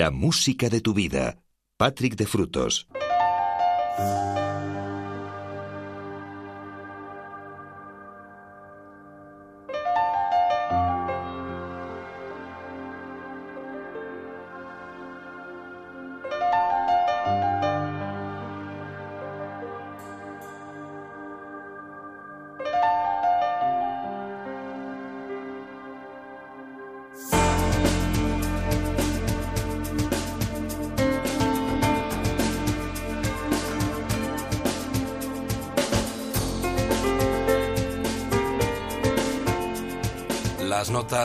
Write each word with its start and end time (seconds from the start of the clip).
La 0.00 0.12
música 0.12 0.68
de 0.68 0.80
tu 0.80 0.94
vida. 0.94 1.42
Patrick 1.76 2.14
de 2.14 2.24
Frutos. 2.24 2.86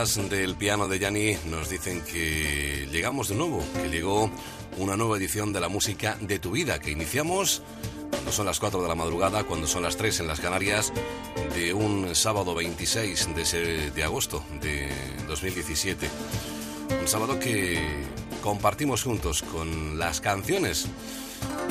Notas 0.04 0.28
del 0.28 0.54
piano 0.56 0.86
de 0.86 0.98
Yanni 0.98 1.36
nos 1.46 1.70
dicen 1.70 2.02
que 2.02 2.86
llegamos 2.92 3.28
de 3.28 3.36
nuevo, 3.36 3.64
que 3.74 3.88
llegó 3.88 4.30
una 4.76 4.98
nueva 4.98 5.16
edición 5.16 5.52
de 5.52 5.60
la 5.60 5.68
música 5.68 6.18
de 6.20 6.38
tu 6.38 6.50
vida, 6.50 6.78
que 6.78 6.90
iniciamos 6.90 7.62
cuando 8.10 8.30
son 8.30 8.44
las 8.44 8.60
4 8.60 8.82
de 8.82 8.88
la 8.88 8.94
madrugada, 8.94 9.44
cuando 9.44 9.66
son 9.66 9.82
las 9.82 9.96
3 9.96 10.20
en 10.20 10.26
las 10.26 10.40
Canarias, 10.40 10.92
de 11.54 11.72
un 11.72 12.14
sábado 12.14 12.54
26 12.54 13.34
de, 13.34 13.90
de 13.92 14.04
agosto 14.04 14.44
de 14.60 14.90
2017. 15.26 16.10
Un 17.00 17.08
sábado 17.08 17.38
que 17.38 17.80
compartimos 18.42 19.04
juntos 19.04 19.42
con 19.42 19.98
las 19.98 20.20
canciones 20.20 20.86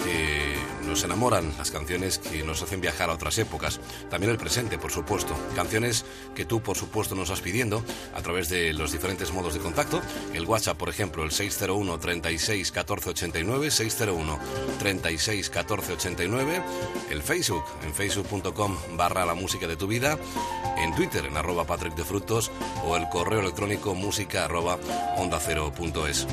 que 0.04 0.56
nos 0.94 1.04
enamoran, 1.04 1.52
las 1.58 1.72
canciones 1.72 2.20
que 2.20 2.44
nos 2.44 2.62
hacen 2.62 2.80
viajar 2.80 3.10
a 3.10 3.14
otras 3.14 3.40
épocas, 3.40 3.80
también 4.12 4.32
el 4.32 4.38
presente, 4.38 4.78
por 4.78 4.92
supuesto, 4.92 5.36
canciones 5.56 6.06
que 6.36 6.46
tú, 6.46 6.62
por 6.62 6.78
supuesto, 6.78 7.16
nos 7.16 7.32
vas 7.32 7.42
pidiendo 7.42 7.84
a 8.14 8.22
través 8.22 8.48
de 8.48 8.74
los 8.74 8.92
diferentes 8.92 9.34
modos 9.34 9.56
de 9.56 9.60
contacto, 9.60 10.04
el 10.36 10.46
WhatsApp, 10.46 10.78
por 10.78 10.90
ejemplo, 10.90 11.24
el 11.24 11.32
601 11.32 11.98
36 11.98 12.72
14 12.72 13.10
89, 13.10 13.72
601 13.72 14.40
36 14.78 15.50
14 15.50 15.94
89, 15.94 16.64
el 17.10 17.24
Facebook, 17.24 17.66
en 17.84 17.92
facebook.com 17.92 18.78
barra 18.96 19.26
la 19.26 19.34
música 19.34 19.66
de 19.66 19.78
tu 19.78 19.88
vida, 19.88 20.20
en 20.78 20.94
Twitter, 20.94 21.26
en 21.26 21.36
arroba 21.38 21.66
Patrick 21.66 21.96
de 21.96 22.06
Frutos, 22.06 22.52
o 22.86 22.96
el 22.98 23.10
correo 23.10 23.40
electrónico 23.40 23.96
música 23.96 24.46
arroba 24.46 24.78
onda 25.18 25.40
cero 25.40 25.74
punto 25.76 26.06
es. 26.06 26.28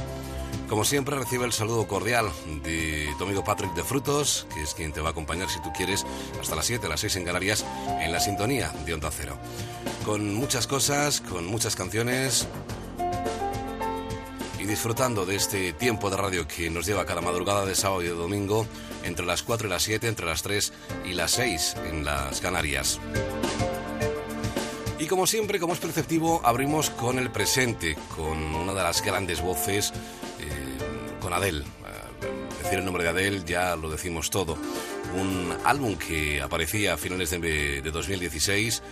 Como 0.70 0.84
siempre, 0.84 1.16
recibe 1.16 1.44
el 1.46 1.52
saludo 1.52 1.88
cordial 1.88 2.30
de 2.62 3.12
tu 3.18 3.24
amigo 3.24 3.42
Patrick 3.42 3.74
de 3.74 3.82
Frutos, 3.82 4.46
que 4.54 4.62
es 4.62 4.72
quien 4.72 4.92
te 4.92 5.00
va 5.00 5.08
a 5.08 5.10
acompañar 5.10 5.50
si 5.50 5.60
tú 5.60 5.72
quieres 5.72 6.06
hasta 6.40 6.54
las 6.54 6.64
7, 6.66 6.88
las 6.88 7.00
6 7.00 7.16
en 7.16 7.24
Canarias, 7.24 7.64
en 8.00 8.12
la 8.12 8.20
sintonía 8.20 8.72
de 8.86 8.94
Onda 8.94 9.10
Cero. 9.10 9.36
Con 10.04 10.32
muchas 10.32 10.68
cosas, 10.68 11.22
con 11.22 11.44
muchas 11.44 11.74
canciones 11.74 12.46
y 14.60 14.64
disfrutando 14.64 15.26
de 15.26 15.34
este 15.34 15.72
tiempo 15.72 16.08
de 16.08 16.16
radio 16.16 16.46
que 16.46 16.70
nos 16.70 16.86
lleva 16.86 17.04
cada 17.04 17.20
madrugada 17.20 17.66
de 17.66 17.74
sábado 17.74 18.02
y 18.02 18.06
de 18.06 18.14
domingo 18.14 18.64
entre 19.02 19.26
las 19.26 19.42
4 19.42 19.66
y 19.66 19.70
las 19.70 19.82
7, 19.82 20.06
entre 20.06 20.26
las 20.26 20.44
3 20.44 20.72
y 21.04 21.14
las 21.14 21.32
6 21.32 21.76
en 21.86 22.04
las 22.04 22.41
Canarias. 22.41 23.00
Y 25.00 25.06
como 25.06 25.26
siempre, 25.26 25.58
como 25.58 25.72
es 25.72 25.80
perceptivo, 25.80 26.42
abrimos 26.44 26.91
con 26.91 27.18
el 27.18 27.32
presente, 27.32 27.96
con 28.14 28.38
una 28.54 28.72
de 28.72 28.82
las 28.84 29.02
grandes 29.02 29.41
voces 29.41 29.92
con 31.30 31.38
Adele. 31.38 31.64
decir 32.60 32.80
el 32.80 32.84
nombre 32.84 33.04
de 33.04 33.10
Adele 33.10 33.44
ya 33.46 33.76
lo 33.76 33.88
decimos 33.88 34.30
todo. 34.30 34.58
Un 35.14 35.56
álbum 35.64 35.96
que 35.96 36.42
aparecía 36.42 36.94
a 36.94 36.96
finales 36.96 37.30
de, 37.30 37.82
2016, 37.82 38.82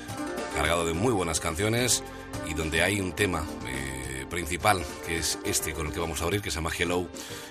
cargado 0.54 0.87
de 0.87 0.93
muy 0.93 1.12
buenas 1.12 1.41
canciones 1.41 2.04
y 2.48 2.54
donde 2.54 2.82
hay 2.82 3.00
un 3.00 3.12
tema 3.12 3.44
eh, 3.66 4.25
principal 4.31 4.84
que 5.04 5.19
es 5.19 5.38
este 5.44 5.72
con 5.72 5.88
el 5.88 5.93
que 5.93 5.98
vamos 5.98 6.21
a 6.21 6.25
abrir, 6.25 6.41
que 6.41 6.53
se 6.53 6.56
llama 6.56 6.71
Hello. 6.77 7.09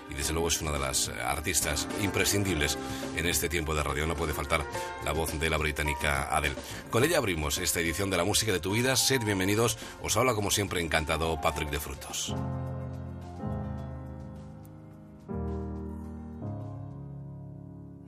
Y 0.09 0.13
desde 0.13 0.31
luego 0.31 0.47
es 0.47 0.61
una 0.61 0.71
de 0.71 0.79
las 0.79 1.09
artistas 1.09 1.85
imprescindibles 2.01 2.77
en 3.17 3.25
este 3.25 3.49
tiempo 3.49 3.75
de 3.75 3.83
radio. 3.83 4.07
No 4.07 4.15
puede 4.15 4.33
faltar 4.33 4.65
la 5.03 5.11
voz 5.11 5.37
de 5.37 5.49
la 5.49 5.57
británica 5.57 6.33
Adele. 6.33 6.55
Con 6.89 7.03
ella 7.03 7.17
abrimos 7.17 7.57
esta 7.57 7.81
edición 7.81 8.09
de 8.09 8.17
la 8.17 8.23
música 8.23 8.53
de 8.53 8.61
tu 8.61 8.71
vida. 8.71 8.95
Sed 8.95 9.21
bienvenidos. 9.25 9.77
Os 10.01 10.15
habla 10.15 10.33
como 10.33 10.49
siempre 10.49 10.81
encantado 10.81 11.41
Patrick 11.41 11.71
de 11.71 11.79
Frutos. 11.81 12.33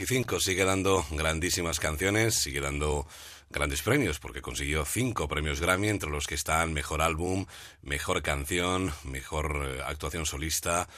25 0.00 0.40
sigue 0.40 0.64
dando 0.64 1.04
grandísimas 1.10 1.78
canciones, 1.78 2.34
sigue 2.34 2.62
dando 2.62 3.06
grandes 3.50 3.82
premios, 3.82 4.18
porque 4.18 4.40
consiguió 4.40 4.86
cinco 4.86 5.28
premios 5.28 5.60
Grammy, 5.60 5.90
entre 5.90 6.08
los 6.08 6.26
que 6.26 6.36
están 6.36 6.72
Mejor 6.72 7.02
Álbum, 7.02 7.44
Mejor 7.82 8.22
Canción, 8.22 8.94
Mejor 9.04 9.60
eh, 9.62 9.82
Actuación 9.84 10.24
Solista, 10.24 10.88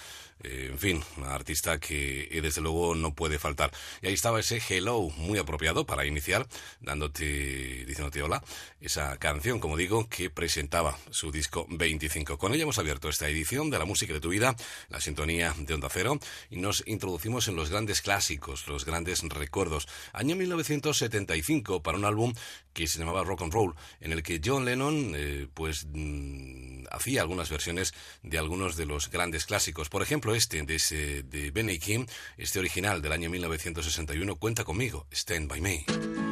eh, 0.44 0.68
en 0.70 0.78
fin, 0.78 1.02
una 1.16 1.34
artista 1.34 1.78
que 1.78 2.28
eh, 2.30 2.40
desde 2.40 2.60
luego 2.60 2.94
no 2.94 3.14
puede 3.14 3.38
faltar. 3.38 3.70
Y 4.00 4.08
ahí 4.08 4.14
estaba 4.14 4.40
ese 4.40 4.60
Hello, 4.68 5.10
muy 5.16 5.38
apropiado 5.38 5.86
para 5.86 6.06
iniciar, 6.06 6.46
dándote, 6.80 7.84
diciéndote 7.84 8.22
hola, 8.22 8.42
esa 8.80 9.16
canción, 9.18 9.60
como 9.60 9.76
digo, 9.76 10.08
que 10.08 10.30
presentaba 10.30 10.98
su 11.10 11.30
disco 11.30 11.66
25. 11.68 12.38
Con 12.38 12.54
ella 12.54 12.64
hemos 12.64 12.78
abierto 12.78 13.08
esta 13.08 13.28
edición 13.28 13.70
de 13.70 13.78
La 13.78 13.84
Música 13.84 14.12
de 14.12 14.20
tu 14.20 14.30
Vida, 14.30 14.56
la 14.88 15.00
sintonía 15.00 15.54
de 15.56 15.74
Onda 15.74 15.88
Cero, 15.90 16.18
y 16.50 16.56
nos 16.56 16.82
introducimos 16.86 17.48
en 17.48 17.56
los 17.56 17.70
grandes 17.70 18.02
clásicos, 18.02 18.66
los 18.66 18.84
grandes 18.84 19.22
recuerdos. 19.22 19.88
Año 20.12 20.36
1975 20.36 21.82
para 21.82 21.98
un 21.98 22.04
álbum 22.04 22.32
que 22.72 22.86
se 22.86 22.98
llamaba 22.98 23.24
Rock 23.24 23.42
and 23.42 23.52
Roll, 23.52 23.74
en 24.00 24.12
el 24.12 24.22
que 24.22 24.40
John 24.44 24.64
Lennon, 24.64 25.12
eh, 25.14 25.46
pues, 25.52 25.86
mm, 25.92 26.81
hacía 26.92 27.22
algunas 27.22 27.50
versiones 27.50 27.94
de 28.22 28.38
algunos 28.38 28.76
de 28.76 28.86
los 28.86 29.10
grandes 29.10 29.46
clásicos. 29.46 29.88
Por 29.88 30.02
ejemplo, 30.02 30.34
este 30.34 30.62
de, 30.62 30.76
ese, 30.76 31.22
de 31.22 31.50
Benny 31.50 31.78
King, 31.78 32.06
este 32.36 32.58
original 32.58 33.02
del 33.02 33.12
año 33.12 33.30
1961, 33.30 34.36
cuenta 34.36 34.64
conmigo, 34.64 35.06
Stand 35.10 35.48
By 35.48 35.60
Me. 35.60 36.31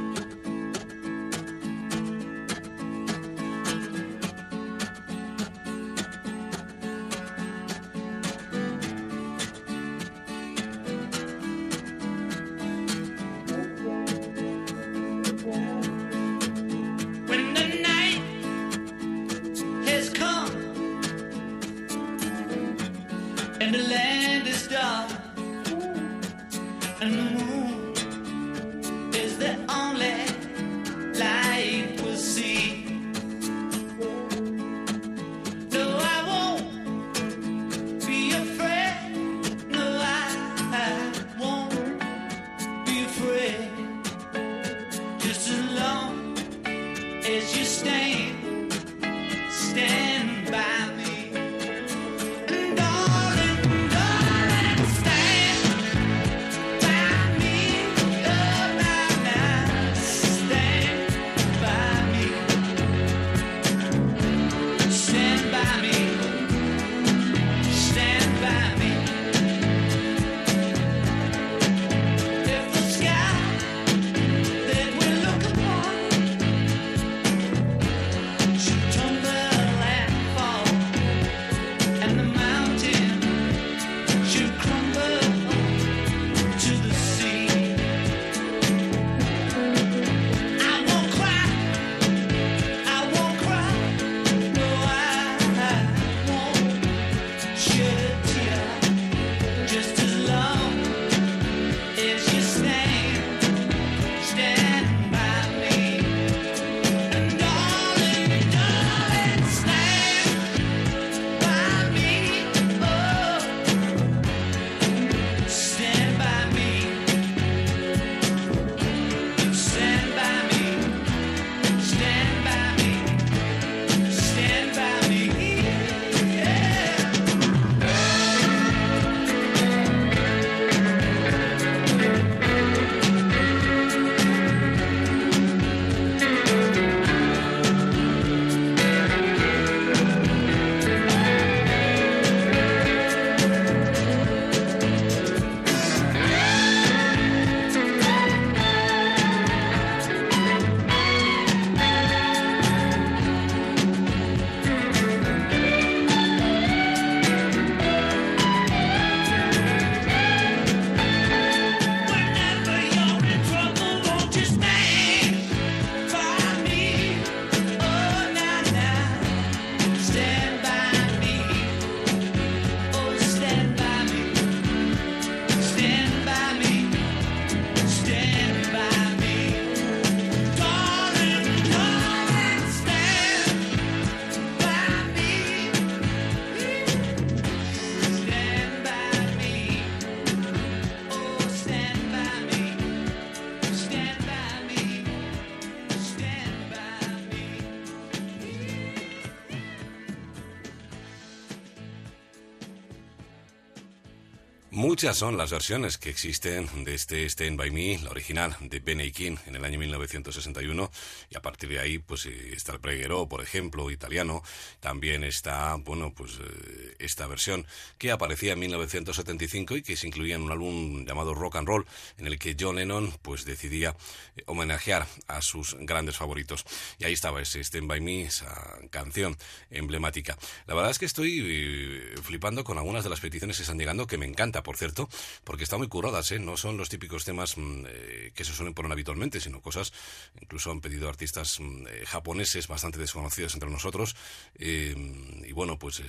Muchas 205.00 205.16
son 205.16 205.38
las 205.38 205.50
versiones 205.50 205.96
que 205.96 206.10
existen 206.10 206.84
de 206.84 206.94
este 206.94 207.24
Stand 207.24 207.56
By 207.56 207.70
Me, 207.70 207.98
la 208.02 208.10
original 208.10 208.54
de 208.60 208.80
Benny 208.80 209.10
King 209.12 209.36
en 209.46 209.56
el 209.56 209.64
año 209.64 209.78
1961 209.78 210.90
y 211.30 211.38
a 211.38 211.40
partir 211.40 211.70
de 211.70 211.80
ahí 211.80 211.98
pues 211.98 212.26
eh, 212.26 212.52
está 212.52 212.72
el 212.72 212.80
Breguero, 212.80 213.26
por 213.26 213.40
ejemplo, 213.40 213.90
italiano, 213.90 214.42
también 214.78 215.24
está, 215.24 215.74
bueno, 215.76 216.12
pues 216.14 216.32
eh, 216.32 216.79
esta 217.10 217.26
versión 217.26 217.66
que 217.98 218.10
aparecía 218.10 218.54
en 218.54 218.60
1975 218.60 219.76
y 219.76 219.82
que 219.82 219.96
se 219.96 220.06
incluía 220.06 220.36
en 220.36 220.42
un 220.42 220.52
álbum 220.52 221.04
llamado 221.04 221.34
Rock 221.34 221.56
and 221.56 221.68
Roll 221.68 221.86
en 222.18 222.26
el 222.26 222.38
que 222.38 222.56
John 222.58 222.76
Lennon 222.76 223.12
pues 223.22 223.44
decidía 223.44 223.96
eh, 224.36 224.42
homenajear 224.46 225.06
a 225.26 225.42
sus 225.42 225.76
grandes 225.80 226.16
favoritos 226.16 226.64
y 226.98 227.04
ahí 227.04 227.12
estaba 227.12 227.42
ese 227.42 227.60
Stand 227.60 227.86
By 227.86 228.00
Me, 228.00 228.22
esa 228.22 228.78
canción 228.90 229.36
emblemática. 229.70 230.38
La 230.66 230.74
verdad 230.74 230.90
es 230.90 230.98
que 230.98 231.06
estoy 231.06 232.14
flipando 232.22 232.64
con 232.64 232.78
algunas 232.78 233.04
de 233.04 233.10
las 233.10 233.20
peticiones 233.20 233.56
que 233.56 233.62
están 233.62 233.78
llegando 233.78 234.06
que 234.06 234.18
me 234.18 234.26
encanta 234.26 234.62
por 234.62 234.76
cierto, 234.76 235.08
porque 235.44 235.64
están 235.64 235.78
muy 235.78 235.88
curadas, 235.88 236.30
¿eh? 236.32 236.38
No 236.38 236.56
son 236.56 236.76
los 236.76 236.88
típicos 236.88 237.24
temas 237.24 237.56
mm, 237.56 237.84
eh, 237.88 238.32
que 238.34 238.44
se 238.44 238.52
suelen 238.52 238.74
poner 238.74 238.92
habitualmente, 238.92 239.40
sino 239.40 239.60
cosas, 239.60 239.92
incluso 240.40 240.70
han 240.70 240.80
pedido 240.80 241.08
artistas 241.08 241.58
mm, 241.60 241.86
eh, 241.86 242.04
japoneses 242.06 242.68
bastante 242.68 242.98
desconocidos 242.98 243.54
entre 243.54 243.70
nosotros, 243.70 244.16
y 244.58 245.52
bueno, 245.52 245.78
pues 245.78 246.02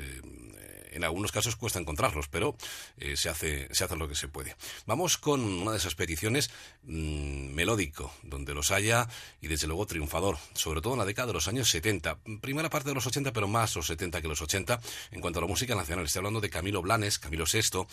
en 0.91 1.03
algunos 1.03 1.31
casos 1.31 1.55
cuesta 1.55 1.79
encontrarlos, 1.79 2.27
pero 2.27 2.55
eh, 2.97 3.17
se, 3.17 3.29
hace, 3.29 3.73
se 3.73 3.83
hace 3.83 3.95
lo 3.95 4.07
que 4.07 4.15
se 4.15 4.27
puede. 4.27 4.55
Vamos 4.85 5.17
con 5.17 5.41
una 5.41 5.71
de 5.71 5.77
esas 5.77 5.95
peticiones 5.95 6.51
mm, 6.83 7.53
melódico, 7.53 8.13
donde 8.23 8.53
los 8.53 8.71
haya 8.71 9.07
y 9.41 9.47
desde 9.47 9.67
luego 9.67 9.85
triunfador, 9.85 10.37
sobre 10.53 10.81
todo 10.81 10.93
en 10.93 10.99
la 10.99 11.05
década 11.05 11.27
de 11.27 11.33
los 11.33 11.47
años 11.47 11.69
70, 11.69 12.19
primera 12.41 12.69
parte 12.69 12.89
de 12.89 12.95
los 12.95 13.07
80, 13.07 13.33
pero 13.33 13.47
más 13.47 13.75
los 13.75 13.87
70 13.87 14.21
que 14.21 14.27
los 14.27 14.41
80, 14.41 14.79
en 15.11 15.21
cuanto 15.21 15.39
a 15.39 15.41
la 15.41 15.47
música 15.47 15.75
nacional. 15.75 16.05
Estoy 16.05 16.19
hablando 16.19 16.41
de 16.41 16.49
Camilo 16.49 16.81
Blanes, 16.81 17.19
Camilo 17.19 17.45
VI, 17.51 17.87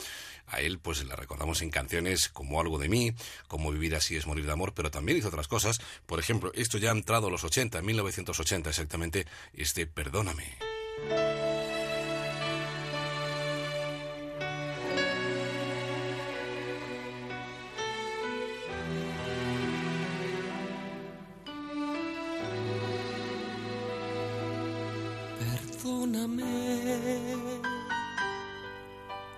a 0.49 0.61
él 0.61 0.78
pues 0.78 1.05
le 1.05 1.14
recordamos 1.14 1.62
en 1.62 1.71
canciones 1.71 2.28
como 2.28 2.61
Algo 2.61 2.78
de 2.78 2.88
mí, 2.88 3.12
como 3.47 3.71
Vivir 3.71 3.95
así 3.95 4.17
es 4.17 4.26
morir 4.26 4.47
de 4.47 4.52
amor, 4.52 4.75
pero 4.75 4.90
también 4.90 5.19
hizo 5.19 5.28
otras 5.28 5.49
cosas. 5.49 5.81
Por 6.07 6.19
ejemplo, 6.19 6.50
esto 6.55 6.78
ya 6.78 6.90
ha 6.90 6.93
entrado 6.93 7.28
a 7.28 7.31
los 7.31 7.45
80, 7.45 7.78
en 7.78 7.87
1980 7.87 8.71
exactamente, 8.71 9.26
este 9.52 9.87
Perdóname. 9.87 10.57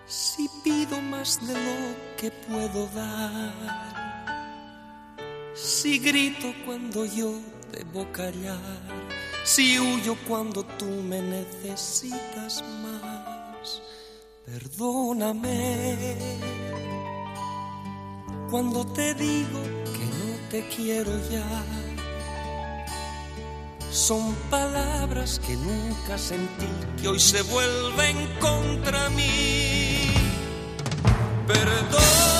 Si 0.07 0.49
pido 0.65 1.01
más 1.01 1.39
de 1.47 1.55
lo 1.55 2.17
que 2.17 2.31
puedo 2.31 2.87
dar, 2.89 3.55
si 5.55 5.99
grito 5.99 6.53
cuando 6.65 7.05
yo 7.05 7.35
debo 7.73 8.11
callar, 8.13 8.59
si 9.45 9.79
huyo 9.79 10.17
cuando 10.27 10.65
tú 10.65 10.87
me 10.87 11.21
necesitas 11.21 12.65
más, 12.83 13.83
perdóname. 14.47 16.17
Cuando 18.51 18.85
te 18.85 19.15
digo 19.15 19.63
que 19.85 20.05
no 20.19 20.49
te 20.51 20.67
quiero 20.69 21.13
ya 21.31 21.90
son 23.91 24.35
palabras 24.51 25.41
que 25.47 25.57
nunca 25.57 26.17
sentí, 26.17 26.69
que 27.01 27.09
hoy 27.09 27.21
se 27.21 27.43
vuelven 27.43 28.17
contra 28.41 29.09
mí. 29.11 30.13
Perdón. 31.47 32.40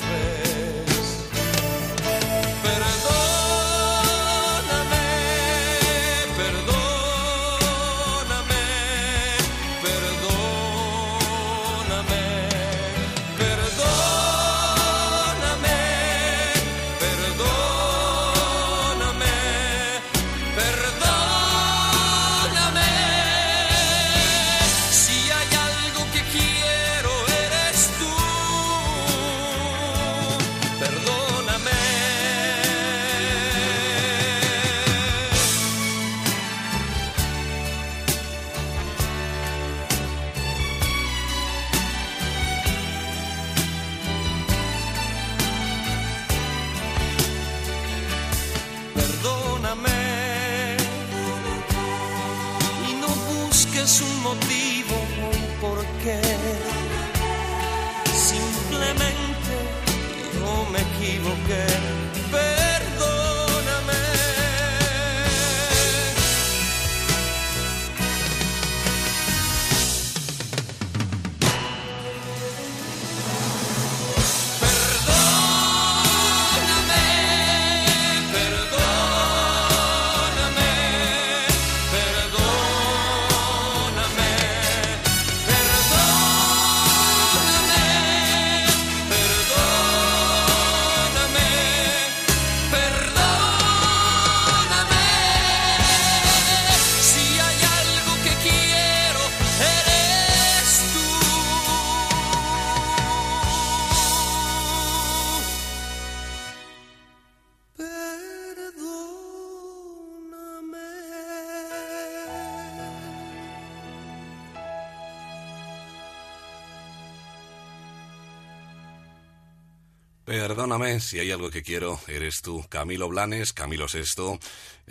Perdóname 120.61 120.99
si 120.99 121.17
hay 121.17 121.31
algo 121.31 121.49
que 121.49 121.63
quiero, 121.63 121.99
eres 122.07 122.43
tú, 122.43 122.63
Camilo 122.69 123.09
Blanes, 123.09 123.51
Camilo 123.51 123.87
Sexto, 123.87 124.37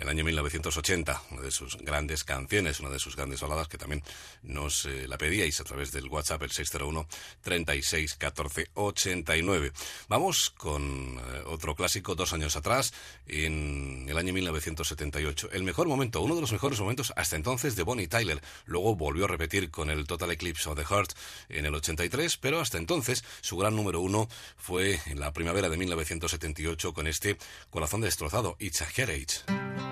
el 0.01 0.09
año 0.09 0.23
1980, 0.23 1.21
una 1.31 1.41
de 1.41 1.51
sus 1.51 1.77
grandes 1.77 2.23
canciones, 2.23 2.79
una 2.79 2.89
de 2.89 2.97
sus 2.97 3.15
grandes 3.15 3.41
baladas 3.41 3.67
que 3.67 3.77
también 3.77 4.03
nos 4.41 4.85
eh, 4.85 5.07
la 5.07 5.17
pedíais 5.17 5.59
a 5.59 5.63
través 5.63 5.91
del 5.91 6.07
WhatsApp, 6.07 6.41
el 6.41 6.51
601 6.51 7.07
36 7.41 8.15
14 8.15 8.71
89. 8.73 9.71
Vamos 10.07 10.49
con 10.49 11.19
eh, 11.19 11.43
otro 11.45 11.75
clásico 11.75 12.15
dos 12.15 12.33
años 12.33 12.55
atrás, 12.55 12.93
en 13.27 14.07
el 14.09 14.17
año 14.17 14.33
1978. 14.33 15.49
El 15.51 15.63
mejor 15.63 15.87
momento, 15.87 16.21
uno 16.21 16.33
de 16.33 16.41
los 16.41 16.51
mejores 16.51 16.79
momentos 16.79 17.13
hasta 17.15 17.35
entonces 17.35 17.75
de 17.75 17.83
Bonnie 17.83 18.07
Tyler. 18.07 18.41
Luego 18.65 18.95
volvió 18.95 19.25
a 19.25 19.27
repetir 19.27 19.69
con 19.69 19.91
el 19.91 20.07
Total 20.07 20.31
Eclipse 20.31 20.67
of 20.67 20.77
the 20.77 20.85
Heart 20.85 21.13
en 21.49 21.67
el 21.67 21.75
83, 21.75 22.37
pero 22.37 22.59
hasta 22.59 22.79
entonces 22.79 23.23
su 23.41 23.55
gran 23.55 23.75
número 23.75 24.01
uno 24.01 24.27
fue 24.57 24.99
en 25.05 25.19
la 25.19 25.31
primavera 25.31 25.69
de 25.69 25.77
1978 25.77 26.93
con 26.93 27.05
este 27.05 27.37
Corazón 27.69 28.01
destrozado, 28.01 28.55
It's 28.59 28.81
a 28.81 28.87
Heritage. 28.95 29.90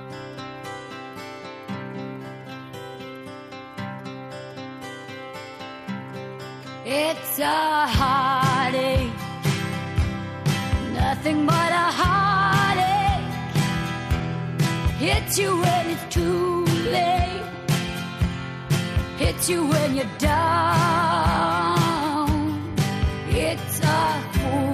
It's 6.92 7.38
a 7.38 7.86
heartache, 7.88 9.14
nothing 10.92 11.46
but 11.46 11.72
a 11.72 11.92
heartache. 12.02 13.30
Hits 14.98 15.38
you 15.38 15.62
when 15.62 15.90
it's 15.92 16.04
too 16.12 16.66
late, 16.90 17.44
hits 19.20 19.48
you 19.48 19.68
when 19.68 19.98
you're 19.98 20.18
down. 20.18 20.40
It's 23.30 23.80
a 23.82 24.24
fool's 24.34 24.69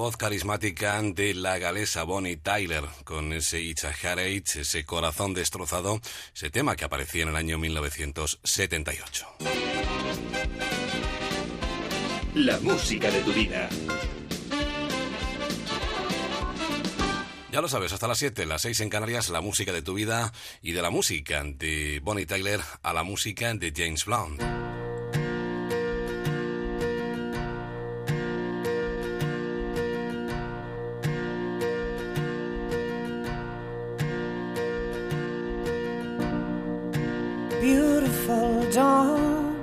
voz 0.00 0.16
carismática 0.16 0.98
de 1.02 1.34
la 1.34 1.58
galesa 1.58 2.04
Bonnie 2.04 2.38
Tyler 2.38 2.84
con 3.04 3.34
ese 3.34 3.60
It's 3.60 3.84
a 3.84 3.92
Heartache, 3.92 4.62
ese 4.62 4.86
corazón 4.86 5.34
destrozado, 5.34 6.00
ese 6.34 6.48
tema 6.48 6.74
que 6.74 6.86
aparecía 6.86 7.24
en 7.24 7.28
el 7.28 7.36
año 7.36 7.58
1978. 7.58 9.26
La 12.34 12.58
música 12.60 13.10
de 13.10 13.20
tu 13.20 13.32
vida. 13.34 13.68
Ya 17.52 17.60
lo 17.60 17.68
sabes, 17.68 17.92
hasta 17.92 18.08
las 18.08 18.16
7, 18.16 18.46
las 18.46 18.62
6 18.62 18.80
en 18.80 18.88
Canarias, 18.88 19.28
la 19.28 19.42
música 19.42 19.70
de 19.70 19.82
tu 19.82 19.92
vida 19.92 20.32
y 20.62 20.72
de 20.72 20.80
la 20.80 20.88
música 20.88 21.44
de 21.44 22.00
Bonnie 22.02 22.24
Tyler 22.24 22.60
a 22.82 22.94
la 22.94 23.02
música 23.02 23.52
de 23.52 23.70
James 23.76 24.06
Blunt. 24.06 24.69
Beautiful 38.30 38.70
dawn 38.70 39.56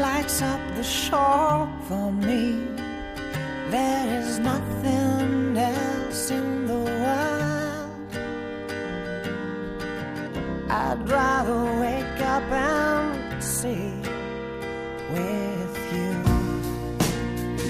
lights 0.00 0.42
up 0.42 0.60
the 0.76 0.82
shore 0.82 1.68
for 1.88 2.12
me. 2.12 2.66
There 3.70 4.20
is 4.20 4.38
nothing 4.38 5.56
else 5.56 6.30
in 6.30 6.66
the 6.66 6.80
world. 6.92 7.90
I'd 10.70 11.08
rather 11.08 11.60
wake 11.80 12.20
up 12.34 12.50
and 12.50 13.42
see 13.42 13.92
with 15.14 15.76
you. 15.96 16.14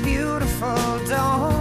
Beautiful 0.03 1.07
dawn. 1.09 1.54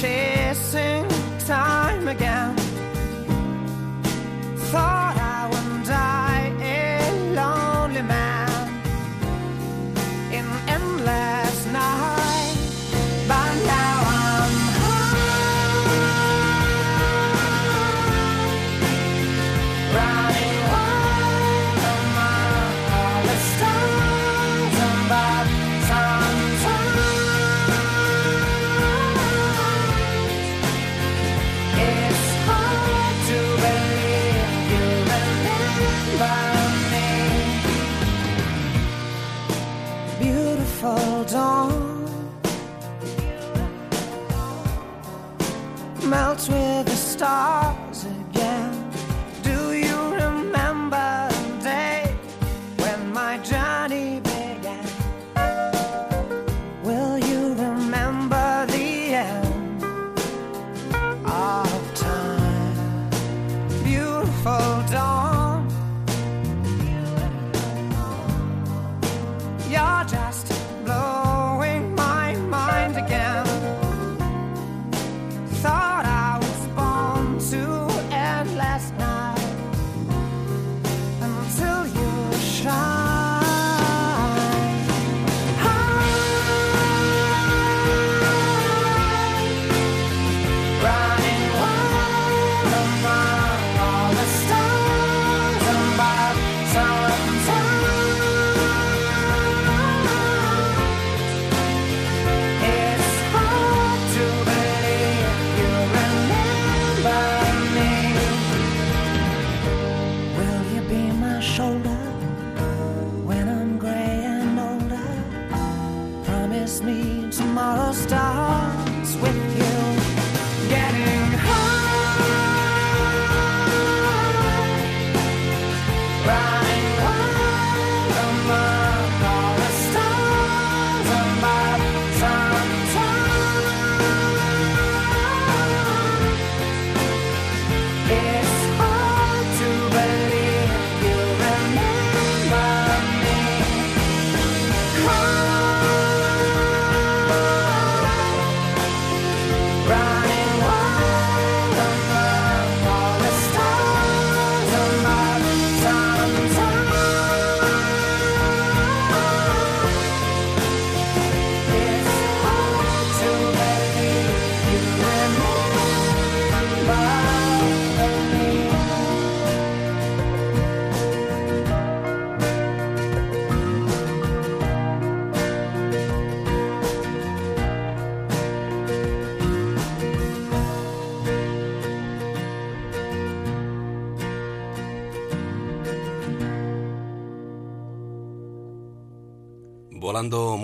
Chasing 0.00 1.08
time 1.40 2.06
again. 2.06 2.54
Thought 4.70 5.16
I 5.16 5.48
would 5.50 5.86
die 5.86 6.52
a 6.60 7.00
lonely 7.34 8.02
man 8.02 8.68
in 10.30 10.46
endless 10.68 11.47
melts 46.08 46.48
with 46.48 46.86
the 46.86 46.96
stars 46.96 47.87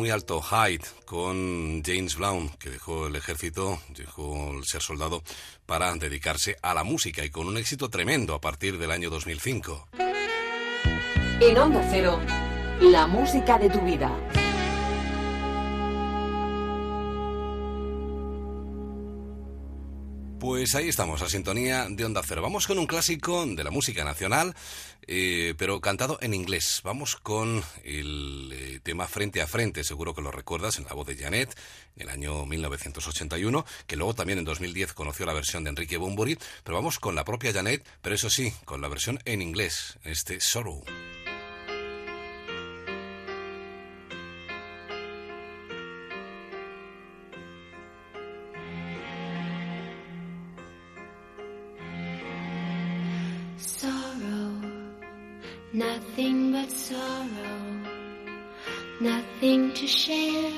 muy 0.04 0.10
alto, 0.10 0.42
Hyde, 0.42 0.84
con 1.06 1.82
James 1.82 2.16
Brown, 2.18 2.50
que 2.58 2.68
dejó 2.68 3.06
el 3.06 3.16
ejército, 3.16 3.80
dejó 3.96 4.52
el 4.52 4.66
ser 4.66 4.82
soldado, 4.82 5.22
para 5.64 5.94
dedicarse 5.94 6.58
a 6.60 6.74
la 6.74 6.84
música 6.84 7.24
y 7.24 7.30
con 7.30 7.46
un 7.46 7.56
éxito 7.56 7.88
tremendo 7.88 8.34
a 8.34 8.40
partir 8.42 8.76
del 8.76 8.90
año 8.90 9.08
2005. 9.08 9.88
En 11.40 11.56
Onda 11.56 11.88
Cero, 11.90 12.20
la 12.82 13.06
música 13.06 13.58
de 13.58 13.70
tu 13.70 13.80
vida. 13.80 14.12
Pues 20.64 20.77
ahí 20.77 20.88
estamos, 20.88 21.20
a 21.20 21.29
sintonía 21.29 21.88
de 21.90 22.07
Onda 22.07 22.22
Cero. 22.27 22.40
Vamos 22.40 22.66
con 22.66 22.79
un 22.79 22.87
clásico 22.87 23.44
de 23.44 23.62
la 23.62 23.70
música 23.70 24.03
nacional, 24.03 24.55
eh, 25.07 25.53
pero 25.59 25.79
cantado 25.83 26.16
en 26.22 26.33
inglés. 26.33 26.81
Vamos 26.83 27.16
con 27.16 27.62
el 27.85 28.50
eh, 28.50 28.81
tema 28.83 29.07
Frente 29.07 29.42
a 29.42 29.46
Frente, 29.46 29.85
seguro 29.85 30.14
que 30.14 30.22
lo 30.22 30.31
recuerdas, 30.31 30.79
en 30.79 30.85
la 30.85 30.94
voz 30.94 31.07
de 31.07 31.16
Janet, 31.16 31.55
en 31.96 32.05
el 32.05 32.09
año 32.09 32.46
1981, 32.46 33.66
que 33.87 33.96
luego 33.96 34.14
también 34.14 34.38
en 34.38 34.46
2010 34.46 34.94
conoció 34.94 35.27
la 35.27 35.35
versión 35.35 35.64
de 35.64 35.68
Enrique 35.68 35.98
Bunbury, 35.98 36.38
pero 36.62 36.79
vamos 36.79 36.98
con 36.98 37.14
la 37.14 37.27
propia 37.27 37.53
Janet, 37.53 37.87
pero 38.00 38.14
eso 38.14 38.31
sí, 38.31 38.50
con 38.64 38.81
la 38.81 38.88
versión 38.88 39.18
en 39.27 39.42
inglés, 39.42 39.98
este 40.03 40.40
Sorrow. 40.40 40.83
Nothing 55.74 56.52
but 56.52 56.70
sorrow, 56.70 57.58
nothing 59.00 59.72
to 59.74 59.87
share, 59.88 60.52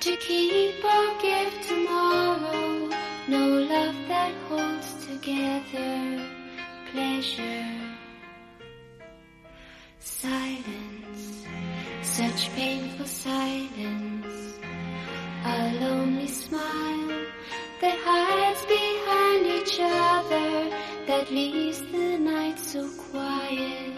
to 0.00 0.16
keep 0.16 0.84
or 0.84 1.06
give 1.22 1.52
tomorrow, 1.68 2.90
no 3.28 3.46
love 3.46 3.94
that 4.08 4.34
holds 4.48 5.06
together, 5.06 6.28
pleasure, 6.90 7.80
silence, 10.00 11.46
such 12.02 12.50
painful 12.56 13.06
silence, 13.06 14.58
a 15.44 15.72
lonely 15.80 16.26
smile 16.26 17.33
that 17.84 17.98
hides 18.08 18.62
behind 18.64 19.42
each 19.56 19.76
other 19.78 20.50
that 21.08 21.30
leaves 21.30 21.80
the 21.92 22.18
night 22.18 22.58
so 22.58 22.82
quiet, 23.10 23.92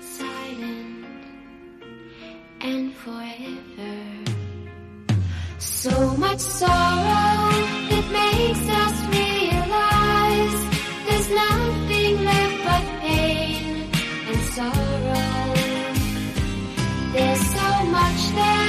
silent, 0.00 1.04
and 2.62 2.94
forever. 3.02 3.96
So 5.58 6.16
much 6.16 6.38
sorrow, 6.38 7.50
it 7.98 8.06
makes 8.20 8.64
us 8.82 8.96
realize 9.18 10.58
there's 11.06 11.30
nothing 11.44 12.14
left 12.28 12.58
but 12.68 12.84
pain 13.02 13.90
and 14.30 14.40
sorrow. 14.56 15.54
There's 17.12 17.44
so 17.58 17.68
much 17.98 18.22
there. 18.38 18.67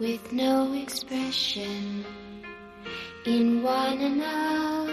With 0.00 0.32
no 0.32 0.72
expression 0.74 2.04
in 3.26 3.62
one 3.64 4.00
another's 4.00 4.92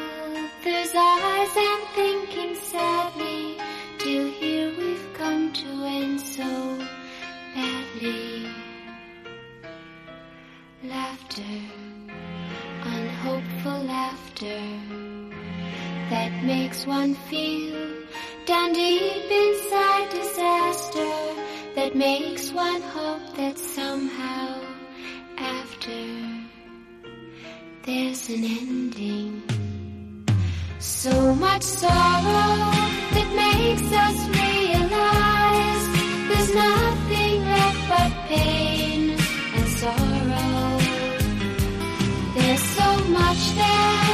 eyes 0.95 1.55
and 1.55 1.83
thinking 1.93 2.55
sadly 2.55 3.57
till 3.99 4.25
here 4.31 4.73
we've 4.75 5.13
come 5.13 5.53
to 5.53 5.67
end 5.85 6.19
so 6.19 6.79
badly. 7.53 8.49
Laughter, 10.83 11.61
unhopeful 12.83 13.83
laughter 13.83 14.59
that 16.09 16.31
makes 16.43 16.87
one 16.87 17.13
feel 17.29 17.93
down 18.47 18.73
deep 18.73 19.29
inside 19.29 20.09
disaster 20.09 21.11
that 21.75 21.95
makes 21.95 22.51
one 22.51 22.81
hope 22.81 23.35
that 23.35 23.57
somehow 23.57 24.74
after 25.37 25.91
there's 27.83 28.29
an 28.29 28.43
ending. 28.43 29.43
So 30.79 31.35
much 31.35 31.63
sorrow 31.63 32.71
that 33.15 33.29
makes 33.43 33.87
us 34.05 34.17
realize 34.41 35.83
there's 36.29 36.53
nothing 36.55 37.45
left 37.45 37.89
but 37.89 38.11
pain 38.29 39.11
and 39.55 39.67
sorrow. 39.81 40.79
There's 42.35 42.63
so 42.79 42.89
much 43.09 43.41
that 43.55 44.04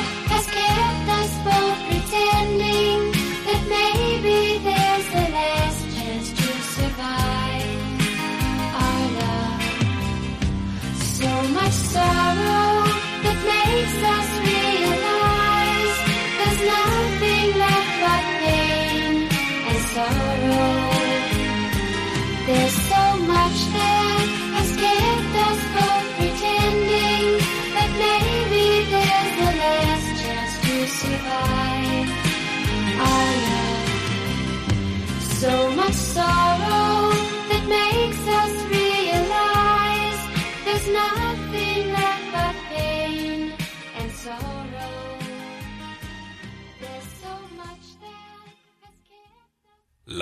sorrow 36.14 37.12
that 37.50 37.64
makes 37.78 38.22
us 38.40 38.54
realize 38.68 40.22
there's 40.66 40.88
nothing 41.00 41.31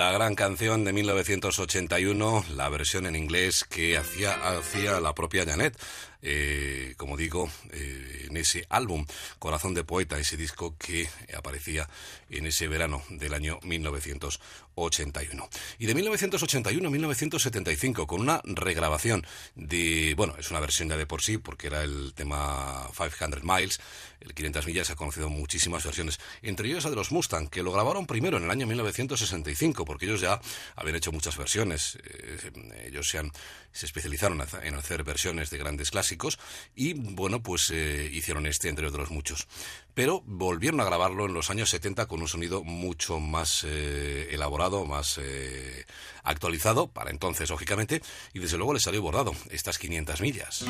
La 0.00 0.12
gran 0.12 0.34
canción 0.34 0.82
de 0.82 0.94
1981, 0.94 2.46
la 2.56 2.70
versión 2.70 3.04
en 3.04 3.16
inglés 3.16 3.64
que 3.64 3.98
hacía, 3.98 4.32
hacía 4.56 4.98
la 4.98 5.14
propia 5.14 5.44
Janet, 5.44 5.78
eh, 6.22 6.94
como 6.96 7.18
digo, 7.18 7.50
eh, 7.72 8.26
en 8.28 8.36
ese 8.38 8.64
álbum 8.70 9.04
Corazón 9.38 9.74
de 9.74 9.84
Poeta, 9.84 10.18
ese 10.18 10.38
disco 10.38 10.74
que 10.78 11.06
aparecía 11.36 11.86
en 12.30 12.46
ese 12.46 12.66
verano 12.66 13.02
del 13.10 13.34
año 13.34 13.58
1981. 13.62 15.48
Y 15.78 15.84
de 15.84 15.94
1981 15.94 16.88
a 16.88 16.90
1975, 16.90 18.06
con 18.06 18.22
una 18.22 18.40
regrabación 18.44 19.26
de, 19.54 20.14
bueno, 20.16 20.34
es 20.38 20.50
una 20.50 20.60
versión 20.60 20.88
ya 20.88 20.96
de 20.96 21.04
por 21.04 21.20
sí, 21.20 21.36
porque 21.36 21.66
era 21.66 21.82
el 21.82 22.14
tema 22.14 22.88
500 22.96 23.42
Miles, 23.42 23.80
el 24.20 24.34
500 24.34 24.66
millas 24.66 24.90
ha 24.90 24.96
conocido 24.96 25.28
muchísimas 25.28 25.84
versiones, 25.84 26.20
entre 26.42 26.68
ellos 26.68 26.84
la 26.84 26.90
de 26.90 26.96
los 26.96 27.10
Mustang, 27.10 27.48
que 27.48 27.62
lo 27.62 27.72
grabaron 27.72 28.06
primero 28.06 28.36
en 28.36 28.44
el 28.44 28.50
año 28.50 28.66
1965, 28.66 29.84
porque 29.84 30.06
ellos 30.06 30.20
ya 30.20 30.40
habían 30.76 30.96
hecho 30.96 31.12
muchas 31.12 31.36
versiones. 31.36 31.98
Eh, 32.04 32.86
ellos 32.86 33.08
se, 33.08 33.18
han, 33.18 33.32
se 33.72 33.86
especializaron 33.86 34.42
en 34.62 34.74
hacer 34.74 35.04
versiones 35.04 35.50
de 35.50 35.58
grandes 35.58 35.90
clásicos 35.90 36.38
y, 36.74 36.92
bueno, 36.92 37.42
pues 37.42 37.70
eh, 37.70 38.10
hicieron 38.12 38.46
este 38.46 38.68
entre 38.68 38.86
otros 38.86 39.10
muchos. 39.10 39.48
Pero 39.94 40.22
volvieron 40.26 40.80
a 40.80 40.84
grabarlo 40.84 41.26
en 41.26 41.34
los 41.34 41.50
años 41.50 41.70
70 41.70 42.06
con 42.06 42.20
un 42.20 42.28
sonido 42.28 42.62
mucho 42.62 43.20
más 43.20 43.64
eh, 43.66 44.28
elaborado, 44.32 44.84
más 44.84 45.20
actualizado, 46.22 46.88
para 46.88 47.10
entonces, 47.10 47.50
lógicamente, 47.50 48.02
y 48.32 48.38
desde 48.38 48.56
luego 48.56 48.74
les 48.74 48.82
salió 48.82 49.02
bordado 49.02 49.34
estas 49.50 49.78
500 49.78 50.20
millas. 50.20 50.64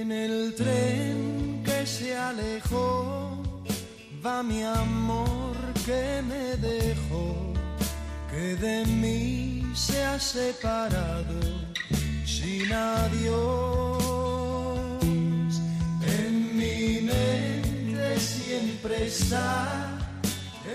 En 0.00 0.12
el 0.12 0.54
tren 0.54 1.62
que 1.62 1.84
se 1.84 2.16
alejó 2.16 3.42
va 4.24 4.42
mi 4.42 4.62
amor 4.62 5.54
que 5.84 6.22
me 6.22 6.56
dejó, 6.56 7.52
que 8.30 8.56
de 8.56 8.86
mí 8.86 9.70
se 9.74 10.02
ha 10.02 10.18
separado 10.18 11.38
sin 12.24 12.72
adiós. 12.72 14.02
En 16.18 16.56
mi 16.56 17.02
mente 17.02 18.18
siempre 18.18 19.06
está 19.06 19.98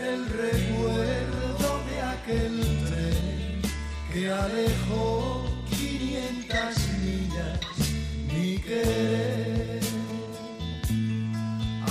el 0.07 0.19
recuerdo 0.29 1.67
de 1.89 2.01
aquel 2.13 2.53
tren 2.89 3.61
que 4.13 4.29
alejó 4.29 5.44
querer. 8.57 9.79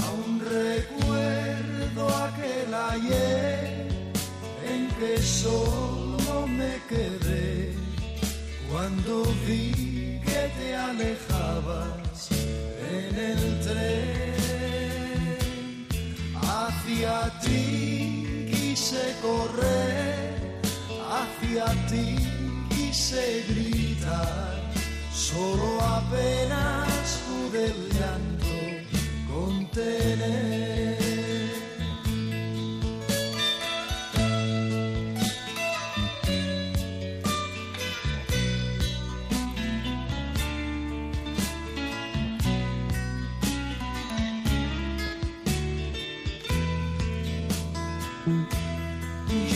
Aún 0.05 0.41
recuerdo 0.41 2.09
aquel 2.27 2.75
ayer 2.75 3.89
en 4.73 4.89
que 4.99 5.23
solo 5.23 6.47
me 6.47 6.81
quedé 6.89 7.73
cuando 8.71 9.25
vi 9.47 10.21
que 10.25 10.51
te 10.59 10.77
alejabas 10.77 12.29
en 12.99 13.19
el 13.31 13.61
tren. 13.61 14.35
Hacia 16.43 17.41
ti 17.41 18.49
quise 18.53 19.15
correr, 19.23 20.61
hacia 21.11 21.67
ti 21.89 22.17
quise 22.71 23.45
gritar 23.49 24.64
solo 25.25 25.81
apenas 25.81 27.23
pude 27.27 27.65
el 27.67 27.81
llanto 27.97 28.55
contener. 29.33 30.95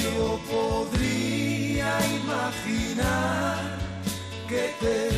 Yo 0.03 0.41
podría 0.51 1.91
imaginar 2.23 3.59
que 4.49 4.75
te 4.81 5.18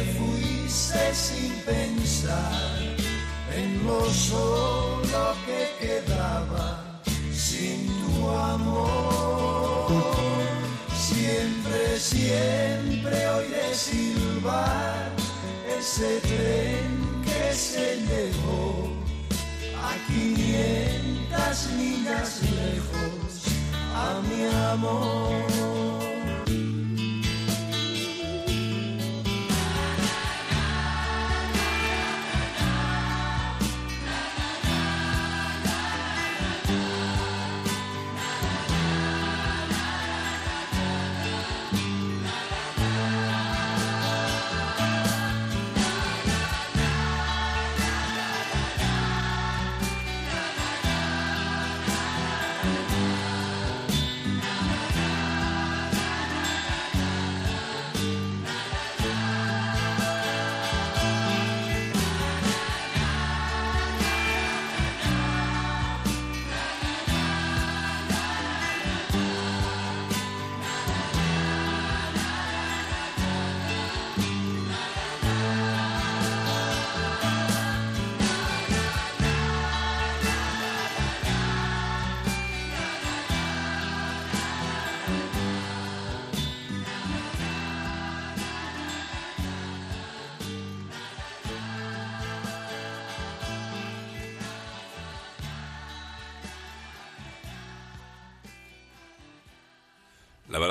sin 1.12 1.52
pensar 1.64 2.78
en 3.54 3.84
lo 3.84 4.08
solo 4.10 5.34
que 5.44 5.68
quedaba 5.80 7.00
sin 7.32 7.86
tu 8.00 8.28
amor. 8.28 9.88
Siempre, 10.94 11.98
siempre 11.98 13.28
oiré 13.28 13.74
silbar 13.74 15.10
ese 15.78 16.20
tren 16.20 17.22
que 17.24 17.54
se 17.54 17.96
llevó 18.08 18.88
a 19.82 19.94
500 20.06 21.72
millas 21.76 22.40
lejos 22.42 23.30
a 23.94 24.20
mi 24.28 24.44
amor. 24.72 25.99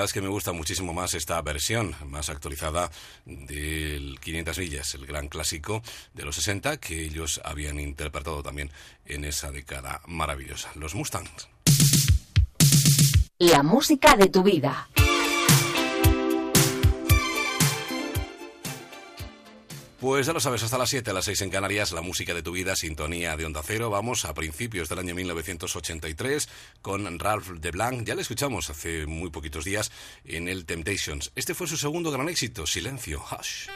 Es 0.09 0.13
que 0.13 0.21
me 0.21 0.27
gusta 0.27 0.53
muchísimo 0.53 0.91
más 0.91 1.13
esta 1.13 1.39
versión, 1.43 1.93
más 2.07 2.31
actualizada 2.31 2.89
del 3.25 4.17
500 4.19 4.57
millas, 4.57 4.95
el 4.95 5.05
gran 5.05 5.27
clásico 5.27 5.83
de 6.15 6.25
los 6.25 6.35
60 6.37 6.77
que 6.77 7.03
ellos 7.03 7.39
habían 7.45 7.79
interpretado 7.79 8.41
también 8.41 8.71
en 9.05 9.23
esa 9.23 9.51
década 9.51 10.01
maravillosa. 10.07 10.71
Los 10.73 10.95
Mustangs. 10.95 11.47
La 13.37 13.61
música 13.61 14.15
de 14.15 14.29
tu 14.29 14.41
vida. 14.41 14.89
Pues 19.99 20.27
ya 20.27 20.31
lo 20.31 20.39
sabes, 20.39 20.63
hasta 20.63 20.77
las 20.77 20.89
7, 20.91 21.09
a 21.09 21.13
las 21.13 21.25
6 21.25 21.41
en 21.41 21.49
Canarias, 21.49 21.91
la 21.91 22.01
música 22.01 22.33
de 22.33 22.41
tu 22.41 22.53
vida, 22.53 22.73
sintonía 22.77 23.35
de 23.35 23.45
Onda 23.45 23.61
Cero. 23.61 23.89
Vamos 23.89 24.23
a 24.23 24.33
principios 24.33 24.87
del 24.87 24.99
año 24.99 25.13
1983 25.13 26.47
con 26.81 27.19
Ralph 27.19 27.49
DeBlanc. 27.59 28.05
Ya 28.05 28.15
le 28.15 28.21
escuchamos 28.21 28.69
hace 28.69 29.05
muy 29.07 29.29
poquitos 29.29 29.65
días 29.65 29.91
en 30.23 30.47
el 30.47 30.65
Temptations. 30.65 31.33
Este 31.35 31.53
fue 31.53 31.67
su 31.67 31.75
segundo 31.75 32.11
gran 32.11 32.29
éxito, 32.29 32.65
Silencio, 32.65 33.21
Hush. 33.29 33.67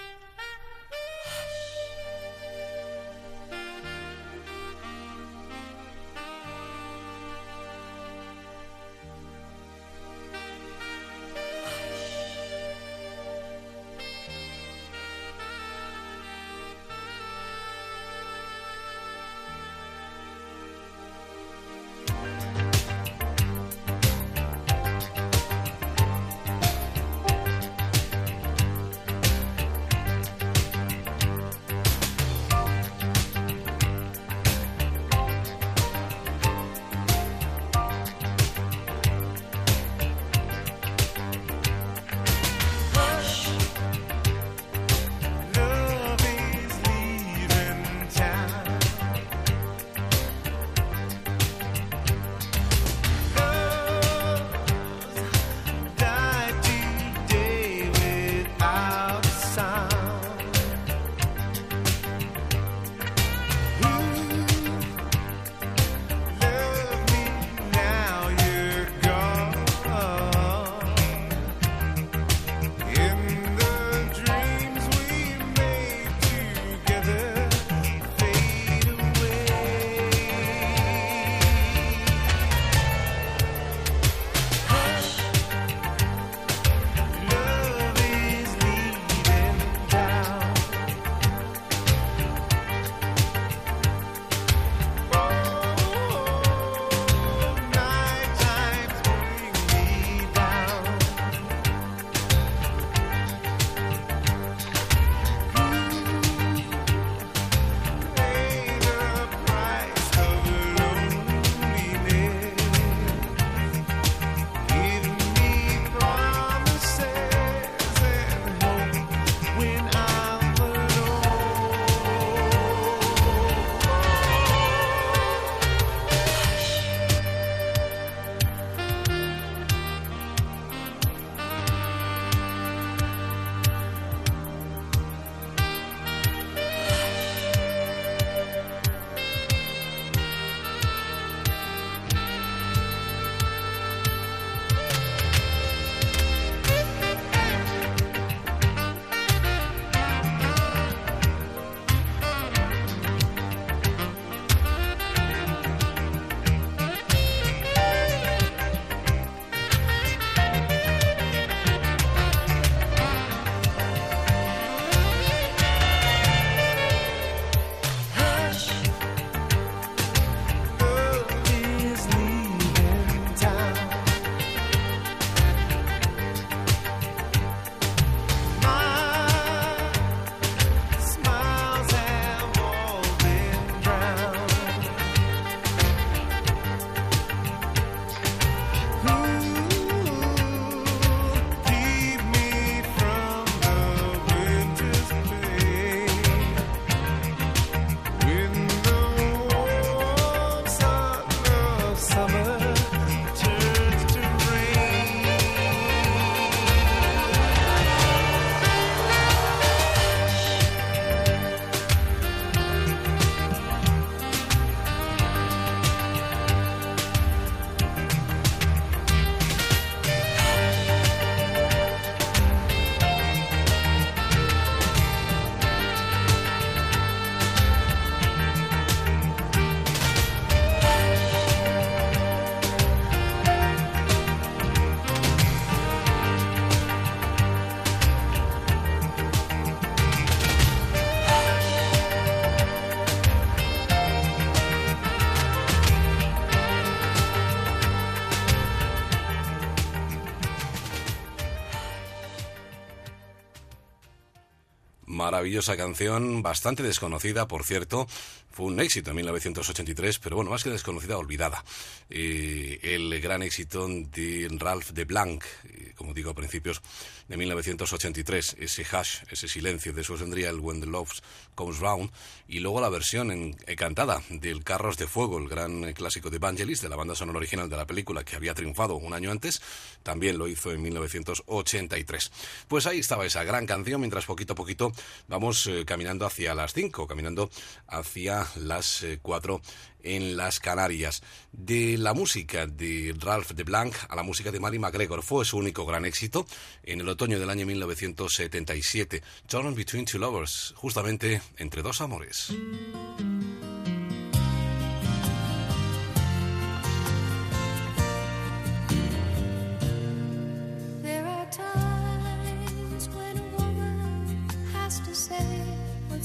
Maravillosa 255.34 255.76
canción, 255.76 256.44
bastante 256.44 256.84
desconocida, 256.84 257.48
por 257.48 257.64
cierto, 257.64 258.06
fue 258.52 258.68
un 258.68 258.80
éxito 258.80 259.10
en 259.10 259.16
1983, 259.16 260.20
pero 260.20 260.36
bueno, 260.36 260.52
más 260.52 260.64
que 260.64 260.70
desconocida, 260.70 261.18
olvidada. 261.18 261.66
Eh, 262.08 262.78
el 262.84 263.20
gran 263.20 263.42
éxito 263.42 263.88
de 263.88 264.48
Ralph 264.60 264.92
de 264.92 265.06
Blanc, 265.06 265.44
eh, 265.64 265.94
como 265.96 266.14
digo, 266.14 266.30
a 266.30 266.36
principios 266.36 266.84
de 267.28 267.38
1983, 267.38 268.58
ese 268.60 268.86
hash, 268.92 269.20
ese 269.32 269.48
silencio, 269.48 269.94
de 269.94 270.02
eso 270.02 270.18
vendría 270.18 270.50
el 270.50 270.60
When 270.60 270.82
the 270.82 270.88
Love 270.88 271.12
Comes 271.56 271.80
Round, 271.80 272.12
y 272.48 272.60
luego 272.60 272.82
la 272.82 272.90
versión 272.90 273.32
en- 273.32 273.56
eh, 273.66 273.76
cantada 273.76 274.22
del 274.30 274.64
Carros 274.64 274.98
de 274.98 275.08
Fuego, 275.08 275.38
el 275.40 275.48
gran 275.48 275.84
eh, 275.86 275.94
clásico 275.94 276.30
de 276.30 276.38
Vangelis, 276.40 276.82
de 276.82 276.90
la 276.90 276.96
banda 276.96 277.16
sonora 277.16 277.38
original 277.38 277.70
de 277.70 277.78
la 277.78 277.86
película 277.88 278.24
que 278.24 278.36
había 278.36 278.54
triunfado 278.54 278.96
un 278.96 279.14
año 279.14 279.32
antes, 279.32 279.62
también 280.04 280.38
lo 280.38 280.48
hizo 280.48 280.72
en 280.72 280.82
1983. 280.82 282.32
Pues 282.68 282.86
ahí 282.88 283.00
estaba 283.00 283.26
esa 283.26 283.44
gran 283.44 283.66
canción, 283.66 284.02
mientras 284.02 284.26
poquito 284.26 284.54
a 284.54 284.56
poquito 284.56 284.92
vamos 285.28 285.68
eh, 285.68 285.84
caminando 285.86 286.26
hacia 286.26 286.54
las 286.56 286.74
5, 286.74 287.08
caminando 287.08 287.50
hacia 287.88 288.48
las 288.56 289.06
4 289.22 289.62
en 290.04 290.38
las 290.38 290.60
Canarias. 290.60 291.24
De 291.52 291.98
la 291.98 292.14
música 292.14 292.68
de 292.68 293.16
Ralph 293.18 293.52
de 293.52 293.64
Blanc 293.64 293.96
a 294.10 294.16
la 294.16 294.24
música 294.24 294.52
de 294.52 294.60
Mary 294.60 294.80
McGregor 294.80 295.24
fue 295.24 295.46
su 295.46 295.58
único 295.58 295.86
gran 295.86 296.06
éxito 296.06 296.46
en 296.84 297.02
el 297.02 297.10
otoño 297.10 297.40
del 297.40 297.50
año 297.50 297.66
1977. 297.66 299.24
Torn 299.48 299.74
Between 299.74 300.06
Two 300.06 300.20
Lovers, 300.20 300.74
justamente 300.78 301.42
entre 301.58 301.82
dos 301.82 302.02
amores. 302.02 302.54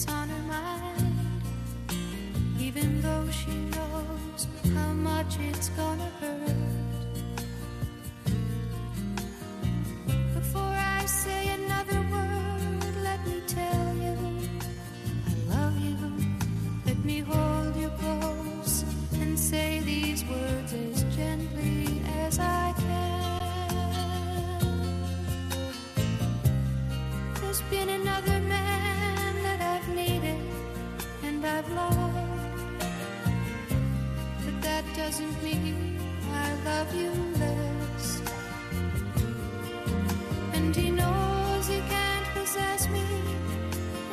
On 0.06 0.28
her 0.28 0.42
mind, 0.42 1.16
even 2.60 3.02
though 3.02 3.28
she 3.30 3.67
how 4.74 4.92
much 4.92 5.38
it's 5.40 5.68
gonna 5.70 6.10
hurt. 6.20 6.56
Before 10.34 10.76
I 10.98 11.04
say 11.06 11.48
another 11.60 12.00
word, 12.12 12.94
let 13.02 13.26
me 13.26 13.42
tell 13.46 13.94
you 14.04 14.16
I 15.30 15.54
love 15.54 15.78
you. 15.78 15.96
Let 16.86 17.04
me 17.04 17.20
hold 17.20 17.76
you 17.76 17.90
close 18.00 18.84
and 19.14 19.38
say 19.38 19.80
these 19.80 20.24
words 20.24 20.72
as 20.72 21.02
gently 21.16 22.00
as 22.22 22.38
I 22.38 22.74
can. 22.78 23.40
There's 27.40 27.62
been 27.62 27.88
another 27.88 28.38
man 28.40 29.42
that 29.42 29.60
I've 29.60 29.88
needed 29.88 30.38
and 31.24 31.44
I've 31.44 31.68
but 31.70 32.07
that 34.78 34.94
doesn't 34.94 35.42
mean 35.42 35.98
I 36.32 36.54
love 36.64 36.94
you 36.94 37.10
less. 37.40 38.22
And 40.52 40.76
he 40.76 40.90
knows 40.90 41.66
he 41.66 41.80
can't 41.80 42.26
possess 42.34 42.88
me, 42.88 43.02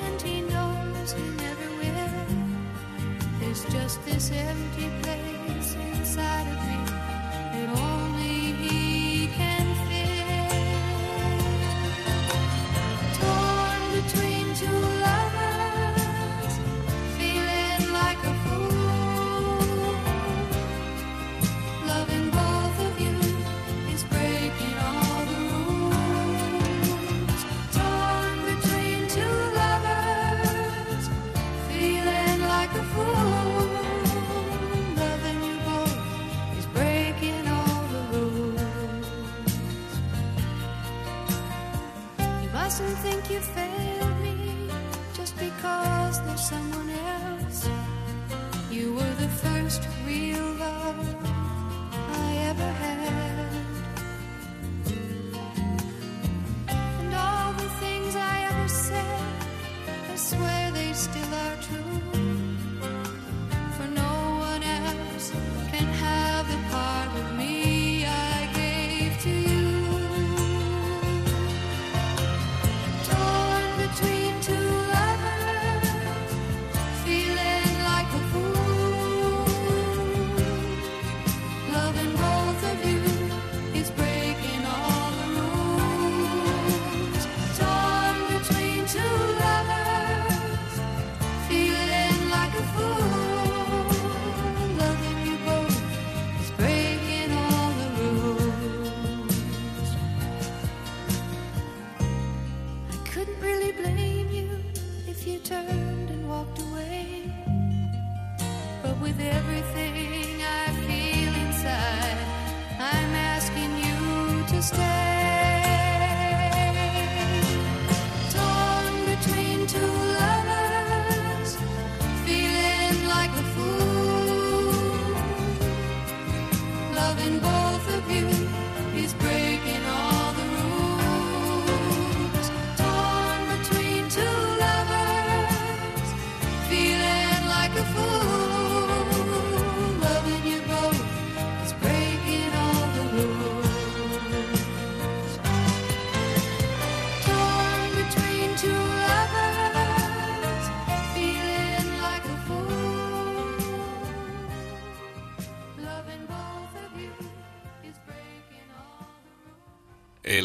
and 0.05 0.19
he 0.21 0.41
knows 0.41 1.13
he 1.13 1.23
never 1.45 1.69
will. 1.81 2.25
There's 3.39 3.63
just 3.65 4.03
this 4.05 4.31
empty 4.31 4.89
place 5.03 5.75
inside 5.75 6.47
of 6.53 6.59
me 6.67 6.84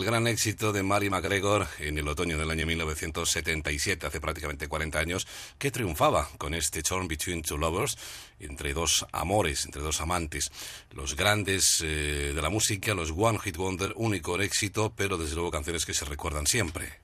El 0.00 0.06
gran 0.06 0.26
éxito 0.26 0.72
de 0.72 0.82
Mary 0.82 1.10
McGregor 1.10 1.66
en 1.78 1.98
el 1.98 2.08
otoño 2.08 2.38
del 2.38 2.50
año 2.50 2.64
1977, 2.64 4.06
hace 4.06 4.18
prácticamente 4.18 4.66
40 4.66 4.98
años, 4.98 5.26
que 5.58 5.70
triunfaba 5.70 6.26
con 6.38 6.54
este 6.54 6.82
Torn 6.82 7.06
Between 7.06 7.42
Two 7.42 7.58
Lovers, 7.58 7.98
entre 8.38 8.72
dos 8.72 9.04
amores, 9.12 9.66
entre 9.66 9.82
dos 9.82 10.00
amantes. 10.00 10.52
Los 10.92 11.16
grandes 11.16 11.82
eh, 11.84 12.32
de 12.34 12.40
la 12.40 12.48
música, 12.48 12.94
los 12.94 13.12
One 13.14 13.40
Hit 13.40 13.58
Wonder, 13.58 13.92
único 13.94 14.40
éxito, 14.40 14.90
pero 14.96 15.18
desde 15.18 15.34
luego 15.34 15.50
canciones 15.50 15.84
que 15.84 15.92
se 15.92 16.06
recuerdan 16.06 16.46
siempre. 16.46 17.00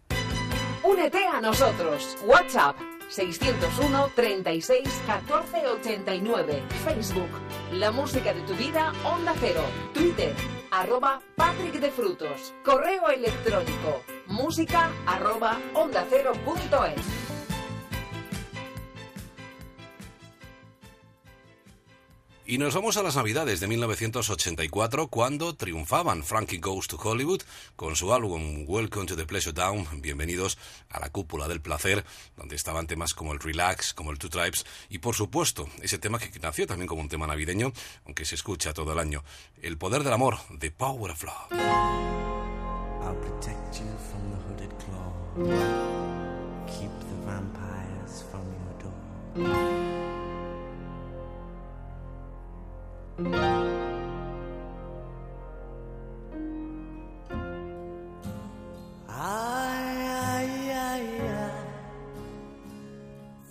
Únete 0.83 1.23
a 1.27 1.43
nosotros. 1.43 2.17
WhatsApp 2.25 2.77
601 3.11 4.13
36 4.17 4.89
14 5.07 5.67
89. 5.67 6.63
Facebook 6.83 7.29
La 7.73 7.91
música 7.91 8.33
de 8.33 8.41
tu 8.41 8.55
vida 8.55 8.95
Onda 9.05 9.35
Cero. 9.39 9.61
Twitter 9.93 10.35
arroba 10.77 11.21
Patrick 11.37 11.81
de 11.81 11.91
Frutos. 11.91 12.55
Correo 12.63 13.09
electrónico 13.09 14.03
música 14.27 14.91
arroba 15.07 15.59
onda 15.73 16.05
cero 16.11 16.33
punto 16.45 16.85
es. 16.85 17.26
Y 22.49 22.59
nos 22.59 22.75
vamos 22.75 22.97
a 22.97 23.03
las 23.03 23.17
Navidades 23.17 23.59
de 23.59 23.67
1984, 23.67 25.09
cuando 25.09 25.57
triunfaban 25.57 26.23
Frankie 26.23 26.59
Goes 26.59 26.87
to 26.87 26.97
Hollywood 26.97 27.43
con 27.75 27.97
su 27.97 28.13
álbum 28.13 28.65
Welcome 28.69 29.07
to 29.07 29.17
the 29.17 29.27
Pleasure 29.27 29.53
Down, 29.53 29.85
Bienvenidos 30.01 30.57
a 30.91 31.01
la 31.01 31.11
Cúpula 31.11 31.49
del 31.49 31.61
Placer, 31.61 32.05
donde 32.37 32.55
estaban 32.55 32.87
temas 32.87 33.15
como 33.15 33.33
el 33.33 33.41
Relax, 33.41 33.95
como 33.95 34.13
el 34.13 34.19
Two 34.21 34.31
Tribes, 34.31 34.65
y 34.89 34.99
por 34.99 35.17
supuesto, 35.17 35.69
ese 35.83 35.99
tema 35.99 36.21
que 36.21 36.31
nació 36.39 36.69
también 36.69 36.87
como 36.87 37.03
un 37.03 37.09
tema 37.09 37.27
navideño, 37.27 37.73
aunque 38.05 38.25
se 38.25 38.37
escucha 38.37 38.73
todo 38.73 38.93
el 38.93 39.01
año, 39.01 39.25
El 39.61 39.77
Poder 39.77 40.05
del 40.05 40.13
Amor, 40.13 40.39
The 40.57 40.71
Power 40.71 41.11
of 41.11 41.25
Love. 41.25 41.53
I'll 43.03 43.17
protect 43.17 43.81
you 43.81 43.91
from 44.09 44.31
the 44.31 44.39
hooded 44.47 44.71
claw. 44.85 45.13
Keep 46.69 46.93
the 47.01 47.27
vampires 47.27 48.25
from 48.31 48.45
your 48.53 48.73
door. 48.79 50.06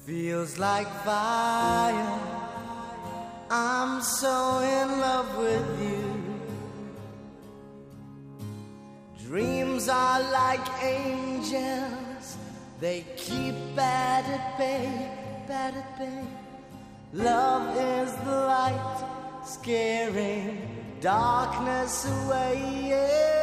Feels 0.06 0.60
like 0.60 0.88
fire. 1.04 2.20
I'm 3.50 4.02
so 4.02 4.60
in 4.60 5.00
love 5.00 5.38
with 5.38 5.82
you. 5.82 6.04
Dreams 9.28 9.90
are 9.90 10.22
like 10.32 10.84
angels, 10.84 12.38
they 12.80 13.04
keep 13.18 13.56
bad 13.76 14.26
at 14.26 14.58
bay, 14.60 15.10
bad 15.48 15.74
at 15.76 15.98
bay. 15.98 16.24
Love 17.14 17.76
is 17.76 18.14
the 18.26 18.32
light, 18.32 19.25
scaring 19.46 20.62
darkness 21.02 22.06
away. 22.06 22.90
Yeah. 22.90 23.36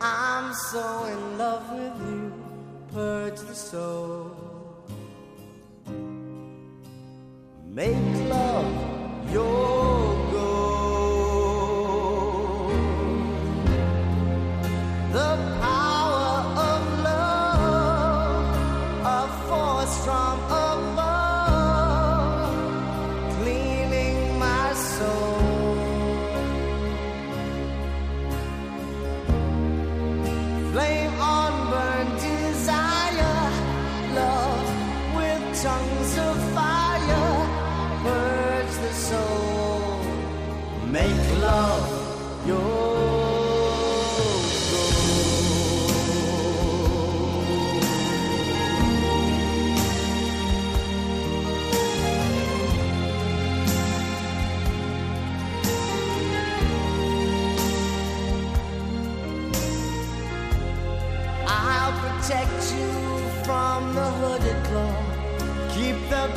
I'm 0.00 0.52
so 0.54 1.04
in 1.04 1.38
love 1.38 1.70
with 1.72 2.08
you, 2.08 2.32
purge 2.92 3.40
the 3.40 3.54
soul. 3.54 4.36
Make 7.68 8.28
love 8.28 9.32
your 9.32 10.09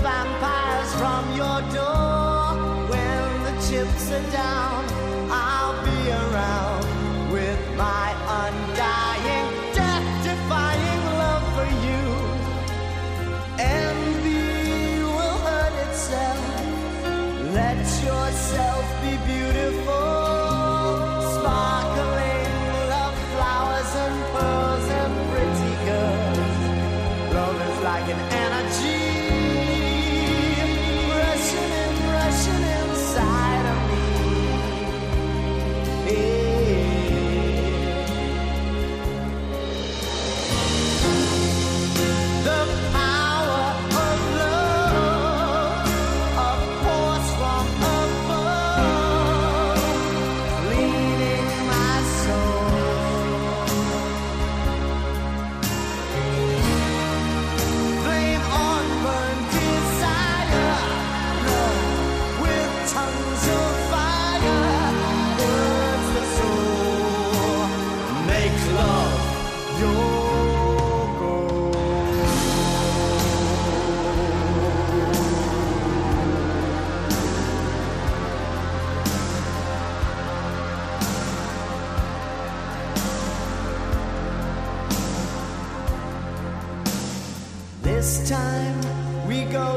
vampires 0.01 0.91
from 0.95 1.23
your 1.35 1.61
door. 1.73 2.55
When 2.89 3.43
the 3.47 3.53
chips 3.67 4.11
are 4.11 4.27
down, 4.31 4.85
I'll 5.29 5.77
be 5.83 5.99
around 6.11 6.83
with 7.31 7.61
my 7.77 8.07
undying, 8.43 9.49
death-defying 9.73 11.03
love 11.21 11.45
for 11.55 11.69
you. 11.87 12.03
Envy 13.59 15.03
will 15.03 15.37
hurt 15.47 15.75
itself. 15.87 16.41
Let 17.53 17.77
yourself 18.07 18.85
be 19.01 19.13
beautiful. 19.31 20.11
Sparkling 21.35 22.53
love 22.93 23.17
flowers 23.33 23.91
and 24.05 24.15
pearls 24.33 24.87
and 25.01 25.13
pretty 25.31 25.73
girls. 25.89 26.57
Love 27.33 27.57
is 27.69 27.77
like 27.83 28.07
an 28.15 28.21
energy 28.45 29.52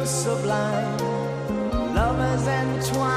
sublime. 0.07 0.98
Lovers 1.94 2.46
entwined, 2.46 3.16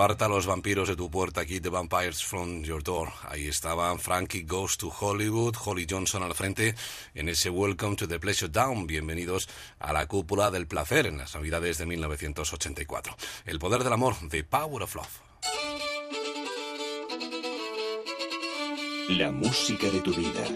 Aparta 0.00 0.28
los 0.28 0.46
vampiros 0.46 0.88
de 0.88 0.96
tu 0.96 1.10
puerta, 1.10 1.44
keep 1.44 1.62
the 1.62 1.68
vampires 1.68 2.24
from 2.24 2.62
your 2.62 2.82
door. 2.82 3.12
Ahí 3.28 3.48
estaban 3.48 3.98
Frankie 3.98 4.44
Goes 4.44 4.78
to 4.78 4.88
Hollywood, 4.88 5.54
Holly 5.62 5.86
Johnson 5.86 6.22
al 6.22 6.34
frente 6.34 6.74
en 7.12 7.28
ese 7.28 7.50
Welcome 7.50 7.96
to 7.96 8.08
the 8.08 8.18
Pleasure 8.18 8.50
Down. 8.50 8.86
Bienvenidos 8.86 9.46
a 9.78 9.92
la 9.92 10.06
cúpula 10.06 10.50
del 10.50 10.66
placer 10.66 11.06
en 11.06 11.18
las 11.18 11.34
navidades 11.34 11.76
de 11.76 11.84
1984. 11.84 13.14
El 13.44 13.58
poder 13.58 13.84
del 13.84 13.92
amor, 13.92 14.14
The 14.30 14.42
Power 14.42 14.84
of 14.84 14.94
Love. 14.94 15.20
La 19.10 19.30
música 19.30 19.90
de 19.90 20.00
tu 20.00 20.14
vida. 20.14 20.46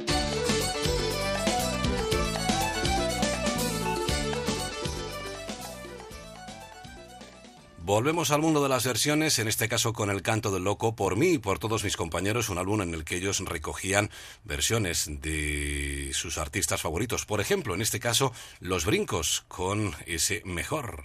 Volvemos 7.87 8.31
al 8.31 8.41
mundo 8.41 8.63
de 8.63 8.71
las 8.71 8.87
versiones, 8.87 9.39
en 9.39 9.47
este 9.47 9.69
caso 9.69 9.93
con 9.93 10.09
El 10.09 10.23
Canto 10.23 10.51
del 10.51 10.65
Loco, 10.65 10.97
por 10.97 11.17
mí 11.17 11.33
y 11.33 11.39
por 11.39 11.59
todos 11.59 11.85
mis 11.85 11.99
compañeros, 11.99 12.49
un 12.49 12.57
álbum 12.57 12.81
en 12.81 12.95
el 12.95 13.05
que 13.05 13.17
ellos 13.17 13.41
recogían 13.41 14.09
versiones 14.43 15.11
de 15.21 16.11
sus 16.15 16.39
artistas 16.39 16.81
favoritos. 16.81 17.27
Por 17.27 17.43
ejemplo, 17.43 17.75
en 17.75 17.83
este 17.83 18.01
caso, 18.01 18.33
Los 18.59 18.87
Brincos, 18.87 19.45
con 19.49 19.95
ese 20.07 20.41
Mejor. 20.47 21.05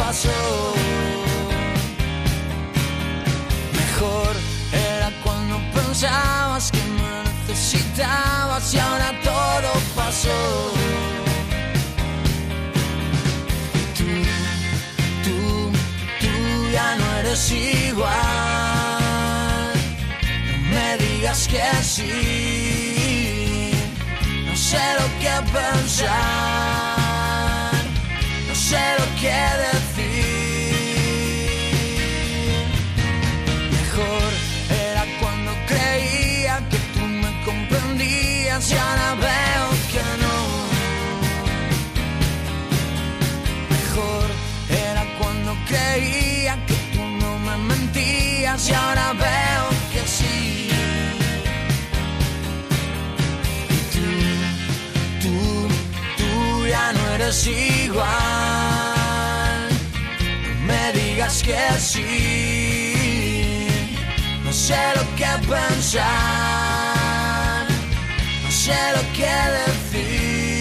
Pasó. 0.00 0.74
Mejor 3.72 4.32
era 4.72 5.10
cuando 5.22 5.56
pensabas 5.74 6.70
que 6.70 6.82
me 6.98 7.12
necesitabas 7.48 8.74
y 8.74 8.78
ahora 8.78 9.12
todo 9.22 9.70
pasó. 9.94 10.40
Tú, 13.96 14.08
tú, 15.24 15.38
tú 16.20 16.32
ya 16.72 16.96
no 16.96 17.06
eres 17.18 17.50
igual. 17.52 18.10
No 20.46 20.58
me 20.74 20.88
digas 21.04 21.40
que 21.48 21.62
sí. 21.82 23.72
No 24.46 24.54
sé 24.56 24.84
lo 24.98 25.06
que 25.22 25.34
pensar, 25.52 26.12
no 28.48 28.54
sé 28.54 28.82
lo 28.98 29.06
que 29.20 29.38
decir. 29.62 29.79
Y 38.68 38.74
ahora 38.74 39.14
veo 39.14 39.70
que 39.90 40.02
no. 40.22 40.36
Mejor 43.70 44.26
era 44.68 45.02
cuando 45.18 45.56
creía 45.66 46.54
que 46.66 46.74
tú 46.92 47.02
no 47.22 47.38
me 47.38 47.56
mentías 47.56 48.68
y 48.68 48.72
ahora 48.74 49.14
veo 49.14 49.70
que 49.92 50.02
sí. 50.06 50.68
Tú, 55.22 55.68
tú 56.18 56.66
ya 56.66 56.92
no 56.92 57.02
eres 57.14 57.46
igual. 57.46 58.08
No 60.44 60.54
me 60.66 60.92
digas 60.92 61.42
que 61.42 61.62
sí. 61.78 62.04
No 64.44 64.52
sé 64.52 64.76
lo 64.96 65.04
que 65.16 65.30
pensar. 65.48 66.49
Sé 68.64 68.80
lo 68.94 69.02
que 69.16 69.34
decir. 69.58 70.60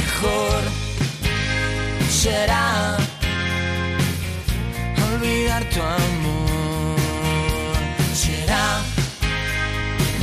Mejor 0.00 0.60
será 2.10 2.96
olvidar 5.12 5.62
tu 5.72 5.80
amor. 5.80 6.98
Será 8.12 8.66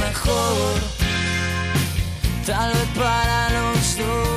mejor, 0.05 0.75
tal 2.45 2.69
vez 2.73 2.89
para 2.93 3.37
los 3.57 3.97
dos, 3.97 4.36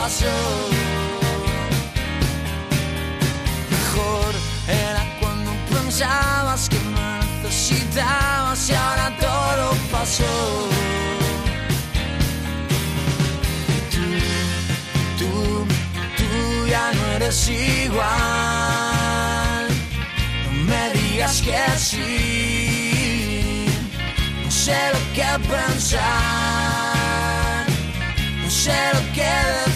pasó. 0.00 0.36
Mejor 3.70 4.32
era 4.68 5.02
cuando 5.20 5.50
pensabas 5.72 6.68
que 6.68 6.78
me 6.94 7.20
necesitabas 7.42 8.68
y 8.68 8.74
ahora 8.74 9.16
todo 9.18 9.66
pasó. 9.90 10.68
Tú, 13.92 14.04
tú, 15.18 15.32
tú 16.18 16.66
ya 16.68 16.92
no 16.92 17.02
eres 17.16 17.48
igual. 17.48 18.06
No 20.44 20.50
me 20.70 20.82
digas 20.98 21.42
que 21.42 21.60
sí. 21.78 22.04
No 24.44 24.50
sé 24.50 24.78
lo 24.94 25.00
que 25.16 25.28
pensar. 25.48 26.06
No 28.42 28.50
sé 28.50 28.78
lo 28.94 29.00
que 29.14 29.22
decir. 29.22 29.75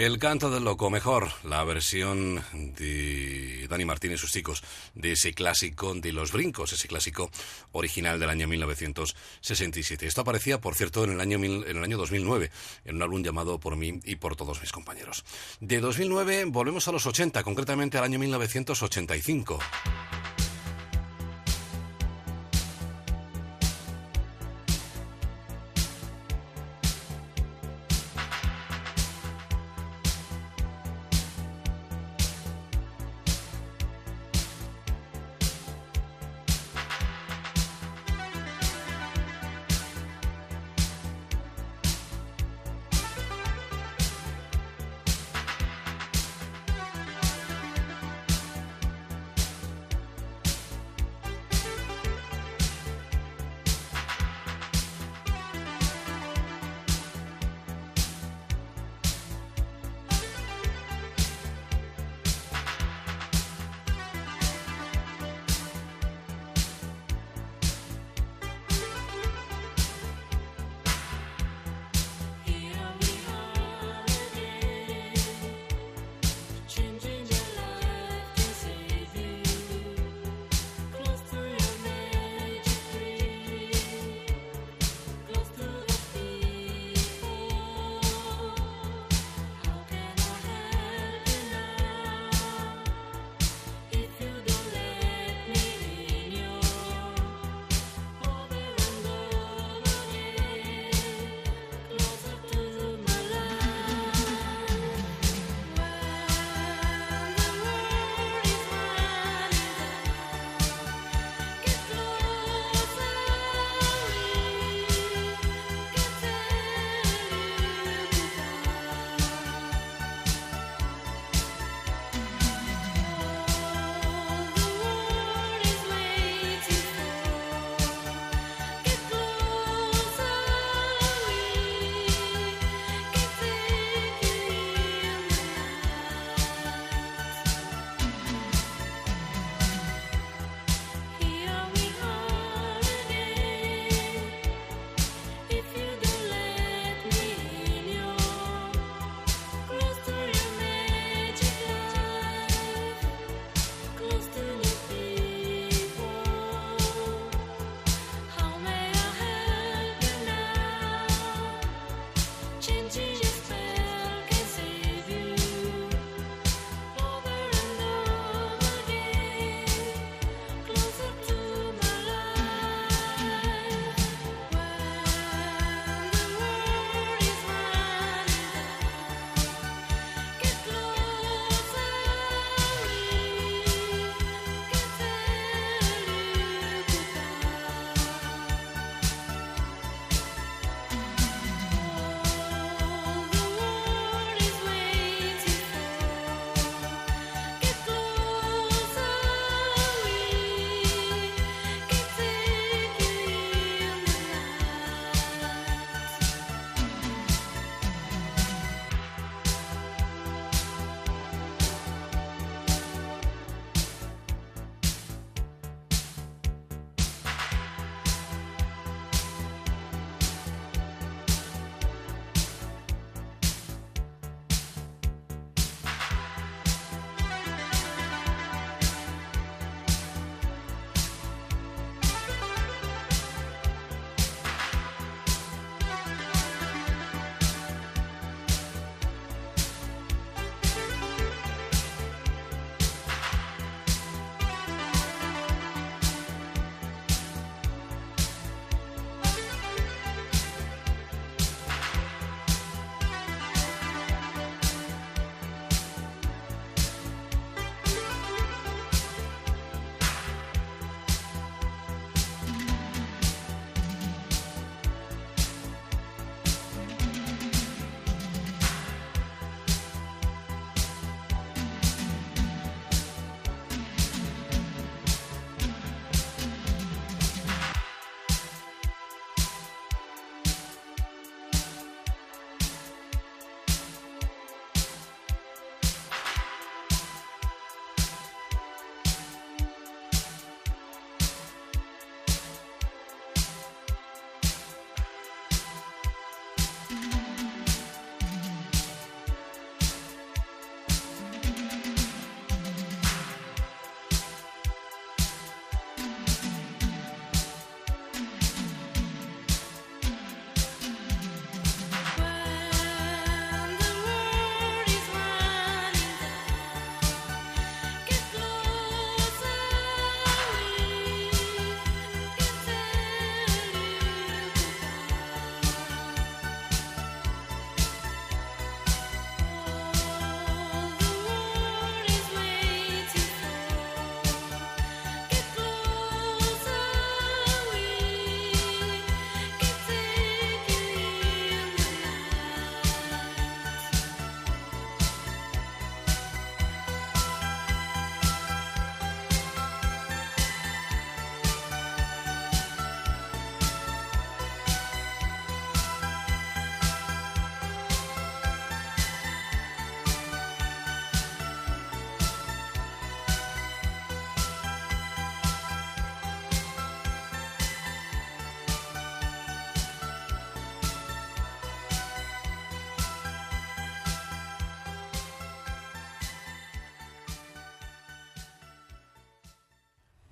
El 0.00 0.18
canto 0.18 0.48
del 0.50 0.64
loco, 0.64 0.88
mejor, 0.88 1.28
la 1.44 1.62
versión 1.62 2.42
de 2.54 3.66
Dani 3.68 3.84
Martín 3.84 4.12
y 4.12 4.16
sus 4.16 4.32
chicos 4.32 4.62
de 4.94 5.12
ese 5.12 5.34
clásico 5.34 5.94
de 5.94 6.10
Los 6.14 6.32
Brincos, 6.32 6.72
ese 6.72 6.88
clásico 6.88 7.30
original 7.72 8.18
del 8.18 8.30
año 8.30 8.48
1967. 8.48 10.06
Esto 10.06 10.22
aparecía, 10.22 10.58
por 10.58 10.74
cierto, 10.74 11.04
en 11.04 11.10
el 11.10 11.20
año, 11.20 11.38
mil- 11.38 11.66
en 11.68 11.76
el 11.76 11.84
año 11.84 11.98
2009, 11.98 12.50
en 12.86 12.96
un 12.96 13.02
álbum 13.02 13.22
llamado 13.22 13.60
Por 13.60 13.76
mí 13.76 14.00
y 14.04 14.16
por 14.16 14.36
todos 14.36 14.62
mis 14.62 14.72
compañeros. 14.72 15.22
De 15.60 15.80
2009 15.80 16.46
volvemos 16.46 16.88
a 16.88 16.92
los 16.92 17.04
80, 17.04 17.42
concretamente 17.42 17.98
al 17.98 18.04
año 18.04 18.18
1985. 18.18 19.58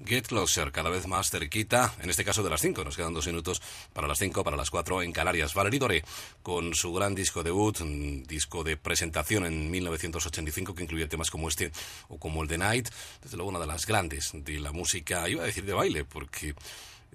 Get 0.08 0.26
Closer, 0.26 0.72
cada 0.72 0.88
vez 0.88 1.06
más 1.06 1.30
cerquita, 1.30 1.94
en 2.00 2.08
este 2.08 2.24
caso 2.24 2.42
de 2.42 2.48
las 2.48 2.62
5, 2.62 2.82
nos 2.82 2.96
quedan 2.96 3.12
dos 3.12 3.26
minutos 3.26 3.60
para 3.92 4.08
las 4.08 4.18
5, 4.18 4.42
para 4.42 4.56
las 4.56 4.70
4 4.70 5.02
en 5.02 5.12
Canarias. 5.12 5.52
Valerie 5.52 5.78
Doré, 5.78 6.04
con 6.42 6.74
su 6.74 6.94
gran 6.94 7.14
disco 7.14 7.42
debut, 7.42 7.78
un 7.82 8.24
disco 8.24 8.64
de 8.64 8.78
presentación 8.78 9.44
en 9.44 9.70
1985 9.70 10.74
que 10.74 10.82
incluye 10.82 11.06
temas 11.08 11.30
como 11.30 11.48
este 11.48 11.70
o 12.08 12.18
como 12.18 12.42
el 12.42 12.48
The 12.48 12.56
Night, 12.56 12.88
desde 13.22 13.36
luego 13.36 13.50
una 13.50 13.60
de 13.60 13.66
las 13.66 13.86
grandes 13.86 14.30
de 14.32 14.58
la 14.58 14.72
música, 14.72 15.28
iba 15.28 15.42
a 15.42 15.46
decir 15.46 15.66
de 15.66 15.74
baile, 15.74 16.04
porque 16.06 16.54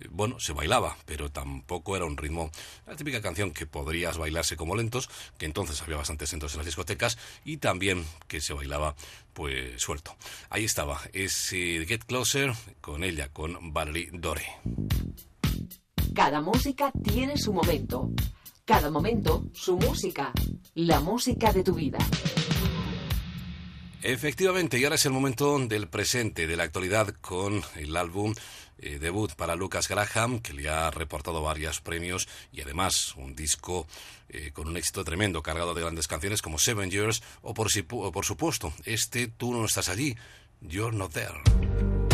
bueno, 0.09 0.39
se 0.39 0.53
bailaba, 0.53 0.97
pero 1.05 1.31
tampoco 1.31 1.95
era 1.95 2.05
un 2.05 2.17
ritmo, 2.17 2.51
la 2.85 2.95
típica 2.95 3.21
canción 3.21 3.51
que 3.51 3.65
podrías 3.65 4.17
bailarse 4.17 4.55
como 4.55 4.75
lentos, 4.75 5.09
que 5.37 5.45
entonces 5.45 5.81
había 5.81 5.97
bastantes 5.97 6.31
lentos 6.31 6.53
en 6.53 6.59
las 6.59 6.65
discotecas 6.65 7.17
y 7.45 7.57
también 7.57 8.05
que 8.27 8.41
se 8.41 8.53
bailaba 8.53 8.95
pues 9.33 9.81
suelto. 9.81 10.15
Ahí 10.49 10.65
estaba, 10.65 10.99
ese 11.13 11.85
Get 11.85 12.05
Closer 12.05 12.53
con 12.81 13.03
ella, 13.03 13.29
con 13.29 13.73
Valerie 13.73 14.09
Dore. 14.13 14.45
Cada 16.13 16.41
música 16.41 16.91
tiene 17.03 17.37
su 17.37 17.53
momento. 17.53 18.11
Cada 18.65 18.89
momento, 18.89 19.45
su 19.53 19.77
música. 19.77 20.31
La 20.75 20.99
música 20.99 21.51
de 21.51 21.63
tu 21.63 21.73
vida. 21.73 21.97
Efectivamente, 24.03 24.77
y 24.77 24.83
ahora 24.83 24.95
es 24.95 25.05
el 25.05 25.13
momento 25.13 25.57
del 25.59 25.87
presente, 25.87 26.45
de 26.45 26.57
la 26.57 26.63
actualidad, 26.63 27.15
con 27.21 27.61
el 27.77 27.95
álbum 27.95 28.35
eh, 28.79 28.99
debut 28.99 29.31
para 29.35 29.55
Lucas 29.55 29.87
Graham, 29.87 30.39
que 30.39 30.53
le 30.53 30.69
ha 30.69 30.89
reportado 30.91 31.41
varios 31.41 31.81
premios 31.81 32.27
y 32.51 32.61
además 32.61 33.15
un 33.15 33.35
disco 33.35 33.87
eh, 34.29 34.51
con 34.53 34.67
un 34.67 34.77
éxito 34.77 35.03
tremendo, 35.03 35.41
cargado 35.43 35.73
de 35.73 35.81
grandes 35.81 36.07
canciones 36.07 36.41
como 36.41 36.57
Seven 36.59 36.89
Years 36.91 37.23
o 37.41 37.53
por, 37.53 37.69
si- 37.71 37.85
o 37.89 38.11
por 38.11 38.25
supuesto, 38.25 38.73
este 38.85 39.27
Tú 39.27 39.53
no 39.53 39.65
estás 39.65 39.89
allí, 39.89 40.15
You're 40.61 40.95
Not 40.95 41.13
There. 41.13 42.12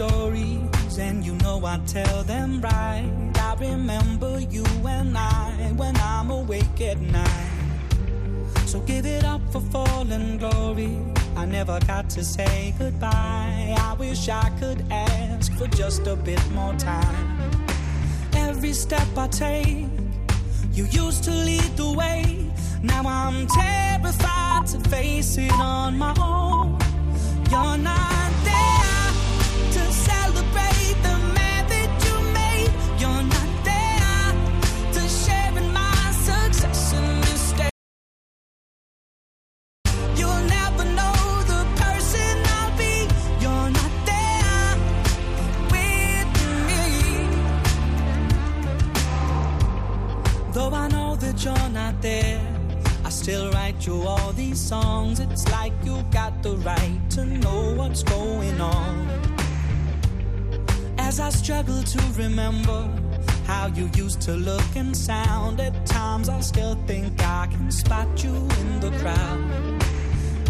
Stories, 0.00 0.96
and 0.98 1.26
you 1.26 1.34
know 1.44 1.60
I 1.66 1.78
tell 1.86 2.22
them 2.22 2.62
right. 2.62 3.12
I 3.36 3.54
remember 3.60 4.40
you 4.40 4.64
and 4.88 5.14
I 5.18 5.74
when 5.76 5.94
I'm 5.96 6.30
awake 6.30 6.80
at 6.80 6.98
night. 7.00 7.50
So 8.64 8.80
give 8.80 9.04
it 9.04 9.24
up 9.24 9.42
for 9.52 9.60
fallen 9.60 10.38
glory. 10.38 10.96
I 11.36 11.44
never 11.44 11.78
got 11.86 12.08
to 12.16 12.24
say 12.24 12.74
goodbye. 12.78 13.76
I 13.78 13.94
wish 13.98 14.30
I 14.30 14.48
could 14.58 14.82
ask 14.90 15.52
for 15.58 15.66
just 15.66 16.06
a 16.06 16.16
bit 16.16 16.42
more 16.52 16.74
time. 16.76 17.52
Every 18.32 18.72
step 18.72 19.08
I 19.18 19.26
take, 19.28 19.86
you 20.72 20.84
used 20.86 21.24
to 21.24 21.30
lead 21.30 21.76
the 21.76 21.92
way. 21.92 22.50
Now 22.82 23.02
I'm 23.04 23.46
terrified 23.48 24.66
to 24.68 24.80
face 24.88 25.36
it 25.36 25.52
on 25.52 25.98
my 25.98 26.14
own. 26.18 26.78
You're 27.50 27.76
not 27.76 28.29
songs. 54.70 55.18
It's 55.18 55.50
like 55.50 55.72
you 55.84 55.96
got 56.12 56.44
the 56.44 56.54
right 56.58 57.00
to 57.16 57.24
know 57.24 57.74
what's 57.78 58.04
going 58.04 58.60
on. 58.60 58.92
As 60.96 61.18
I 61.18 61.30
struggle 61.30 61.82
to 61.82 62.00
remember 62.16 62.80
how 63.50 63.66
you 63.78 63.90
used 63.96 64.20
to 64.28 64.32
look 64.48 64.70
and 64.76 64.96
sound, 64.96 65.58
at 65.60 65.74
times 65.86 66.28
I 66.28 66.40
still 66.40 66.76
think 66.86 67.20
I 67.20 67.48
can 67.52 67.68
spot 67.72 68.08
you 68.22 68.34
in 68.60 68.68
the 68.84 68.92
crowd. 69.00 69.40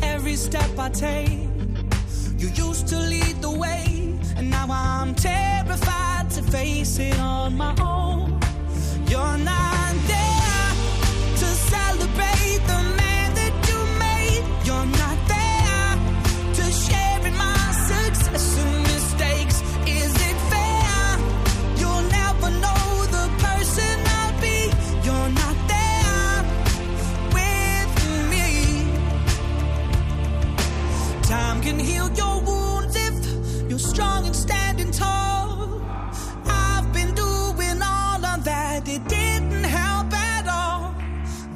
Every 0.03 0.37
step 0.37 0.71
I 0.79 0.91
take, 0.91 1.49
you 2.41 2.49
used 2.66 2.89
to 2.89 2.99
lead 3.12 3.37
the 3.41 3.55
way, 3.64 3.87
and 4.37 4.51
now 4.51 4.66
I'm 4.68 5.14
terrified 5.14 6.29
to 6.37 6.43
face 6.43 6.99
it 6.99 7.18
on 7.18 7.57
my 7.57 7.75
own. 7.81 8.39
You're 9.09 9.39
not 9.39 9.95
there 10.09 10.20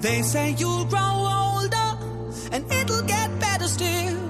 They 0.04 0.20
say 0.20 0.50
you'll 0.58 0.84
grow 0.84 1.00
older 1.00 1.96
and 2.52 2.70
it'll 2.70 3.00
get 3.04 3.40
better 3.40 3.66
still. 3.66 4.23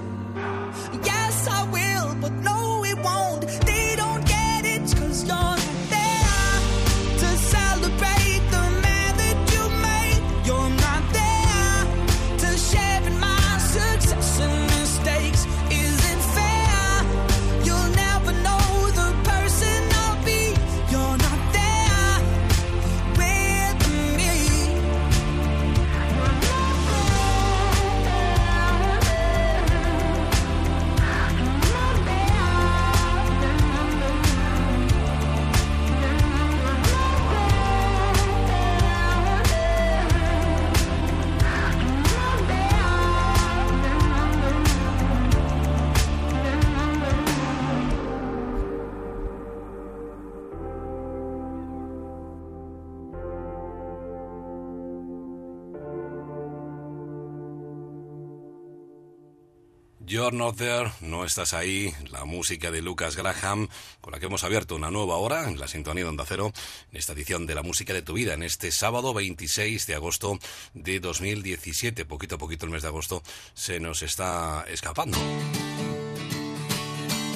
There, 60.24 60.90
no 61.02 61.26
estás 61.26 61.52
ahí, 61.52 61.92
la 62.10 62.24
música 62.24 62.70
de 62.70 62.80
Lucas 62.80 63.14
Graham, 63.14 63.68
con 64.00 64.12
la 64.12 64.18
que 64.18 64.24
hemos 64.24 64.42
abierto 64.42 64.74
una 64.74 64.90
nueva 64.90 65.16
hora 65.16 65.46
en 65.46 65.58
la 65.58 65.68
sintonía 65.68 66.04
de 66.04 66.08
Onda 66.08 66.24
Cero, 66.26 66.50
en 66.90 66.96
esta 66.96 67.12
edición 67.12 67.44
de 67.44 67.54
la 67.54 67.62
música 67.62 67.92
de 67.92 68.00
tu 68.00 68.14
vida, 68.14 68.32
en 68.32 68.42
este 68.42 68.72
sábado 68.72 69.12
26 69.12 69.86
de 69.86 69.94
agosto 69.94 70.38
de 70.72 70.98
2017. 70.98 72.06
Poquito 72.06 72.36
a 72.36 72.38
poquito 72.38 72.64
el 72.64 72.72
mes 72.72 72.80
de 72.80 72.88
agosto 72.88 73.22
se 73.52 73.80
nos 73.80 74.00
está 74.02 74.64
escapando. 74.66 75.18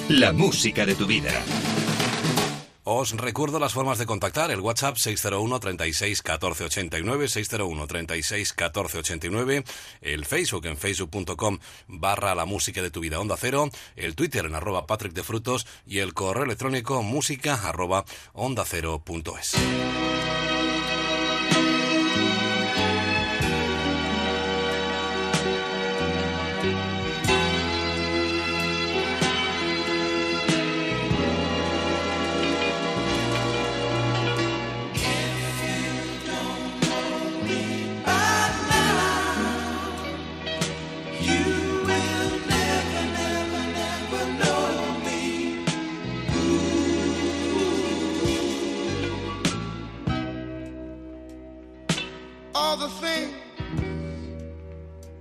La 0.07 0.33
música 0.33 0.83
de 0.83 0.95
tu 0.95 1.05
vida. 1.05 1.43
Os 2.83 3.11
recuerdo 3.11 3.59
las 3.59 3.73
formas 3.73 3.97
de 3.97 4.05
contactar, 4.05 4.51
el 4.51 4.61
WhatsApp 4.61 4.95
601 4.97 5.59
36 5.59 6.21
14 6.21 6.63
89, 6.63 7.27
601 7.27 7.87
36 7.87 8.53
14 8.53 8.97
89, 8.99 9.63
el 10.01 10.25
Facebook 10.25 10.65
en 10.65 10.77
facebook.com 10.77 11.59
barra 11.87 12.35
la 12.35 12.45
música 12.45 12.81
de 12.81 12.89
tu 12.89 13.01
vida 13.01 13.19
onda 13.19 13.35
cero, 13.37 13.69
el 13.95 14.15
Twitter 14.15 14.45
en 14.45 14.55
arroba 14.55 14.87
Patrick 14.87 15.13
de 15.13 15.23
Frutos 15.23 15.67
y 15.85 15.99
el 15.99 16.13
correo 16.13 16.45
electrónico 16.45 17.03
música 17.03 17.55
arroba 17.67 18.05
onda 18.33 18.63
cero 18.65 19.01
punto 19.03 19.37
es. 19.37 19.55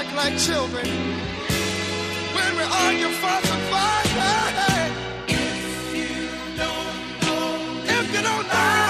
Act 0.00 0.16
like 0.16 0.38
children 0.38 0.86
when 2.36 2.50
we 2.56 2.64
argue, 2.84 3.08
fuss, 3.20 3.50
and 3.54 3.62
fight. 3.72 4.92
If 5.28 5.94
you 5.94 6.16
don't 6.56 6.96
know, 7.22 7.48
if 7.84 8.14
you 8.14 8.22
don't 8.22 8.46
know 8.48 8.89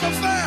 Good 0.00 0.10
is 0.10 0.18
a 0.24 0.41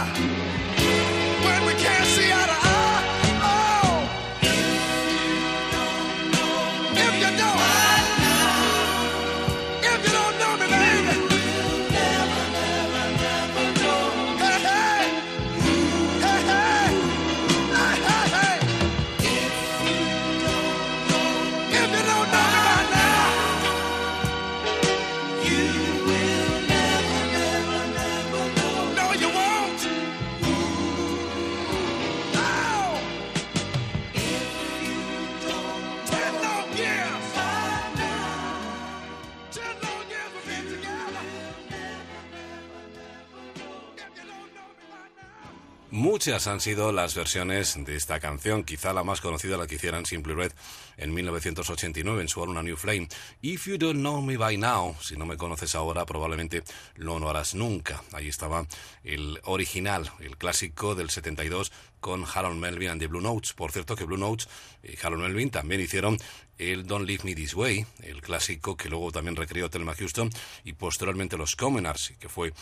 Muchas 46.06 46.46
han 46.46 46.62
sido 46.62 46.92
las 46.92 47.16
versiones 47.16 47.84
de 47.84 47.96
esta 47.96 48.20
canción, 48.20 48.64
quizá 48.64 48.94
la 48.94 49.04
más 49.04 49.22
conocida 49.22 49.58
la 49.58 49.66
que 49.66 49.74
hicieran 49.74 50.06
Simply 50.06 50.36
Red 50.36 50.52
en 50.98 51.12
1989 51.12 52.22
en 52.22 52.28
su 52.28 52.44
álbum 52.44 52.60
A 52.60 52.62
New 52.62 52.78
Flame. 52.78 53.08
If 53.42 53.66
you 53.66 53.80
don't 53.80 54.02
know 54.02 54.22
me 54.22 54.38
by 54.38 54.56
now, 54.56 54.96
si 55.02 55.18
no 55.18 55.26
me 55.26 55.36
conoces 55.36 55.74
ahora, 55.74 56.06
probablemente 56.06 56.64
lo 56.94 57.20
no 57.20 57.28
harás 57.28 57.56
nunca. 57.56 58.04
Ahí 58.14 58.28
estaba 58.28 58.68
el 59.04 59.40
original, 59.46 60.12
el 60.20 60.38
clásico 60.38 60.94
del 60.94 61.10
72 61.10 61.72
con 62.00 62.24
Harold 62.32 62.60
Melvin 62.60 62.90
and 62.90 63.02
the 63.02 63.08
Blue 63.08 63.20
Notes. 63.20 63.54
Por 63.54 63.72
cierto 63.72 63.96
que 63.96 64.04
Blue 64.04 64.16
Notes 64.16 64.48
y 64.84 64.96
Harold 65.04 65.24
Melvin 65.24 65.50
también 65.50 65.82
hicieron 65.82 66.20
el 66.60 66.86
Don't 66.86 67.08
Leave 67.08 67.24
Me 67.24 67.36
This 67.36 67.56
Way, 67.56 67.86
el 68.04 68.22
clásico 68.22 68.78
que 68.78 68.90
luego 68.90 69.12
también 69.12 69.36
recreó 69.36 69.70
Thelma 69.70 69.96
Houston 69.96 70.30
y 70.64 70.74
posteriormente 70.74 71.36
los 71.36 71.56
Commoners, 71.56 72.14
que 72.20 72.30
fue 72.30 72.54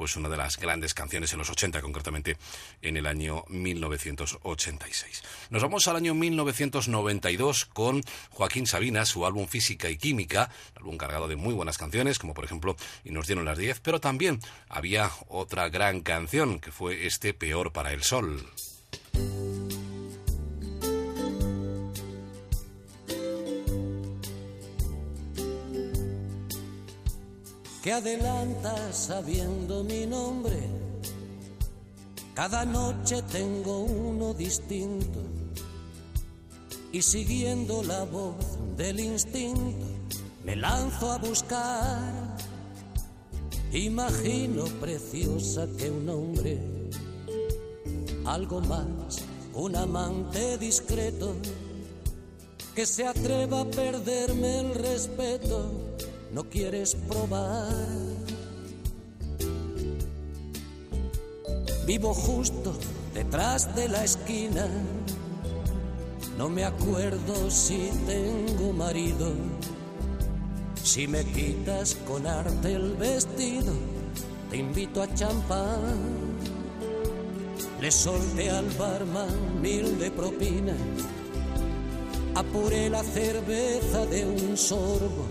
pues 0.00 0.16
una 0.16 0.30
de 0.30 0.38
las 0.38 0.56
grandes 0.56 0.94
canciones 0.94 1.30
en 1.34 1.40
los 1.40 1.50
80, 1.50 1.82
concretamente 1.82 2.38
en 2.80 2.96
el 2.96 3.06
año 3.06 3.44
1986. 3.50 5.22
Nos 5.50 5.60
vamos 5.60 5.86
al 5.88 5.96
año 5.96 6.14
1992 6.14 7.66
con 7.66 8.00
Joaquín 8.30 8.66
Sabina, 8.66 9.04
su 9.04 9.26
álbum 9.26 9.46
Física 9.46 9.90
y 9.90 9.98
Química, 9.98 10.48
álbum 10.74 10.96
cargado 10.96 11.28
de 11.28 11.36
muy 11.36 11.52
buenas 11.52 11.76
canciones, 11.76 12.18
como 12.18 12.32
por 12.32 12.46
ejemplo 12.46 12.76
Y 13.04 13.10
nos 13.10 13.26
dieron 13.26 13.44
las 13.44 13.58
10, 13.58 13.80
pero 13.80 14.00
también 14.00 14.40
había 14.70 15.10
otra 15.28 15.68
gran 15.68 16.00
canción 16.00 16.60
que 16.60 16.72
fue 16.72 17.06
este 17.06 17.34
Peor 17.34 17.70
para 17.70 17.92
el 17.92 18.02
Sol. 18.02 18.48
Que 27.82 27.92
adelanta 27.92 28.92
sabiendo 28.92 29.82
mi 29.84 30.06
nombre. 30.06 30.68
Cada 32.34 32.64
noche 32.64 33.22
tengo 33.22 33.80
uno 33.80 34.34
distinto 34.34 35.20
y 36.92 37.02
siguiendo 37.02 37.82
la 37.82 38.04
voz 38.04 38.58
del 38.76 39.00
instinto 39.00 39.86
me 40.44 40.56
lanzo 40.56 41.10
a 41.10 41.18
buscar. 41.18 42.36
Imagino 43.72 44.64
preciosa 44.80 45.66
que 45.78 45.90
un 45.90 46.08
hombre, 46.08 46.58
algo 48.24 48.60
más, 48.60 49.20
un 49.54 49.76
amante 49.76 50.58
discreto, 50.58 51.34
que 52.74 52.84
se 52.84 53.06
atreva 53.06 53.60
a 53.60 53.64
perderme 53.64 54.60
el 54.60 54.74
respeto 54.74 55.89
no 56.32 56.44
quieres 56.48 56.94
probar. 57.08 57.74
Vivo 61.86 62.14
justo 62.14 62.72
detrás 63.14 63.74
de 63.74 63.88
la 63.88 64.04
esquina, 64.04 64.66
no 66.38 66.48
me 66.48 66.64
acuerdo 66.64 67.50
si 67.50 67.90
tengo 68.06 68.72
marido. 68.72 69.32
Si 70.82 71.06
me 71.06 71.24
quitas 71.24 71.96
con 72.06 72.26
arte 72.26 72.74
el 72.74 72.94
vestido, 72.94 73.72
te 74.50 74.56
invito 74.58 75.02
a 75.02 75.14
champán. 75.14 76.30
Le 77.80 77.90
solté 77.90 78.50
al 78.50 78.68
barman 78.78 79.60
mil 79.60 79.98
de 79.98 80.10
propina, 80.10 80.74
apuré 82.34 82.90
la 82.90 83.02
cerveza 83.02 84.04
de 84.06 84.26
un 84.26 84.56
sorbo 84.56 85.29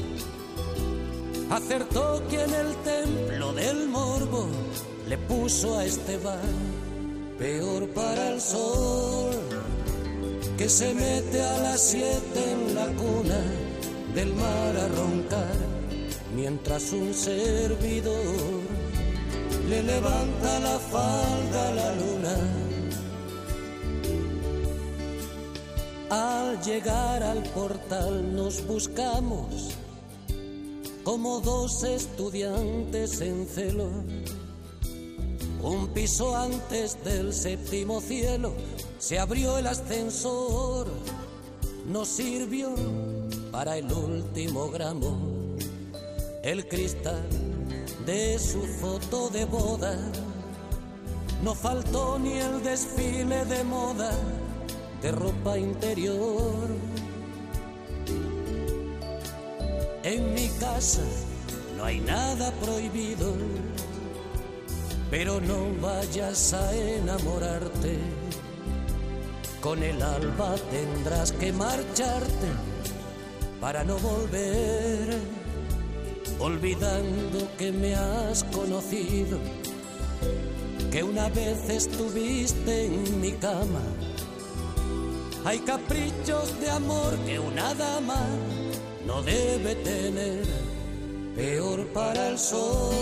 acertó 1.50 2.22
que 2.30 2.43
en 2.43 2.54
el 2.54 2.76
templo 2.84 3.54
del 3.54 3.89
morbo 3.89 4.47
le 5.08 5.18
puso 5.18 5.78
a 5.78 5.86
este 5.86 6.18
bar 6.18 6.39
peor 7.38 7.88
para 7.89 8.30
el 8.34 8.41
sol 8.41 9.34
que 10.58 10.70
se 10.70 10.93
mete 10.93 11.41
a 11.41 11.58
las 11.60 11.82
siete 11.82 12.52
en 12.52 12.76
la 12.76 12.88
cuna 12.88 13.41
del 14.14 14.34
mar 14.34 14.78
a 14.78 14.88
roncar 14.90 15.56
mientras 16.36 16.91
un 16.94 17.14
servidor 17.14 18.61
le 19.69 19.84
levanta 19.84 20.60
la 20.60 20.80
falda 20.80 21.69
a 21.69 21.73
la 21.73 21.95
luna. 21.95 22.36
Al 26.10 26.61
llegar 26.61 27.22
al 27.22 27.44
portal 27.44 28.36
nos 28.36 28.65
buscamos 28.65 29.78
como 31.10 31.40
dos 31.40 31.84
estudiantes 31.84 33.19
en 33.22 33.48
celo. 33.48 33.90
Un 35.60 35.88
piso 35.88 36.36
antes 36.36 37.03
del 37.03 37.34
séptimo 37.34 37.99
cielo 37.99 38.53
se 38.99 39.18
abrió 39.18 39.57
el 39.57 39.65
ascensor, 39.65 40.86
nos 41.88 42.10
sirvió 42.10 42.76
para 43.52 43.77
el 43.77 43.91
último 43.91 44.69
gramo 44.69 45.18
el 46.44 46.68
cristal 46.68 47.27
de 48.06 48.38
su 48.38 48.61
foto 48.80 49.31
de 49.31 49.45
boda. 49.45 49.98
No 51.44 51.56
faltó 51.56 52.19
ni 52.19 52.34
el 52.34 52.61
desfile 52.61 53.45
de 53.45 53.64
moda 53.64 54.11
de 55.02 55.11
ropa 55.11 55.57
interior. 55.57 56.89
En 60.10 60.34
mi 60.34 60.48
casa 60.60 61.03
no 61.77 61.86
hay 61.86 61.99
nada 61.99 62.52
prohibido, 62.53 63.31
pero 65.11 65.40
no 65.40 65.68
vayas 65.80 66.52
a 66.52 66.76
enamorarte. 66.76 67.99
Con 69.61 69.84
el 69.84 70.02
alba 70.02 70.56
tendrás 70.72 71.31
que 71.34 71.53
marcharte 71.53 72.48
para 73.61 73.84
no 73.84 73.99
volver, 73.99 75.19
olvidando 76.40 77.48
que 77.60 77.72
me 77.72 77.94
has 77.94 78.44
conocido, 78.45 79.38
que 80.91 81.03
una 81.03 81.30
vez 81.30 81.69
estuviste 81.69 82.86
en 82.88 83.22
mi 83.22 83.34
cama. 83.34 83.84
Hay 85.45 85.60
caprichos 85.60 86.60
de 86.60 86.72
amor 86.72 87.15
que 87.27 87.38
una 87.38 87.76
dama 87.76 88.26
no 89.10 89.23
debe 89.23 89.73
tener, 89.76 90.45
peor 91.36 91.80
para 91.88 92.30
el 92.30 92.38
sol 92.38 92.94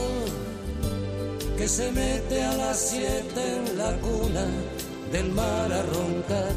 que 1.57 1.67
se 1.67 1.91
mete 1.91 2.41
a 2.43 2.53
las 2.55 2.77
siete 2.79 3.41
en 3.57 3.77
la 3.77 3.91
cuna 3.97 4.47
del 5.11 5.29
mar 5.34 5.69
a 5.73 5.81
roncar, 5.81 6.55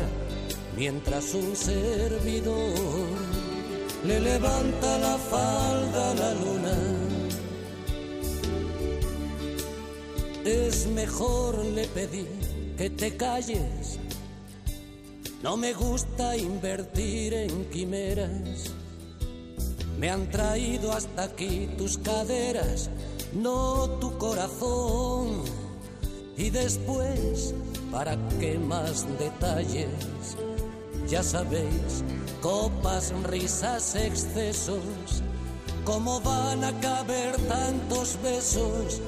mientras 0.77 1.35
un 1.35 1.57
servidor 1.57 3.09
le 4.05 4.21
levanta 4.21 4.99
la 4.99 5.19
falda 5.19 6.11
a 6.13 6.15
la 6.15 6.35
luna. 6.35 6.77
Es 10.45 10.87
mejor 10.87 11.65
le 11.65 11.87
pedí 11.89 12.27
que 12.79 12.89
te 12.91 13.17
calles. 13.17 13.99
No 15.43 15.57
me 15.57 15.73
gusta 15.73 16.37
invertir 16.37 17.35
en 17.35 17.65
quimeras. 17.71 18.80
Me 20.01 20.09
han 20.09 20.31
traído 20.31 20.93
hasta 20.93 21.25
aquí 21.25 21.69
tus 21.77 21.99
caderas, 21.99 22.89
no 23.35 23.87
tu 24.01 24.17
corazón. 24.17 25.43
Y 26.39 26.49
después, 26.49 27.55
¿para 27.93 28.17
qué 28.39 28.59
más 28.59 29.07
detalles? 29.19 29.91
Ya 31.07 31.23
sabéis, 31.23 32.03
copas, 32.41 33.13
risas, 33.25 33.95
excesos. 33.95 35.23
¿Cómo 35.85 36.19
van 36.23 36.65
a 36.65 36.73
caber 36.81 37.37
tantos 37.47 38.19
besos 38.23 39.03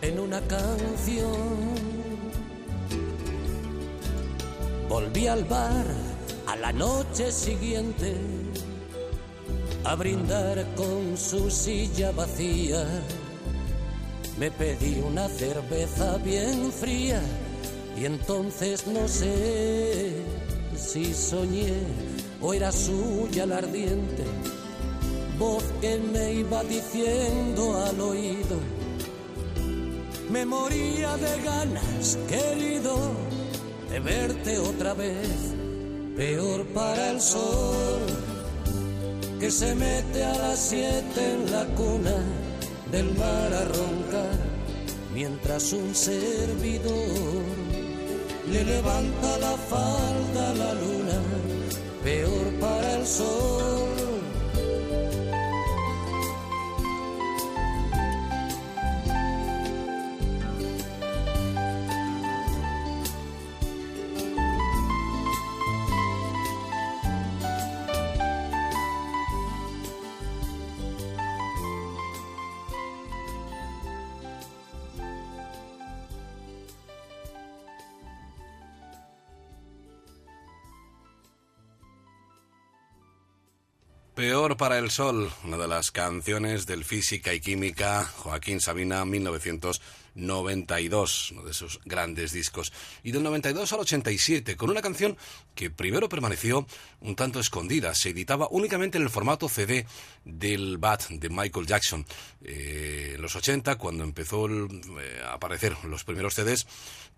en 0.00 0.18
una 0.18 0.40
canción? 0.48 1.36
Volví 4.88 5.26
al 5.26 5.44
bar 5.44 5.84
a 6.46 6.56
la 6.56 6.72
noche 6.72 7.30
siguiente 7.30 8.39
a 9.84 9.94
brindar 9.94 10.66
con 10.74 11.16
su 11.16 11.50
silla 11.50 12.12
vacía. 12.12 12.84
Me 14.38 14.50
pedí 14.50 15.00
una 15.06 15.28
cerveza 15.28 16.16
bien 16.18 16.72
fría 16.72 17.20
y 17.96 18.04
entonces 18.04 18.86
no 18.86 19.06
sé 19.08 20.12
si 20.76 21.12
soñé 21.12 21.74
o 22.40 22.54
era 22.54 22.72
suya 22.72 23.46
la 23.46 23.58
ardiente 23.58 24.24
voz 25.40 25.64
que 25.80 25.98
me 25.98 26.34
iba 26.34 26.62
diciendo 26.64 27.82
al 27.82 27.98
oído. 27.98 28.58
Me 30.30 30.44
moría 30.44 31.16
de 31.16 31.42
ganas, 31.42 32.18
querido, 32.28 32.94
de 33.90 34.00
verte 34.00 34.58
otra 34.58 34.92
vez, 34.92 35.54
peor 36.14 36.66
para 36.66 37.12
el 37.12 37.20
sol 37.20 38.39
que 39.40 39.50
se 39.50 39.74
mete 39.74 40.22
a 40.22 40.36
las 40.36 40.58
siete 40.58 41.32
en 41.32 41.50
la 41.50 41.64
cuna 41.74 42.22
del 42.92 43.06
mar 43.14 43.54
a 43.54 43.64
roncar, 43.64 44.38
mientras 45.14 45.72
un 45.72 45.94
servidor 45.94 47.42
le 48.52 48.64
levanta 48.64 49.38
la 49.38 49.56
falda 49.56 50.50
a 50.50 50.54
la 50.54 50.74
luna, 50.74 51.22
peor 52.04 52.52
para 52.60 52.96
el 52.96 53.06
sol. 53.06 54.09
Peor 84.20 84.56
para 84.58 84.78
el 84.78 84.90
Sol, 84.90 85.32
una 85.44 85.56
de 85.56 85.66
las 85.66 85.92
canciones 85.92 86.66
del 86.66 86.84
Física 86.84 87.32
y 87.32 87.40
Química, 87.40 88.04
Joaquín 88.04 88.60
Sabina, 88.60 89.06
1992, 89.06 91.30
uno 91.30 91.42
de 91.42 91.54
sus 91.54 91.80
grandes 91.86 92.32
discos. 92.32 92.70
Y 93.02 93.12
del 93.12 93.22
92 93.22 93.72
al 93.72 93.80
87, 93.80 94.58
con 94.58 94.68
una 94.68 94.82
canción 94.82 95.16
que 95.54 95.70
primero 95.70 96.10
permaneció 96.10 96.66
un 97.00 97.16
tanto 97.16 97.40
escondida, 97.40 97.94
se 97.94 98.10
editaba 98.10 98.46
únicamente 98.50 98.98
en 98.98 99.04
el 99.04 99.10
formato 99.10 99.48
CD 99.48 99.86
del 100.26 100.76
Bat 100.76 101.08
de 101.08 101.30
Michael 101.30 101.66
Jackson. 101.66 102.04
Eh, 102.44 103.12
en 103.14 103.22
los 103.22 103.34
80, 103.34 103.76
cuando 103.76 104.04
empezó 104.04 104.44
el, 104.44 104.82
eh, 105.00 105.22
a 105.24 105.32
aparecer 105.32 105.82
los 105.84 106.04
primeros 106.04 106.34
CDs, 106.34 106.66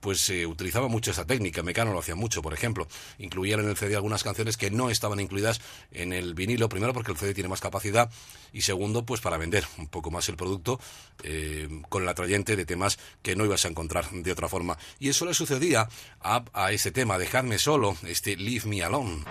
pues 0.02 0.20
se 0.20 0.46
utilizaba 0.46 0.88
mucho 0.88 1.12
esa 1.12 1.24
técnica. 1.24 1.62
Mecano 1.62 1.92
lo 1.92 2.00
hacía 2.00 2.16
mucho, 2.16 2.42
por 2.42 2.52
ejemplo. 2.52 2.88
Incluían 3.18 3.60
en 3.60 3.68
el 3.68 3.76
CD 3.76 3.94
algunas 3.94 4.24
canciones 4.24 4.56
que 4.56 4.70
no 4.70 4.90
estaban 4.90 5.20
incluidas 5.20 5.60
en 5.92 6.12
el 6.12 6.34
vinilo, 6.34 6.68
primero 6.68 6.92
porque 6.92 7.12
el 7.12 7.16
CD 7.16 7.32
tiene 7.32 7.48
más 7.48 7.60
capacidad 7.60 8.10
y 8.52 8.62
segundo, 8.62 9.06
pues 9.06 9.20
para 9.20 9.38
vender 9.38 9.64
un 9.78 9.86
poco 9.86 10.10
más 10.10 10.28
el 10.28 10.36
producto 10.36 10.80
eh, 11.22 11.68
con 11.88 12.02
el 12.02 12.08
atrayente 12.08 12.56
de 12.56 12.66
temas 12.66 12.98
que 13.22 13.36
no 13.36 13.44
ibas 13.44 13.64
a 13.64 13.68
encontrar 13.68 14.10
de 14.10 14.32
otra 14.32 14.48
forma. 14.48 14.76
Y 14.98 15.08
eso 15.08 15.24
le 15.24 15.34
sucedía 15.34 15.88
a, 16.20 16.44
a 16.52 16.72
ese 16.72 16.90
tema, 16.90 17.16
Dejadme 17.16 17.58
solo, 17.58 17.96
este 18.02 18.36
Leave 18.36 18.68
Me 18.68 18.82
Alone. 18.82 19.22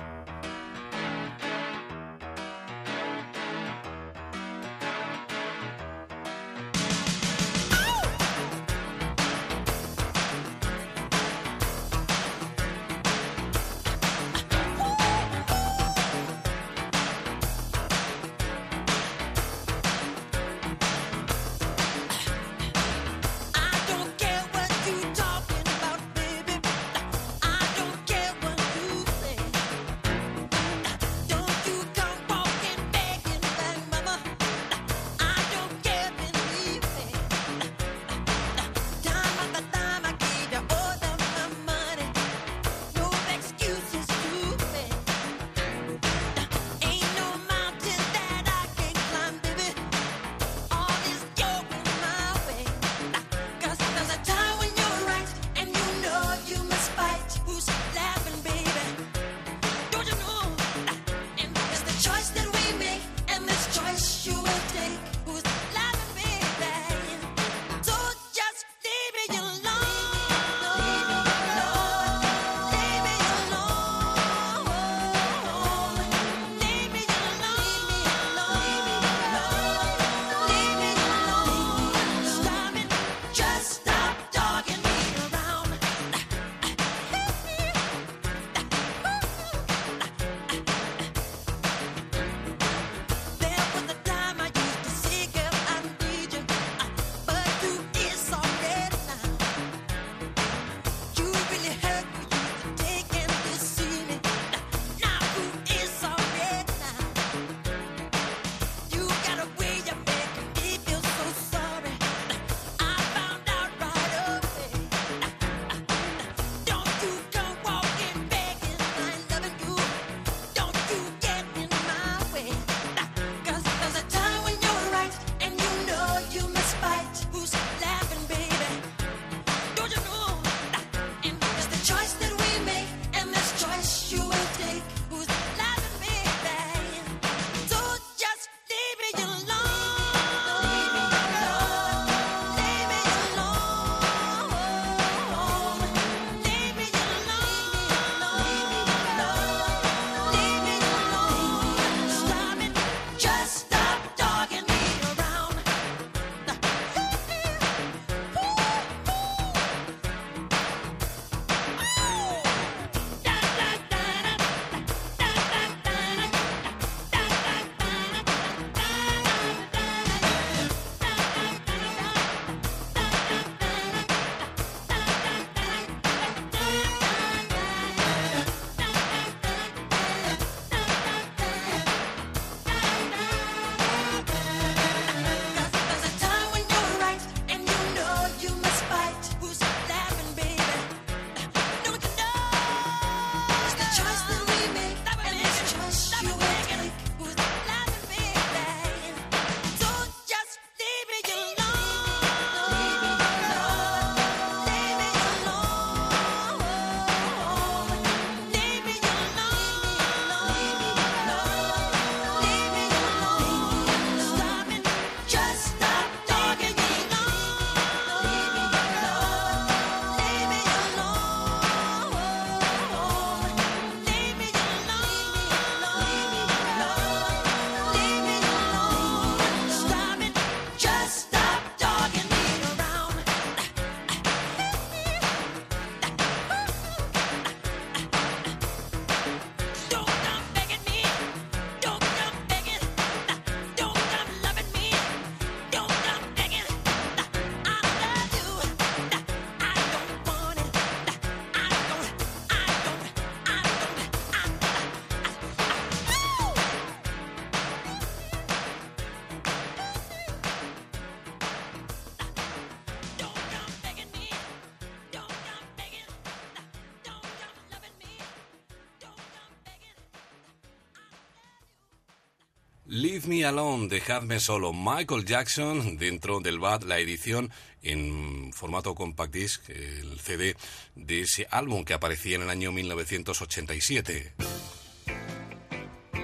Leave 273.11 273.27
Me 273.27 273.43
Alone, 273.43 273.89
dejadme 273.89 274.39
solo. 274.39 274.71
Michael 274.71 275.25
Jackson 275.25 275.97
dentro 275.97 276.39
del 276.39 276.59
BAD, 276.59 276.83
la 276.83 276.97
edición 276.97 277.51
en 277.83 278.53
formato 278.53 278.95
compact 278.95 279.33
disc, 279.33 279.69
el 279.69 280.17
CD 280.17 280.55
de 280.95 281.19
ese 281.19 281.45
álbum 281.51 281.83
que 281.83 281.93
aparecía 281.93 282.37
en 282.37 282.43
el 282.43 282.49
año 282.49 282.71
1987. 282.71 284.33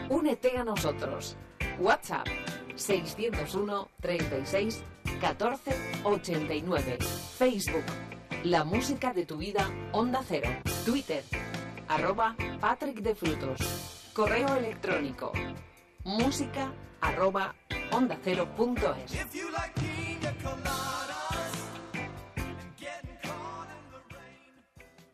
Únete 0.07 0.57
a 0.57 0.63
nosotros. 0.63 1.35
WhatsApp 1.77 2.25
601 2.77 3.89
36 3.99 4.81
14 5.19 5.71
89. 6.05 6.99
Facebook 7.37 7.83
La 8.45 8.63
música 8.63 9.11
de 9.11 9.25
tu 9.25 9.35
vida 9.35 9.69
Onda 9.91 10.23
Cero. 10.25 10.49
Twitter 10.85 11.25
arroba 11.89 12.37
Patrick 12.61 13.01
de 13.01 13.13
Frutos. 13.13 13.59
Correo 14.13 14.55
electrónico 14.55 15.26
música 16.17 16.73
arroba 16.99 17.55
onda 17.91 18.17
cero 18.23 18.51
punto 18.55 18.95
es. 18.95 19.11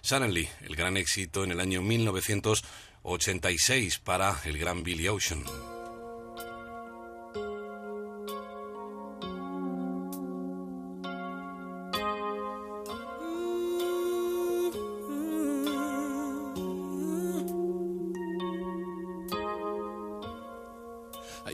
Suddenly, 0.02 0.48
el 0.62 0.76
gran 0.76 0.98
éxito 0.98 1.44
en 1.44 1.52
el 1.52 1.60
año 1.60 1.82
1986 1.82 4.00
para 4.00 4.40
el 4.46 4.58
gran 4.58 4.84
Billy 4.84 5.08
Ocean. 5.08 5.44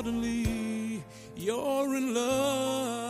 suddenly 0.00 1.02
you're 1.36 1.94
in 1.94 2.14
love. 2.14 3.09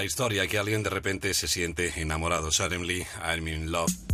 La 0.00 0.06
historia 0.06 0.46
que 0.46 0.56
alguien 0.56 0.82
de 0.82 0.88
repente 0.88 1.34
se 1.34 1.46
siente 1.46 2.00
enamorado. 2.00 2.50
Suddenly, 2.50 3.06
I'm 3.22 3.46
in 3.48 3.70
love. 3.70 4.09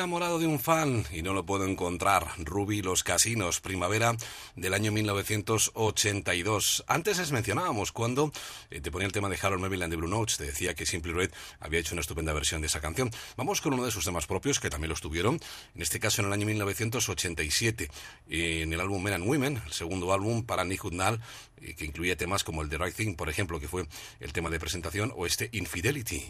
Enamorado 0.00 0.38
de 0.38 0.46
un 0.46 0.58
fan 0.58 1.04
y 1.12 1.20
no 1.20 1.34
lo 1.34 1.44
puedo 1.44 1.66
encontrar. 1.66 2.26
Ruby 2.38 2.80
Los 2.80 3.04
Casinos, 3.04 3.60
primavera 3.60 4.16
del 4.56 4.72
año 4.72 4.92
1982. 4.92 6.84
Antes 6.86 7.18
les 7.18 7.32
mencionábamos 7.32 7.92
cuando 7.92 8.32
eh, 8.70 8.80
te 8.80 8.90
ponía 8.90 9.06
el 9.06 9.12
tema 9.12 9.28
de 9.28 9.38
Harold 9.40 9.60
Melville 9.60 9.84
and 9.84 9.92
the 9.92 9.98
Blue 9.98 10.08
Notes. 10.08 10.38
Te 10.38 10.44
decía 10.44 10.72
que 10.72 10.86
Simply 10.86 11.12
Red 11.12 11.32
había 11.58 11.80
hecho 11.80 11.94
una 11.94 12.00
estupenda 12.00 12.32
versión 12.32 12.62
de 12.62 12.68
esa 12.68 12.80
canción. 12.80 13.10
Vamos 13.36 13.60
con 13.60 13.74
uno 13.74 13.84
de 13.84 13.90
sus 13.90 14.02
temas 14.02 14.26
propios 14.26 14.58
que 14.58 14.70
también 14.70 14.88
los 14.88 15.02
tuvieron. 15.02 15.38
En 15.74 15.82
este 15.82 16.00
caso 16.00 16.22
en 16.22 16.28
el 16.28 16.32
año 16.32 16.46
1987. 16.46 17.90
En 18.30 18.72
el 18.72 18.80
álbum 18.80 19.02
Men 19.02 19.12
and 19.12 19.26
Women, 19.26 19.62
el 19.66 19.72
segundo 19.72 20.14
álbum 20.14 20.44
para 20.44 20.64
Nick 20.64 20.82
Hudnall, 20.82 21.20
eh, 21.60 21.74
que 21.74 21.84
incluía 21.84 22.16
temas 22.16 22.42
como 22.42 22.62
el 22.62 22.70
The 22.70 22.78
Right 22.78 22.94
Thing, 22.94 23.16
por 23.16 23.28
ejemplo, 23.28 23.60
que 23.60 23.68
fue 23.68 23.86
el 24.18 24.32
tema 24.32 24.48
de 24.48 24.58
presentación, 24.58 25.12
o 25.14 25.26
este 25.26 25.50
Infidelity. 25.52 26.24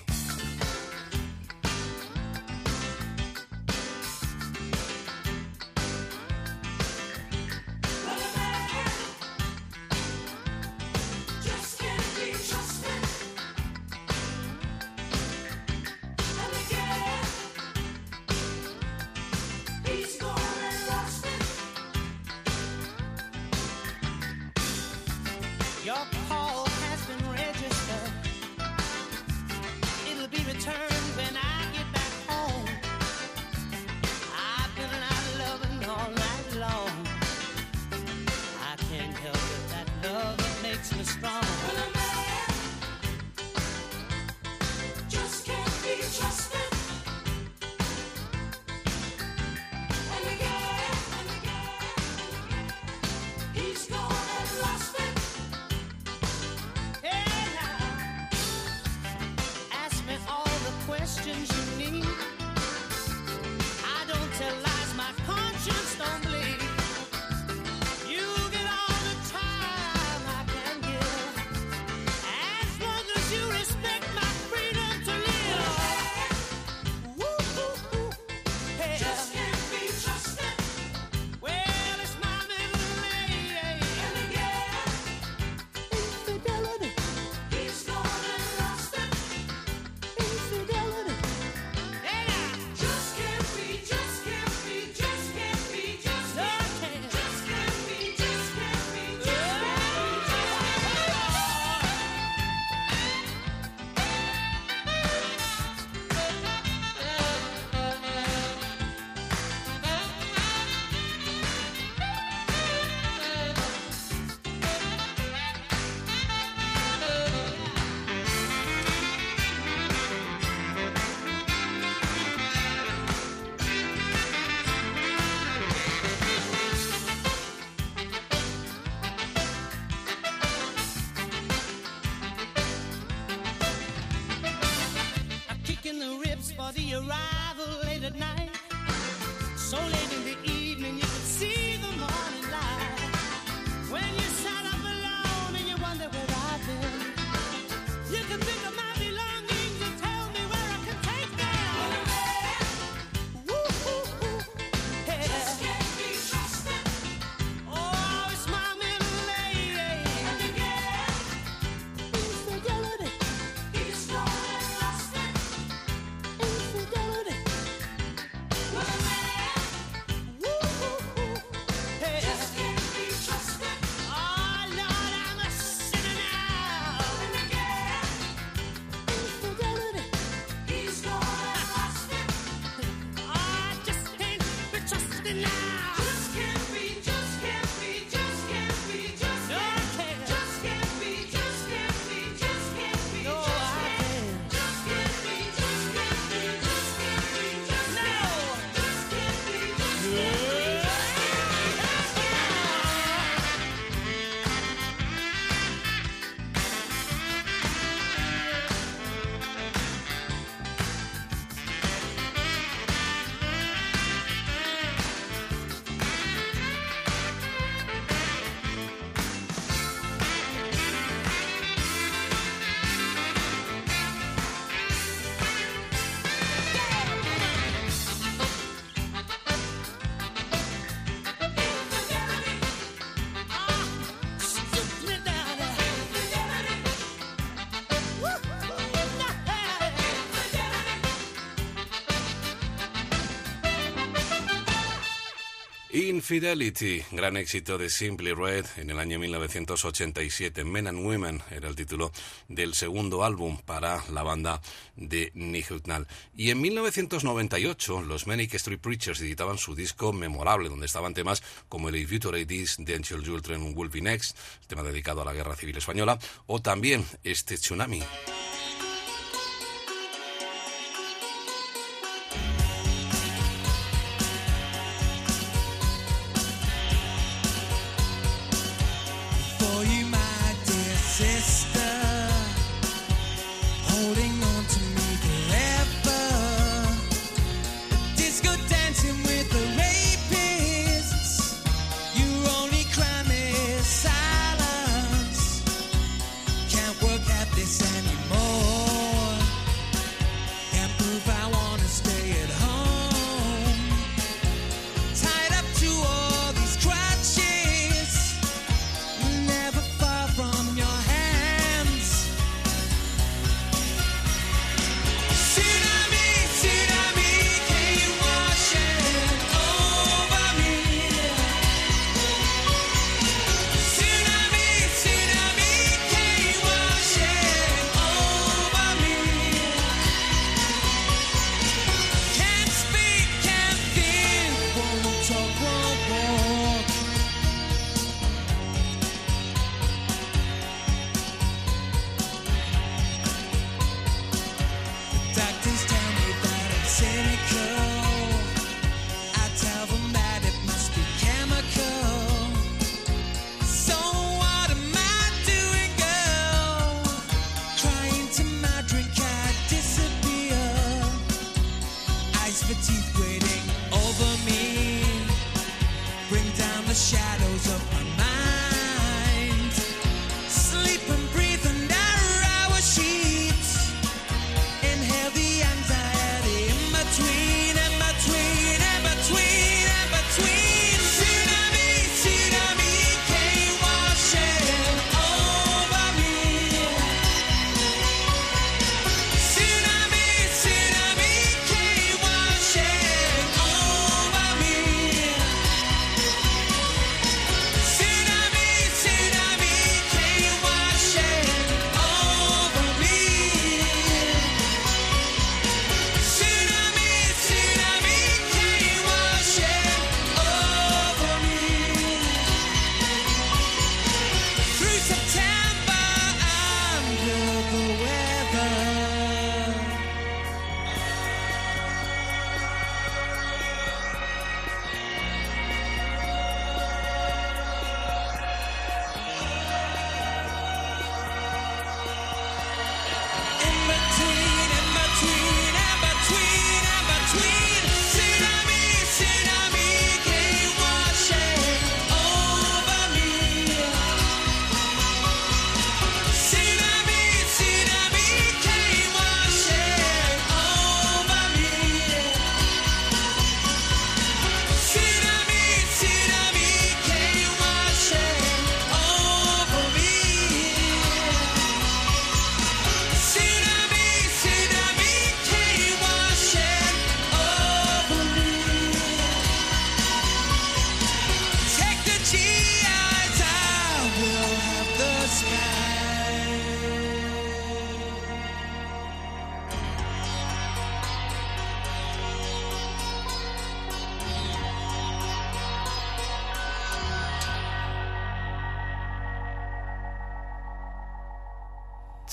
Infidelity, 246.31 247.03
gran 247.11 247.37
éxito 247.37 247.77
de 247.77 247.91
Simply 247.91 248.33
Red 248.33 248.65
en 248.77 248.89
el 248.89 249.01
año 249.01 249.19
1987. 249.19 250.63
Men 250.63 250.87
and 250.87 251.05
Women 251.05 251.43
era 251.51 251.69
el 251.69 251.75
título 251.75 252.13
del 252.47 252.75
segundo 252.75 253.25
álbum 253.25 253.59
para 253.59 254.01
la 254.13 254.23
banda 254.23 254.61
de 254.95 255.33
Nick 255.35 255.73
Hucknall. 255.73 256.07
Y 256.37 256.53
en 256.53 256.61
1998 256.61 258.03
los 258.03 258.29
Manic 258.29 258.55
Street 258.55 258.79
Preachers 258.79 259.21
editaban 259.21 259.59
su 259.59 259.75
disco 259.75 260.13
memorable, 260.13 260.69
donde 260.69 260.87
estaban 260.87 261.15
temas 261.15 261.43
como 261.69 261.89
el 261.89 261.97
If 261.97 262.13
You 262.13 262.21
The 262.21 262.95
Angel 262.95 263.25
Children 263.25 263.73
Will 263.75 263.91
Be 263.91 264.01
Next, 264.01 264.39
tema 264.69 264.85
dedicado 264.85 265.23
a 265.23 265.25
la 265.25 265.33
Guerra 265.33 265.57
Civil 265.57 265.79
Española, 265.79 266.17
o 266.47 266.63
también 266.63 267.05
este 267.25 267.57
Tsunami. 267.57 268.05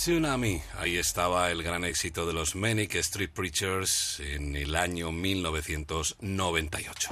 Tsunami, 0.08 0.62
ahí 0.80 0.96
estaba 0.96 1.52
el 1.52 1.62
gran 1.64 1.84
éxito 1.84 2.26
de 2.26 2.32
los 2.32 2.56
Manic 2.56 2.96
Street 2.96 3.32
Preachers 3.34 4.22
en 4.22 4.56
el 4.56 4.74
año 4.78 5.12
1998. 5.12 7.10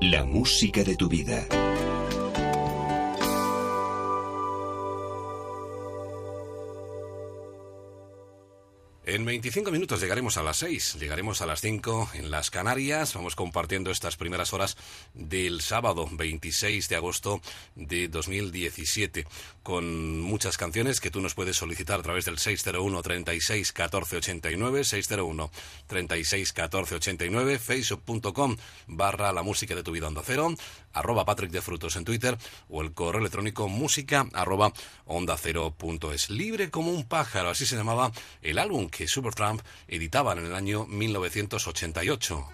La 0.00 0.24
música 0.24 0.82
de 0.82 0.96
tu 0.96 1.06
vida. 1.06 1.46
25 9.44 9.70
minutos 9.72 10.00
llegaremos 10.00 10.38
a 10.38 10.42
las 10.42 10.56
6, 10.56 10.96
llegaremos 10.98 11.42
a 11.42 11.46
las 11.46 11.60
5 11.60 12.12
en 12.14 12.30
las 12.30 12.50
Canarias. 12.50 13.12
Vamos 13.12 13.36
compartiendo 13.36 13.90
estas 13.90 14.16
primeras 14.16 14.54
horas 14.54 14.78
del 15.12 15.60
sábado 15.60 16.08
26 16.10 16.88
de 16.88 16.96
agosto 16.96 17.42
de 17.74 18.08
2017 18.08 19.26
con 19.62 20.18
muchas 20.22 20.56
canciones 20.56 20.98
que 20.98 21.10
tú 21.10 21.20
nos 21.20 21.34
puedes 21.34 21.56
solicitar 21.56 22.00
a 22.00 22.02
través 22.02 22.24
del 22.24 22.38
601 22.38 23.02
36 23.02 23.72
14 23.72 24.16
89, 24.16 24.82
601 24.82 25.50
36 25.88 26.52
14 26.54 26.94
89, 26.94 27.58
facebook.com 27.58 28.56
barra 28.86 29.30
la 29.34 29.42
música 29.42 29.74
de 29.74 29.82
tu 29.82 29.92
vida 29.92 30.08
onda 30.08 30.22
cero, 30.24 30.54
arroba 30.94 31.24
Patrick 31.24 31.50
de 31.50 31.60
Frutos 31.60 31.96
en 31.96 32.04
Twitter 32.04 32.38
o 32.68 32.80
el 32.80 32.92
correo 32.92 33.20
electrónico 33.20 33.68
música 33.68 34.26
arroba 34.32 34.72
onda 35.04 35.36
cero 35.36 35.74
punto 35.76 36.12
es. 36.12 36.30
Libre 36.30 36.70
como 36.70 36.90
un 36.90 37.04
pájaro, 37.04 37.50
así 37.50 37.66
se 37.66 37.76
llamaba 37.76 38.12
el 38.40 38.58
álbum 38.58 38.88
que 38.88 39.08
Supertramp 39.08 39.60
editaban 39.88 40.38
en 40.38 40.46
el 40.46 40.54
año 40.54 40.86
1988. 40.86 42.48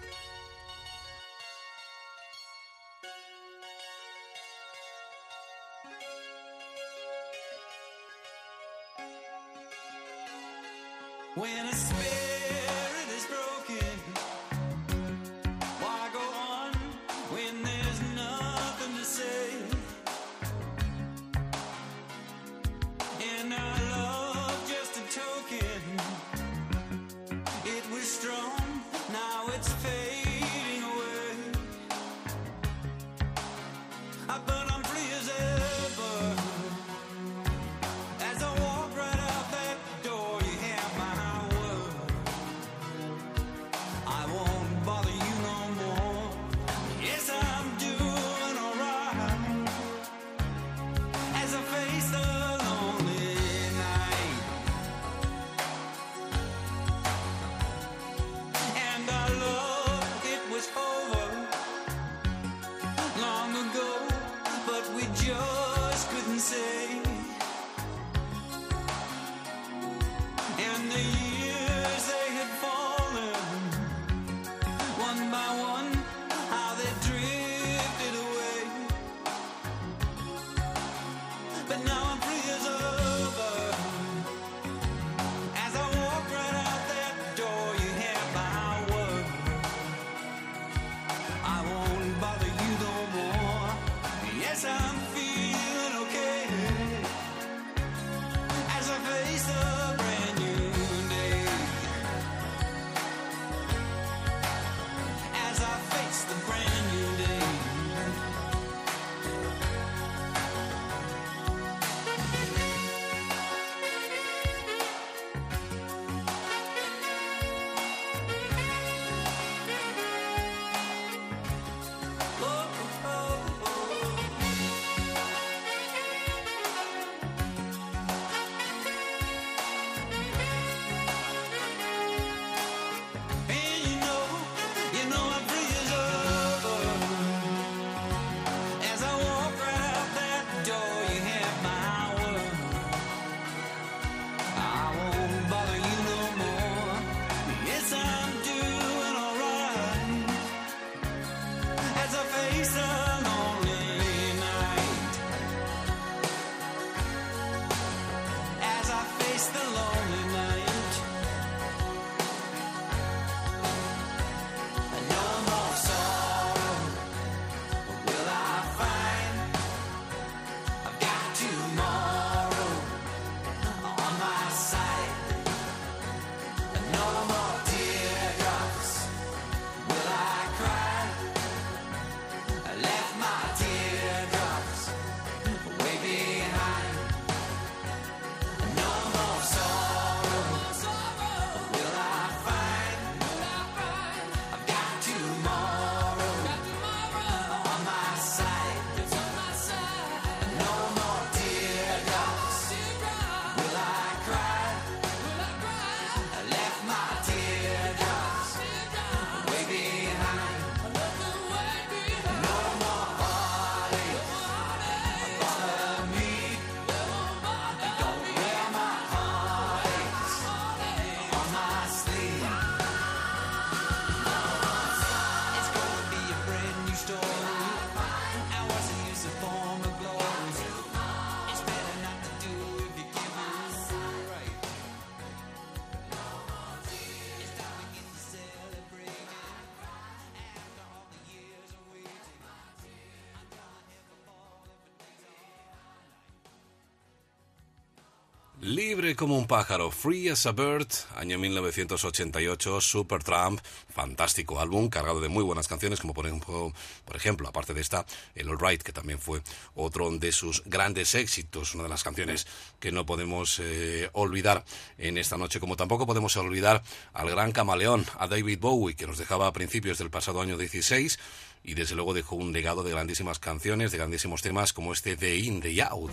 Libre 248.91 249.15
como 249.15 249.37
un 249.37 249.47
pájaro, 249.47 249.89
Free 249.89 250.27
as 250.27 250.45
a 250.45 250.51
Bird, 250.51 250.85
año 251.15 251.39
1988, 251.39 252.81
Supertramp, 252.81 253.61
fantástico 253.87 254.59
álbum, 254.59 254.89
cargado 254.89 255.21
de 255.21 255.29
muy 255.29 255.45
buenas 255.45 255.69
canciones, 255.69 256.01
como 256.01 256.13
por 256.13 256.27
ejemplo, 256.27 256.73
por 257.05 257.15
ejemplo, 257.15 257.47
aparte 257.47 257.73
de 257.73 257.79
esta, 257.79 258.05
el 258.35 258.49
All 258.49 258.59
Right, 258.59 258.81
que 258.81 258.91
también 258.91 259.17
fue 259.17 259.43
otro 259.75 260.11
de 260.11 260.33
sus 260.33 260.61
grandes 260.65 261.15
éxitos, 261.15 261.73
una 261.73 261.83
de 261.83 261.89
las 261.89 262.03
canciones 262.03 262.45
que 262.81 262.91
no 262.91 263.05
podemos 263.05 263.61
eh, 263.63 264.09
olvidar 264.11 264.65
en 264.97 265.17
esta 265.17 265.37
noche, 265.37 265.61
como 265.61 265.77
tampoco 265.77 266.05
podemos 266.05 266.35
olvidar 266.35 266.83
al 267.13 267.29
gran 267.29 267.53
camaleón, 267.53 268.05
a 268.19 268.27
David 268.27 268.59
Bowie, 268.59 268.97
que 268.97 269.07
nos 269.07 269.17
dejaba 269.17 269.47
a 269.47 269.53
principios 269.53 269.99
del 269.99 270.09
pasado 270.09 270.41
año 270.41 270.57
16 270.57 271.17
y 271.63 271.75
desde 271.75 271.95
luego 271.95 272.13
dejó 272.13 272.35
un 272.35 272.51
legado 272.51 272.83
de 272.83 272.91
grandísimas 272.91 273.39
canciones, 273.39 273.93
de 273.93 273.99
grandísimos 273.99 274.41
temas 274.41 274.73
como 274.73 274.91
este 274.91 275.15
de 275.15 275.37
In 275.37 275.61
the 275.61 275.81
Out. 275.81 276.11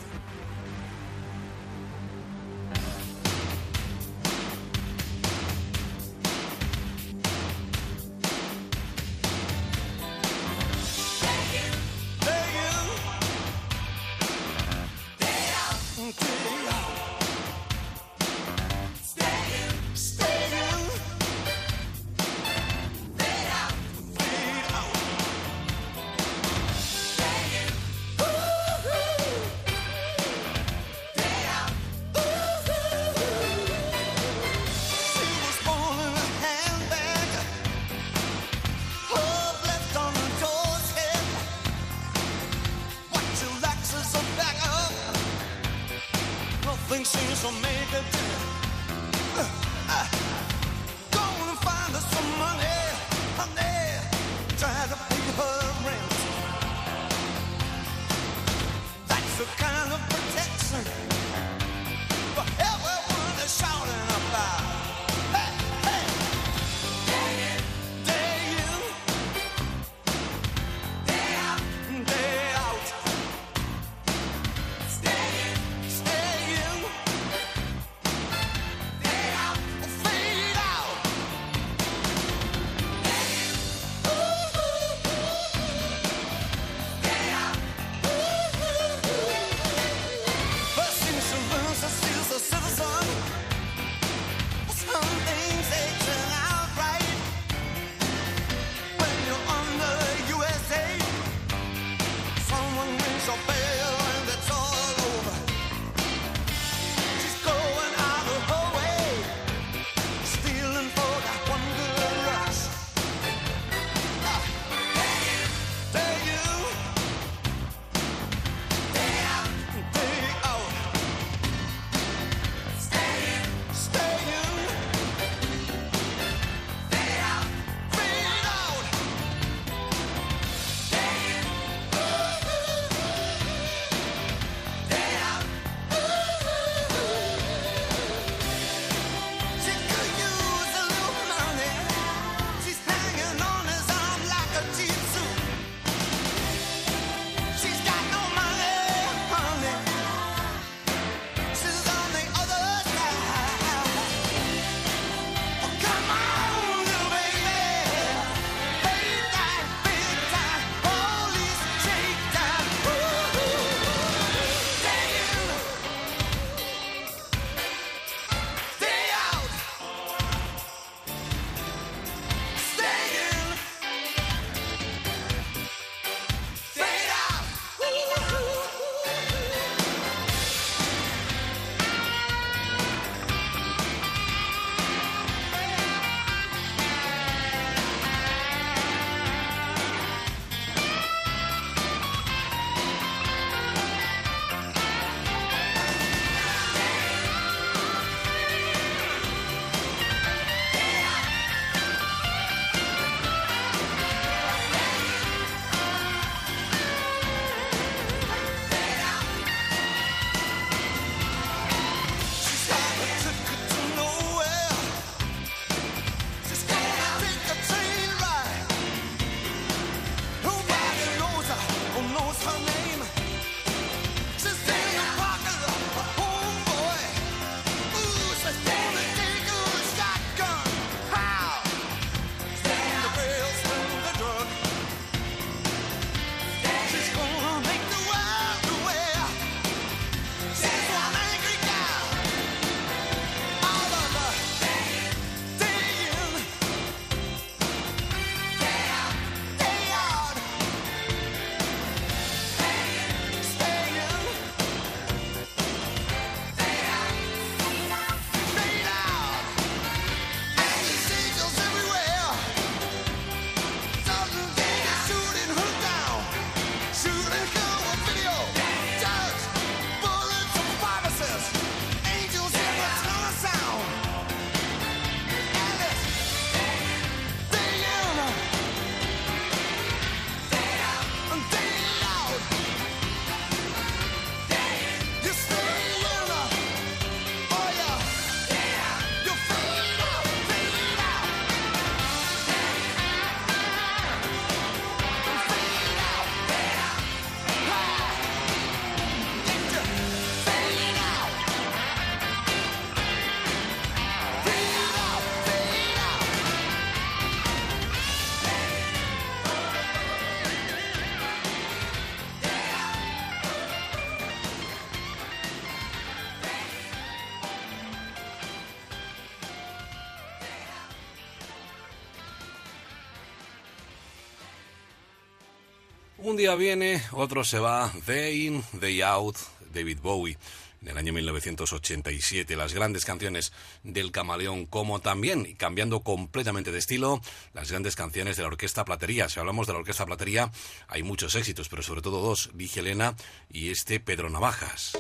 Día 326.39 326.55
viene, 326.55 327.03
otro 327.11 327.43
se 327.43 327.59
va, 327.59 327.93
Day 328.07 328.47
in, 328.47 328.65
Day 328.75 329.03
out, 329.03 329.37
David 329.75 329.99
Bowie. 330.01 330.39
En 330.81 330.87
el 330.87 330.97
año 330.97 331.13
1987, 331.13 332.55
las 332.55 332.73
grandes 332.75 333.05
canciones 333.05 333.53
del 333.83 334.13
Camaleón, 334.13 334.65
como 334.67 335.01
también, 335.01 335.53
cambiando 335.57 336.01
completamente 336.03 336.71
de 336.71 336.79
estilo, 336.79 337.21
las 337.55 337.73
grandes 337.73 337.97
canciones 337.97 338.37
de 338.37 338.45
la 338.45 338.51
Orquesta 338.51 338.85
Platería. 338.85 339.29
Si 339.29 339.41
hablamos 339.41 339.67
de 339.67 339.73
la 339.73 339.81
Orquesta 339.81 340.07
Platería, 340.07 340.53
hay 340.87 341.03
muchos 341.03 341.35
éxitos, 341.35 341.69
pero 341.69 341.83
sobre 341.83 342.03
todo 342.03 342.21
dos, 342.23 342.51
Vige 342.55 342.81
Elena 342.81 343.17
y 343.51 343.71
este 343.71 343.99
Pedro 343.99 344.31
Navajas. 344.31 344.93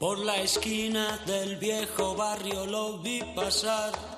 Por 0.00 0.20
la 0.20 0.40
esquina 0.40 1.18
del 1.26 1.58
viejo 1.58 2.16
barrio 2.16 2.64
lo 2.64 2.98
vi 2.98 3.22
pasar 3.36 4.17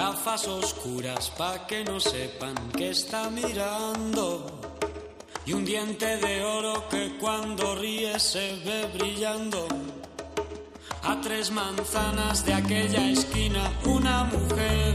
Gafas 0.00 0.48
oscuras 0.48 1.28
pa' 1.36 1.66
que 1.66 1.84
no 1.84 2.00
sepan 2.00 2.54
que 2.72 2.88
está 2.88 3.28
mirando. 3.28 4.58
Y 5.44 5.52
un 5.52 5.62
diente 5.62 6.16
de 6.16 6.42
oro 6.42 6.88
que 6.88 7.18
cuando 7.20 7.74
ríe 7.74 8.18
se 8.18 8.56
ve 8.64 8.88
brillando. 8.94 9.68
A 11.02 11.20
tres 11.20 11.50
manzanas 11.50 12.46
de 12.46 12.54
aquella 12.54 13.10
esquina 13.10 13.70
una 13.84 14.24
mujer 14.24 14.94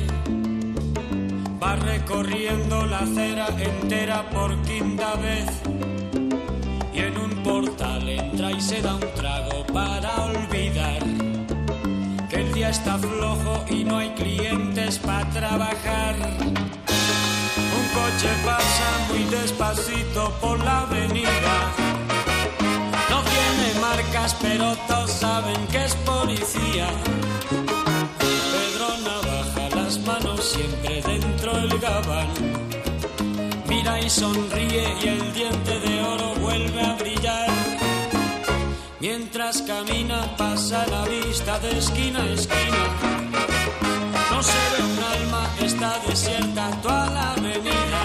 va 1.62 1.76
recorriendo 1.76 2.88
la 2.88 3.02
acera 3.02 3.48
entera 3.60 4.28
por 4.32 4.60
quinta 4.64 5.14
vez. 5.18 5.52
Y 6.96 7.00
en 7.02 7.16
un 7.20 7.44
portal 7.44 8.10
entra 8.10 8.52
y 8.52 8.60
se 8.60 8.82
da 8.82 8.96
un 8.96 9.14
trago 9.14 9.68
para 9.68 10.26
olvidar 10.26 11.35
está 12.70 12.98
flojo 12.98 13.66
y 13.70 13.84
no 13.84 13.98
hay 13.98 14.10
clientes 14.12 15.00
para 15.00 15.30
trabajar. 15.30 16.16
Un 17.78 17.86
coche 17.94 18.30
pasa 18.44 18.88
muy 19.10 19.24
despacito 19.26 20.32
por 20.42 20.64
la 20.64 20.82
avenida. 20.82 21.56
No 23.10 23.22
tiene 23.22 23.80
marcas, 23.80 24.36
pero 24.42 24.76
todos 24.88 25.12
saben 25.12 25.68
que 25.68 25.86
es 25.86 25.96
policía. 25.96 26.88
Pedro 28.20 28.88
Navaja, 29.04 29.76
las 29.76 30.00
manos 30.00 30.44
siempre 30.44 31.02
dentro 31.02 31.54
del 31.56 31.80
gabán. 31.80 32.28
Mira 33.68 34.00
y 34.00 34.10
sonríe 34.10 34.96
y 35.04 35.08
el 35.08 35.34
diente 35.34 35.80
de 35.80 36.04
oro 36.04 36.34
vuelve 36.42 36.82
a 36.82 36.94
brillar. 36.94 37.15
Mientras 39.00 39.62
camina 39.62 40.36
pasa 40.38 40.86
la 40.88 41.06
vista 41.06 41.60
de 41.60 41.78
esquina 41.78 42.22
a 42.22 42.30
esquina. 42.30 42.84
No 44.32 44.42
se 44.42 44.52
ve 44.52 44.84
un 44.84 45.04
alma, 45.04 45.50
está 45.62 46.00
desierta 46.08 46.72
toda 46.82 47.10
la 47.10 47.34
avenida. 47.34 48.02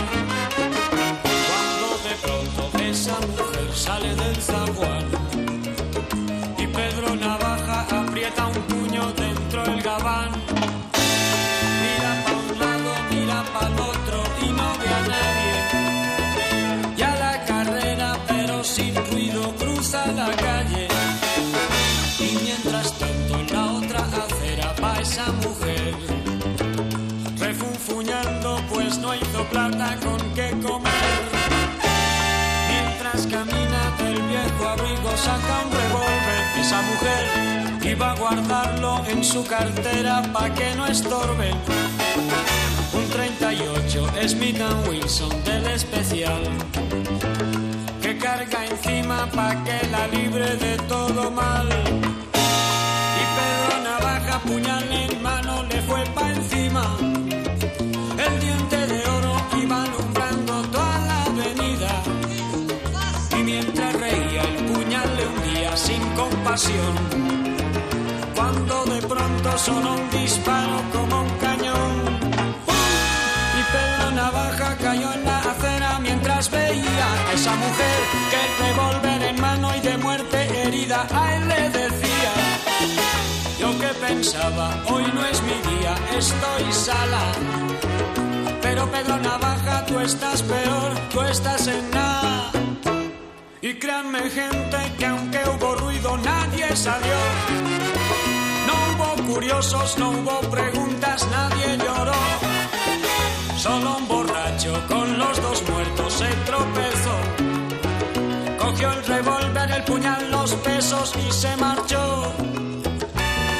Cuando 1.46 1.88
de 2.08 2.14
pronto 2.22 2.78
esa 2.78 3.16
mujer 3.20 3.72
sale 3.74 4.14
del 4.16 4.36
zaguán 4.36 5.06
y 6.58 6.66
Pedro 6.66 7.14
Navaja 7.14 7.86
aprieta 8.02 8.46
un 8.46 8.62
puño 8.62 9.12
dentro 9.12 9.64
del 9.64 9.82
gabán. 9.82 10.59
Plata 29.50 29.96
con 30.02 30.18
qué 30.34 30.50
comer 30.62 31.20
Mientras 32.68 33.26
camina 33.26 33.82
del 33.98 34.22
viejo 34.22 34.68
abrigo 34.68 35.10
saca 35.16 35.64
un 35.66 35.72
revólver 35.72 36.42
Esa 36.58 36.80
mujer 36.82 37.90
iba 37.92 38.12
a 38.12 38.14
guardarlo 38.16 39.04
en 39.06 39.24
su 39.24 39.44
cartera 39.46 40.22
pa' 40.32 40.50
que 40.54 40.74
no 40.76 40.86
estorbe 40.86 41.50
Un 42.92 43.10
38 43.10 44.06
Smith 44.28 44.62
Wilson 44.88 45.44
del 45.44 45.66
especial 45.66 46.42
que 48.00 48.16
carga 48.18 48.66
encima 48.66 49.28
pa' 49.30 49.62
que 49.62 49.86
la 49.88 50.08
libre 50.08 50.56
de 50.56 50.76
todo 50.88 51.30
mal. 51.30 51.68
Y 53.20 53.24
Pedro 53.36 53.74
Navaja, 53.84 54.38
puñal 54.40 54.90
en 54.90 55.22
mano, 55.22 55.62
le 55.64 55.80
fue 55.82 56.02
pa' 56.14 56.30
encima. 56.30 57.09
Compasión. 66.20 66.94
Cuando 68.36 68.84
de 68.84 69.00
pronto 69.12 69.58
sonó 69.58 69.94
un 69.94 70.10
disparo 70.10 70.76
como 70.92 71.22
un 71.22 71.30
cañón. 71.46 71.92
Y 73.58 73.62
Pedro 73.74 74.10
Navaja 74.18 74.76
cayó 74.76 75.12
en 75.12 75.24
la 75.24 75.38
acera 75.38 75.98
mientras 76.00 76.50
veía 76.50 77.06
a 77.28 77.32
esa 77.32 77.54
mujer 77.64 78.00
que 78.30 78.40
revólver 78.64 79.20
en 79.30 79.40
mano 79.40 79.76
y 79.76 79.80
de 79.80 79.96
muerte 79.96 80.38
herida 80.62 81.06
a 81.20 81.36
él 81.36 81.48
le 81.48 81.62
decía. 81.80 82.32
Yo 83.60 83.68
que 83.80 83.90
pensaba, 84.06 84.66
hoy 84.90 85.04
no 85.14 85.22
es 85.32 85.38
mi 85.48 85.58
día, 85.70 85.94
estoy 86.18 86.64
sala. 86.72 87.24
Pero 88.62 88.90
Pedro 88.90 89.16
Navaja, 89.18 89.86
tú 89.86 89.98
estás 90.00 90.42
peor, 90.42 90.90
tú 91.12 91.20
estás 91.22 91.66
en 91.66 91.90
nada. 91.90 92.59
Y 93.62 93.74
créanme 93.74 94.20
gente 94.30 94.78
que 94.98 95.04
aunque 95.04 95.38
hubo 95.50 95.74
ruido 95.74 96.16
nadie 96.16 96.74
salió. 96.74 97.14
No 98.66 98.74
hubo 98.94 99.34
curiosos, 99.34 99.98
no 99.98 100.10
hubo 100.10 100.40
preguntas, 100.50 101.26
nadie 101.30 101.76
lloró. 101.76 102.14
Solo 103.58 103.98
un 103.98 104.08
borracho 104.08 104.82
con 104.88 105.18
los 105.18 105.42
dos 105.42 105.62
muertos 105.68 106.12
se 106.14 106.28
tropezó. 106.46 107.16
Cogió 108.58 108.92
el 108.92 109.04
revólver, 109.04 109.70
el 109.70 109.84
puñal, 109.84 110.30
los 110.30 110.54
pesos 110.54 111.12
y 111.28 111.30
se 111.30 111.54
marchó. 111.58 112.32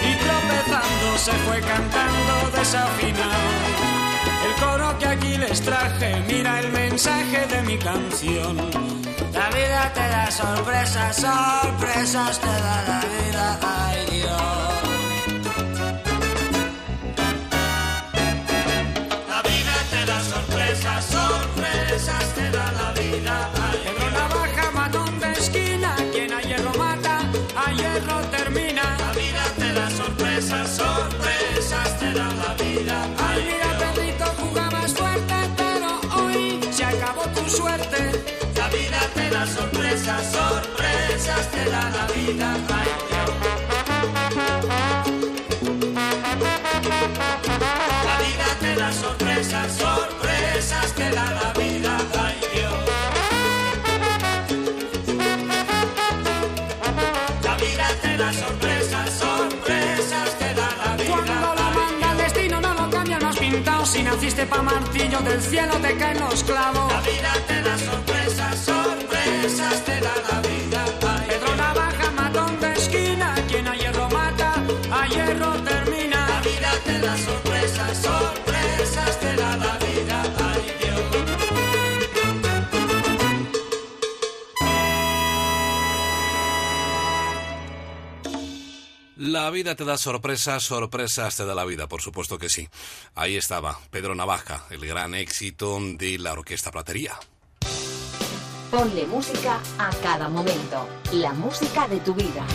Y 0.02 0.14
tropezando 0.24 1.18
se 1.18 1.32
fue 1.32 1.60
cantando 1.60 2.59
desafinado. 2.59 3.80
Coro 4.61 4.99
que 4.99 5.07
aquí 5.07 5.37
les 5.39 5.61
traje, 5.62 6.23
mira 6.28 6.61
el 6.61 6.70
mensaje 6.73 7.47
de 7.47 7.62
mi 7.62 7.78
canción. 7.78 8.57
La 9.32 9.49
vida 9.51 9.93
te 9.95 10.01
da 10.01 10.31
sorpresas, 10.31 11.16
sorpresas 11.16 12.39
te 12.39 12.47
da 12.47 12.77
la 12.89 13.01
vida, 13.01 13.59
ay 13.62 14.07
Dios. 14.11 14.69
Da 39.40 39.46
sorpresas, 39.46 40.32
sorpresas 40.32 41.50
te 41.50 41.64
da 41.70 41.82
la 41.96 42.06
vida. 42.14 42.48
La 48.04 48.16
vida 48.24 48.48
te 48.60 48.74
da 48.74 48.92
sorpresas, 48.92 49.72
sorpresas 49.78 50.92
te 50.92 51.10
da 51.10 51.24
la 51.40 51.52
vida, 51.58 51.96
ay 52.22 52.36
Dios. 52.52 52.74
La 57.42 57.54
vida 57.56 57.86
te 58.02 58.16
da 58.18 58.32
sorpresas, 58.32 59.10
sorpresas 59.24 60.38
te 60.38 60.54
da 60.54 60.68
la 60.84 60.96
vida. 60.96 61.10
Cuando 61.10 61.54
lo 61.54 61.70
manda 61.80 62.12
el 62.12 62.18
destino 62.18 62.60
no 62.60 62.74
lo 62.74 62.90
cambia, 62.90 63.18
no 63.18 63.28
has 63.30 63.38
pintado 63.38 63.86
si 63.86 64.02
naciste 64.02 64.44
pa' 64.44 64.62
martillo, 64.62 65.20
del 65.20 65.40
cielo 65.40 65.74
te 65.80 65.96
caen 65.96 66.20
los 66.20 66.44
clavos. 66.44 66.92
La 66.92 67.00
vida 67.00 67.32
te 67.46 67.62
da 67.62 67.69
sorpresas, 67.69 67.69
te 69.85 70.01
da 70.01 70.15
la 70.28 70.41
vida. 70.41 70.85
Pedro 71.28 71.57
Navaja, 71.57 72.11
matón 72.12 72.61
de 72.61 72.73
esquina, 72.73 73.35
quien 73.49 73.69
a 73.69 73.74
hierro 73.77 74.09
mata, 74.11 74.55
a 74.91 75.07
hierro 75.07 75.53
termina. 75.62 76.28
La 76.28 76.41
vida 76.41 76.73
te 76.85 76.99
da 76.99 77.16
sorpresas, 77.19 77.99
sorpresas 77.99 79.20
te 79.20 79.37
da 79.37 79.57
la 79.57 79.78
vida. 79.78 80.23
Ay, 80.39 80.62
Dios. 80.81 81.01
La 89.16 89.51
vida 89.51 89.74
te 89.74 89.85
da 89.85 89.99
sorpresas, 89.99 90.62
sorpresas 90.62 91.37
te 91.37 91.45
da 91.45 91.55
la 91.55 91.65
vida, 91.65 91.87
por 91.87 92.01
supuesto 92.01 92.39
que 92.39 92.49
sí. 92.49 92.69
Ahí 93.15 93.37
estaba 93.37 93.78
Pedro 93.91 94.15
Navaja, 94.15 94.65
el 94.70 94.87
gran 94.87 95.15
éxito 95.15 95.78
de 95.81 96.19
la 96.19 96.32
Orquesta 96.32 96.70
Platería. 96.70 97.19
Ponle 98.70 99.05
música 99.05 99.60
a 99.78 99.90
cada 100.01 100.28
momento. 100.28 100.88
La 101.14 101.32
música 101.32 101.88
de 101.88 101.98
tu 101.98 102.14
vida. 102.14 102.47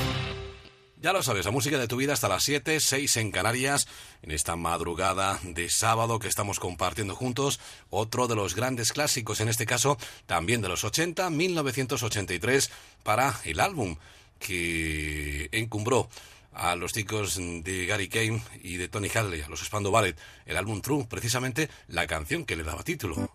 Ya 1.02 1.12
lo 1.12 1.22
sabes, 1.22 1.44
la 1.44 1.52
música 1.52 1.78
de 1.78 1.90
tu 1.90 1.98
vida 1.98 2.14
hasta 2.14 2.30
las 2.30 2.42
7, 2.44 2.80
6 2.80 3.18
en 3.18 3.32
Canarias, 3.32 3.86
en 4.22 4.32
esta 4.32 4.56
madrugada 4.56 5.38
de 5.44 5.70
sábado 5.70 6.18
que 6.20 6.30
estamos 6.30 6.62
compartiendo 6.62 7.18
juntos, 7.18 7.60
otro 7.90 8.28
de 8.28 8.36
los 8.36 8.56
grandes 8.56 8.94
clásicos, 8.94 9.42
en 9.42 9.50
este 9.50 9.66
caso 9.66 9.98
también 10.26 10.62
de 10.62 10.70
los 10.70 10.86
80, 10.86 11.30
1983, 11.30 12.72
para 13.04 13.38
el 13.44 13.60
álbum 13.60 13.98
que 14.40 15.50
encumbró 15.52 16.08
a 16.54 16.78
los 16.78 16.94
chicos 16.94 17.36
de 17.38 17.86
Gary 17.88 18.08
Kane 18.08 18.42
y 18.64 18.78
de 18.78 18.88
Tony 18.88 19.10
Hadley, 19.14 19.42
a 19.42 19.50
los 19.50 19.60
Spandau 19.66 19.92
Ballet, 19.92 20.18
el 20.46 20.56
álbum 20.56 20.80
True, 20.80 21.08
precisamente 21.10 21.70
la 21.90 22.08
canción 22.08 22.46
que 22.46 22.56
le 22.56 22.64
daba 22.64 22.84
título. 22.84 23.30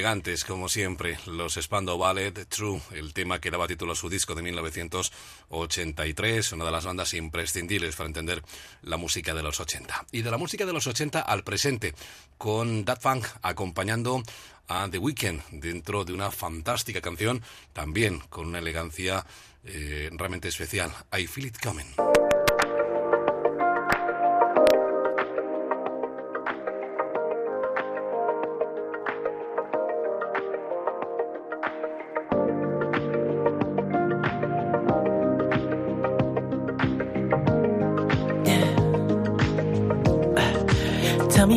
Elegantes, 0.00 0.44
como 0.46 0.70
siempre, 0.70 1.18
los 1.26 1.58
Spandau 1.60 1.98
Ballet, 1.98 2.46
True, 2.48 2.80
el 2.92 3.12
tema 3.12 3.38
que 3.38 3.50
daba 3.50 3.68
título 3.68 3.92
a 3.92 3.94
su 3.94 4.08
disco 4.08 4.34
de 4.34 4.40
1983, 4.40 6.52
una 6.52 6.64
de 6.64 6.70
las 6.70 6.86
bandas 6.86 7.12
imprescindibles 7.12 7.96
para 7.96 8.06
entender 8.06 8.42
la 8.80 8.96
música 8.96 9.34
de 9.34 9.42
los 9.42 9.60
80. 9.60 10.06
Y 10.10 10.22
de 10.22 10.30
la 10.30 10.38
música 10.38 10.64
de 10.64 10.72
los 10.72 10.86
80 10.86 11.20
al 11.20 11.44
presente, 11.44 11.94
con 12.38 12.86
Dat 12.86 13.02
Funk 13.02 13.26
acompañando 13.42 14.22
a 14.68 14.88
The 14.88 14.96
Weeknd 14.96 15.42
dentro 15.50 16.06
de 16.06 16.14
una 16.14 16.30
fantástica 16.30 17.02
canción, 17.02 17.42
también 17.74 18.20
con 18.30 18.46
una 18.46 18.60
elegancia 18.60 19.26
eh, 19.64 20.08
realmente 20.12 20.48
especial. 20.48 20.90
I 21.12 21.26
Feel 21.26 21.48
It 21.48 21.58
Coming. 21.62 21.94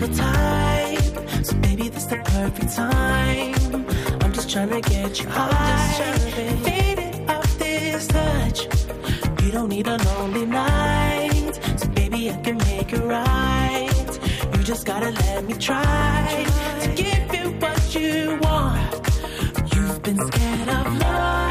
single 0.00 0.16
type, 0.16 1.44
so 1.44 1.56
maybe 1.56 1.88
this 1.88 2.06
the 2.06 2.16
perfect 2.16 2.74
time. 2.74 3.86
I'm 4.22 4.32
just 4.32 4.50
trying 4.50 4.70
to 4.70 4.80
get 4.80 5.20
you 5.20 5.28
high, 5.28 6.04
off 7.28 7.58
this 7.58 8.06
touch. 8.06 8.64
You 9.42 9.52
don't 9.52 9.68
need 9.68 9.86
a 9.86 9.96
lonely 9.96 10.46
night, 10.46 11.52
so 11.76 11.88
baby 11.88 12.30
I 12.30 12.36
can 12.40 12.56
make 12.58 12.92
it 12.92 13.02
right. 13.02 14.18
You 14.54 14.62
just 14.62 14.86
gotta 14.86 15.10
let 15.10 15.44
me 15.44 15.54
try 15.54 16.46
to 16.80 16.88
give 16.94 17.34
you 17.34 17.50
what 17.58 17.94
you 17.94 18.38
want. 18.42 19.74
You've 19.74 20.02
been 20.02 20.18
scared 20.26 20.68
of 20.68 20.98
love 20.98 21.49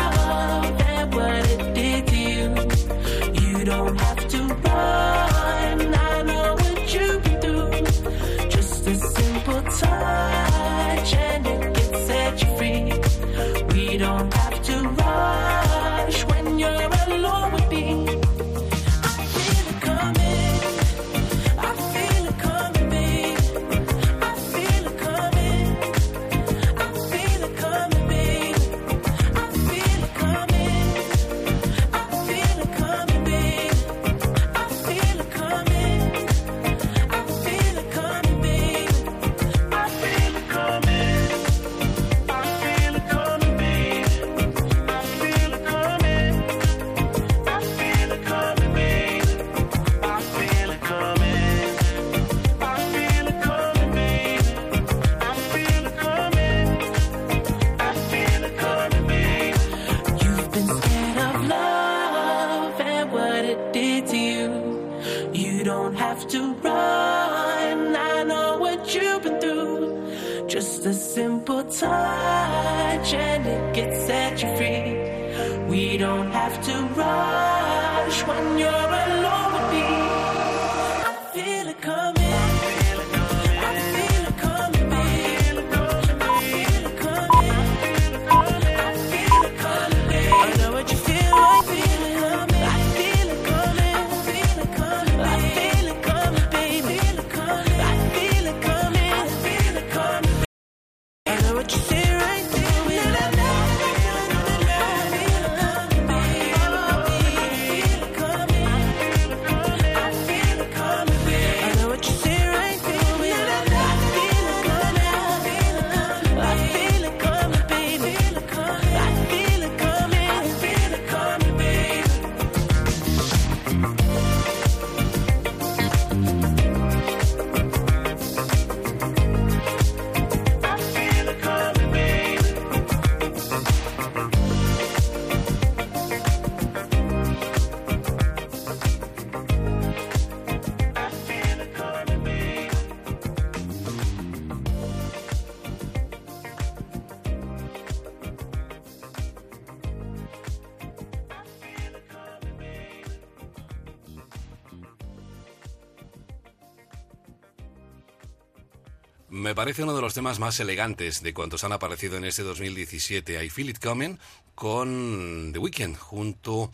parece 159.69 159.83
uno 159.83 159.95
de 159.95 160.01
los 160.01 160.15
temas 160.15 160.39
más 160.39 160.59
elegantes 160.59 161.21
de 161.21 161.31
cuantos 161.31 161.63
han 161.63 161.71
aparecido 161.71 162.17
en 162.17 162.25
este 162.25 162.41
2017. 162.41 163.45
I 163.45 163.51
Feel 163.51 163.69
It 163.69 163.77
Coming 163.77 164.17
con 164.55 165.51
The 165.53 165.59
Weeknd 165.59 165.95
junto 165.95 166.71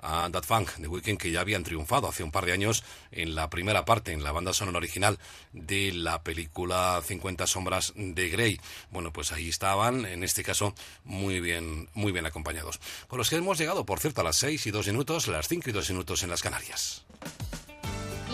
a 0.00 0.30
That 0.32 0.44
Funk 0.44 0.76
de 0.76 0.88
Weekend 0.88 1.18
que 1.18 1.30
ya 1.30 1.42
habían 1.42 1.62
triunfado 1.62 2.08
hace 2.08 2.22
un 2.22 2.30
par 2.30 2.46
de 2.46 2.52
años 2.52 2.84
en 3.10 3.34
la 3.34 3.50
primera 3.50 3.84
parte, 3.84 4.14
en 4.14 4.24
la 4.24 4.32
banda 4.32 4.54
sonora 4.54 4.78
original 4.78 5.18
de 5.52 5.92
la 5.92 6.22
película 6.22 7.02
50 7.04 7.46
sombras 7.46 7.92
de 7.94 8.30
Grey. 8.30 8.58
Bueno, 8.90 9.12
pues 9.12 9.30
ahí 9.32 9.50
estaban, 9.50 10.06
en 10.06 10.24
este 10.24 10.42
caso, 10.42 10.74
muy 11.04 11.40
bien, 11.40 11.90
muy 11.92 12.12
bien 12.12 12.24
acompañados. 12.24 12.80
Con 13.08 13.18
los 13.18 13.28
que 13.28 13.36
hemos 13.36 13.58
llegado, 13.58 13.84
por 13.84 14.00
cierto, 14.00 14.22
a 14.22 14.24
las 14.24 14.36
6 14.36 14.68
y 14.68 14.70
2 14.70 14.86
minutos, 14.86 15.28
las 15.28 15.48
5 15.48 15.68
y 15.68 15.72
2 15.74 15.90
minutos 15.90 16.22
en 16.22 16.30
las 16.30 16.40
Canarias. 16.40 17.04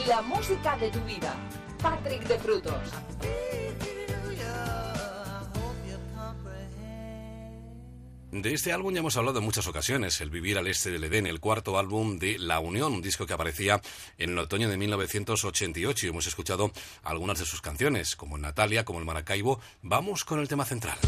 La 0.07 0.23
música 0.23 0.77
de 0.77 0.89
tu 0.93 1.01
vida. 1.01 1.35
Patrick 1.83 2.23
de 2.29 2.39
Frutos. 2.39 2.93
De 8.35 8.53
este 8.53 8.73
álbum 8.73 8.93
ya 8.93 8.99
hemos 8.99 9.17
hablado 9.17 9.39
en 9.39 9.45
muchas 9.45 9.69
ocasiones, 9.69 10.21
El 10.21 10.29
Vivir 10.29 10.59
al 10.59 10.67
Este 10.67 10.91
del 10.91 11.05
Edén, 11.05 11.29
el 11.29 11.39
cuarto 11.39 11.79
álbum 11.79 12.19
de 12.19 12.37
La 12.37 12.59
Unión, 12.59 12.93
un 12.93 13.01
disco 13.01 13.27
que 13.27 13.33
aparecía 13.33 13.81
en 14.19 14.31
el 14.31 14.39
otoño 14.39 14.69
de 14.69 14.77
1988 14.77 16.05
y 16.05 16.09
hemos 16.09 16.27
escuchado 16.27 16.73
algunas 17.05 17.39
de 17.39 17.45
sus 17.45 17.61
canciones, 17.61 18.17
como 18.17 18.37
Natalia, 18.37 18.85
como 18.85 18.99
el 18.99 19.05
Maracaibo. 19.05 19.61
Vamos 19.83 20.25
con 20.25 20.41
el 20.41 20.49
tema 20.49 20.65
central. 20.65 20.99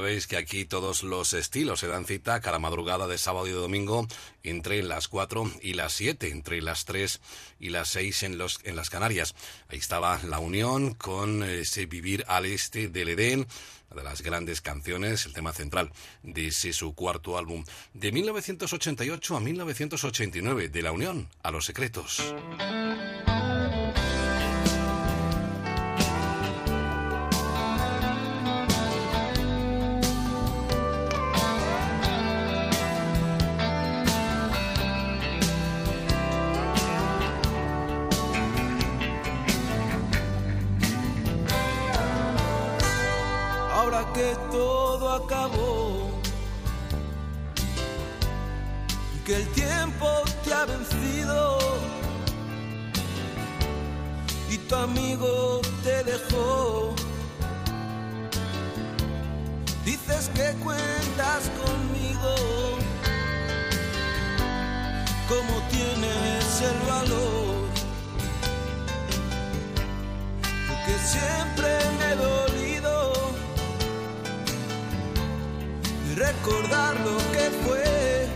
Veis 0.00 0.26
que 0.26 0.36
aquí 0.36 0.64
todos 0.64 1.02
los 1.02 1.32
estilos 1.32 1.80
se 1.80 1.88
dan 1.88 2.04
cita 2.04 2.40
cada 2.40 2.58
madrugada 2.58 3.06
de 3.06 3.18
sábado 3.18 3.46
y 3.46 3.50
de 3.50 3.56
domingo 3.56 4.06
entre 4.42 4.82
las 4.82 5.08
4 5.08 5.50
y 5.62 5.74
las 5.74 5.92
7, 5.92 6.30
entre 6.30 6.62
las 6.62 6.84
3 6.84 7.20
y 7.58 7.70
las 7.70 7.88
6 7.90 8.22
en, 8.22 8.38
los, 8.38 8.60
en 8.64 8.76
las 8.76 8.90
Canarias. 8.90 9.34
Ahí 9.68 9.78
estaba 9.78 10.20
la 10.24 10.38
unión 10.38 10.94
con 10.94 11.42
ese 11.42 11.86
vivir 11.86 12.24
al 12.28 12.46
este 12.46 12.88
del 12.88 13.10
Edén, 13.10 13.46
una 13.90 14.02
de 14.02 14.08
las 14.08 14.22
grandes 14.22 14.60
canciones, 14.60 15.26
el 15.26 15.32
tema 15.32 15.52
central 15.52 15.90
de 16.22 16.48
ese 16.48 16.72
su 16.72 16.94
cuarto 16.94 17.36
álbum, 17.36 17.64
de 17.92 18.12
1988 18.12 19.36
a 19.36 19.40
1989, 19.40 20.68
de 20.68 20.82
la 20.82 20.92
unión 20.92 21.28
a 21.42 21.50
los 21.50 21.64
secretos. 21.64 22.34
Que 49.24 49.36
el 49.36 49.46
tiempo 49.48 50.06
te 50.42 50.54
ha 50.54 50.64
vencido. 50.64 51.58
Y 54.50 54.56
tu 54.56 54.74
amigo 54.74 55.60
te 55.84 56.02
dejó. 56.04 56.94
Dices 59.84 60.30
que 60.34 60.52
cuentas 60.64 61.50
conmigo, 61.62 62.34
como 65.28 65.54
tienes 65.70 66.62
el 66.70 66.78
valor, 66.88 67.68
que 70.86 70.98
siempre 71.06 71.97
recordar 76.28 76.94
lo 77.00 77.16
que 77.34 77.46
fue 77.64 78.26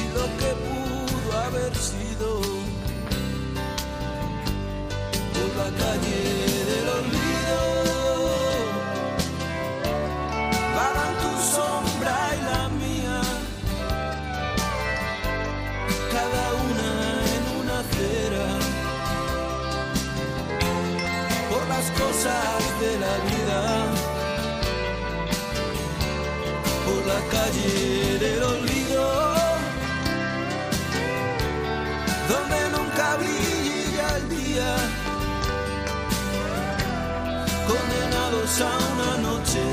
y 0.00 0.02
lo 0.16 0.24
que 0.40 0.50
pudo 0.66 1.38
haber 1.46 1.74
sido 1.76 2.40
por 5.34 5.50
la 5.60 5.70
calle 5.82 6.20
del 6.70 6.86
olvido. 6.98 7.60
Vagan 10.76 11.14
tu 11.22 11.32
sombra 11.56 12.16
y 12.36 12.40
la 12.50 12.62
mía 12.80 13.20
cada 16.16 16.44
una 16.68 16.90
en 17.34 17.44
una 17.60 17.74
acera 17.84 18.48
por 21.50 21.62
las 21.68 21.86
cosas 22.02 22.80
de 22.80 22.92
la 23.04 23.14
vida 23.30 23.99
la 27.12 27.20
calle 27.36 28.18
del 28.24 28.42
olvido, 28.54 29.04
donde 32.32 32.60
nunca 32.76 33.06
brilla 33.22 34.06
el 34.18 34.24
día, 34.38 34.70
condenados 37.70 38.52
a 38.70 38.72
una 38.92 39.12
noche 39.28 39.64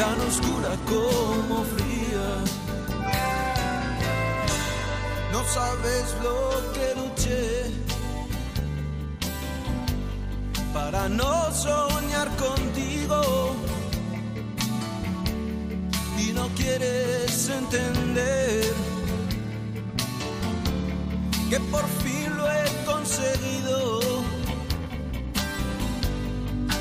tan 0.00 0.16
oscura 0.30 0.72
como 0.92 1.56
fría. 1.74 2.28
No 5.34 5.40
sabes 5.56 6.04
lo 6.26 6.38
que 6.74 6.86
luché 7.00 7.46
para 10.76 11.08
no 11.08 11.34
soñar 11.52 12.28
contigo 12.44 13.18
no 16.34 16.48
quieres 16.54 17.48
entender 17.48 18.64
que 21.50 21.60
por 21.60 21.86
fin 22.02 22.36
lo 22.36 22.50
he 22.50 22.64
conseguido. 22.86 24.00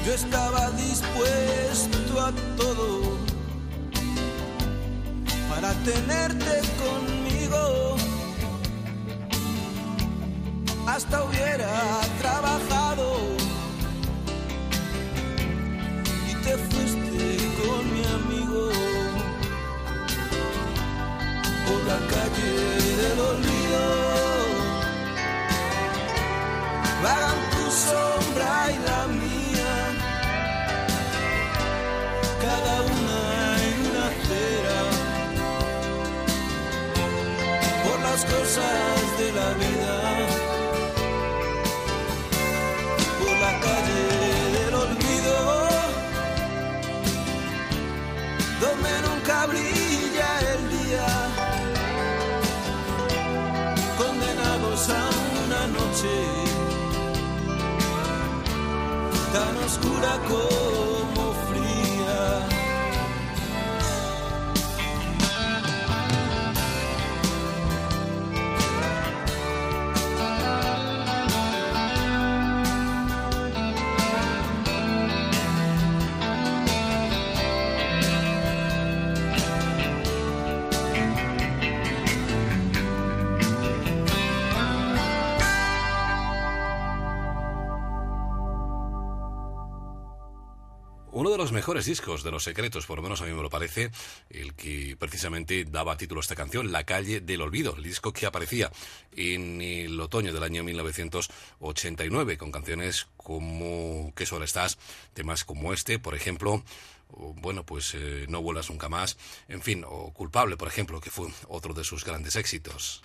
Yo 0.06 0.14
estaba 0.14 0.72
dispuesto 0.72 2.22
a 2.22 2.32
todo 2.58 3.18
para 5.50 5.74
tenerte 5.84 6.62
conmigo. 6.84 7.98
Hasta 10.88 11.24
hubiera 11.24 12.02
trabajado 12.20 13.18
y 16.30 16.36
te 16.44 16.58
fuiste 16.58 17.01
por 21.72 21.84
la 21.92 22.00
calle 22.14 22.54
del 23.02 23.20
olvido. 23.32 23.84
Vagan 27.04 27.40
tu 27.54 27.66
sombra 27.86 28.52
y 28.76 28.78
la 28.90 29.02
mía, 29.22 29.74
cada 32.46 32.74
una 32.98 33.20
en 33.68 33.78
una 33.90 34.04
acera, 34.14 34.80
por 37.86 37.98
las 38.08 38.22
cosas 38.34 39.04
de 39.20 39.28
la 39.40 39.50
vida, 39.64 39.96
por 43.20 43.36
la 43.46 43.54
calle 43.66 44.04
del 44.58 44.74
olvido 44.86 45.36
donde 48.64 48.92
nunca 49.08 49.46
brilla 49.48 49.81
condenados 54.92 55.16
a 55.16 55.46
una 55.46 55.68
noche 55.68 56.14
tan 59.34 59.58
oscura 59.58 60.20
como 60.28 60.61
Uno 91.22 91.30
de 91.30 91.38
los 91.38 91.52
mejores 91.52 91.86
discos 91.86 92.24
de 92.24 92.32
Los 92.32 92.46
Secretos, 92.46 92.88
por 92.88 92.98
lo 92.98 93.04
menos 93.04 93.22
a 93.22 93.26
mí 93.26 93.32
me 93.32 93.44
lo 93.44 93.50
parece, 93.52 93.92
el 94.32 94.56
que 94.56 94.98
precisamente 94.98 95.66
daba 95.66 95.96
título 95.96 96.20
a 96.20 96.24
esta 96.24 96.34
canción, 96.34 96.72
La 96.72 96.84
calle 96.84 97.22
del 97.22 97.42
olvido, 97.42 97.76
el 97.76 97.84
disco 97.84 98.12
que 98.12 98.26
aparecía 98.26 98.72
en 99.16 99.62
el 99.62 100.00
otoño 100.00 100.34
del 100.34 100.42
año 100.42 100.64
1989, 100.64 102.40
con 102.40 102.52
canciones 102.52 103.08
como 103.18 104.12
¿Qué 104.16 104.26
sola 104.26 104.46
estás? 104.46 104.80
Temas 105.14 105.44
como 105.44 105.74
este, 105.74 106.00
por 106.00 106.16
ejemplo, 106.16 106.64
o, 107.10 107.36
bueno, 107.36 107.68
pues 107.68 107.94
eh, 107.94 108.26
No 108.28 108.42
vuelas 108.42 108.72
nunca 108.72 108.90
más, 108.90 109.20
en 109.48 109.62
fin, 109.62 109.86
o 109.88 110.12
Culpable, 110.14 110.58
por 110.58 110.70
ejemplo, 110.70 111.00
que 111.00 111.12
fue 111.12 111.28
otro 111.48 111.76
de 111.76 111.84
sus 111.84 112.04
grandes 112.04 112.36
éxitos. 112.36 113.04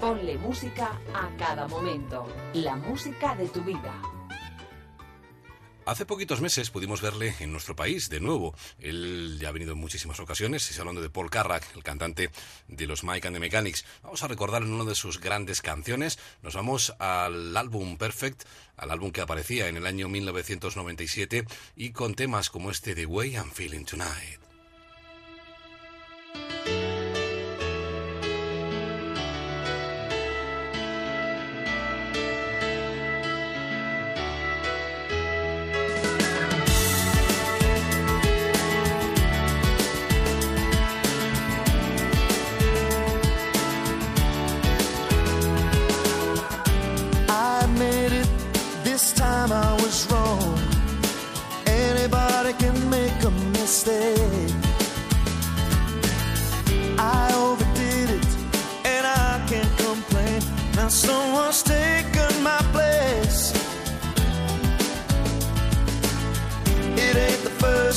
Ponle 0.00 0.38
música 0.38 0.98
a 1.12 1.36
cada 1.36 1.68
momento. 1.68 2.26
La 2.54 2.74
música 2.74 3.34
de 3.34 3.48
tu 3.48 3.60
vida. 3.60 4.00
Hace 5.86 6.04
poquitos 6.04 6.40
meses 6.40 6.70
pudimos 6.70 7.00
verle 7.00 7.36
en 7.38 7.52
nuestro 7.52 7.76
país 7.76 8.08
de 8.08 8.18
nuevo. 8.18 8.56
Él 8.80 9.38
ya 9.40 9.50
ha 9.50 9.52
venido 9.52 9.74
en 9.74 9.78
muchísimas 9.78 10.18
ocasiones. 10.18 10.68
Estoy 10.68 10.80
hablando 10.80 11.00
de 11.00 11.10
Paul 11.10 11.30
Carrack, 11.30 11.64
el 11.76 11.84
cantante 11.84 12.32
de 12.66 12.86
los 12.88 13.04
Mike 13.04 13.28
and 13.28 13.36
the 13.36 13.40
Mechanics. 13.40 13.84
Vamos 14.02 14.20
a 14.24 14.26
recordar 14.26 14.62
en 14.62 14.72
una 14.72 14.82
de 14.82 14.96
sus 14.96 15.20
grandes 15.20 15.62
canciones. 15.62 16.18
Nos 16.42 16.54
vamos 16.56 16.92
al 16.98 17.56
álbum 17.56 17.98
Perfect, 17.98 18.42
al 18.76 18.90
álbum 18.90 19.12
que 19.12 19.20
aparecía 19.20 19.68
en 19.68 19.76
el 19.76 19.86
año 19.86 20.08
1997 20.08 21.46
y 21.76 21.92
con 21.92 22.16
temas 22.16 22.50
como 22.50 22.72
este 22.72 22.96
de 22.96 23.06
Way 23.06 23.34
I'm 23.34 23.52
Feeling 23.52 23.84
Tonight. 23.84 24.45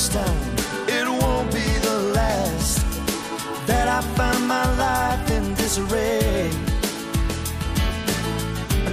first 0.00 0.12
time, 0.12 0.56
it 0.88 1.06
won't 1.06 1.52
be 1.52 1.68
the 1.88 1.98
last 2.14 2.80
that 3.66 3.86
I 3.86 4.00
find 4.16 4.48
my 4.48 4.66
life 4.78 5.30
in 5.30 5.54
disarray. 5.54 6.50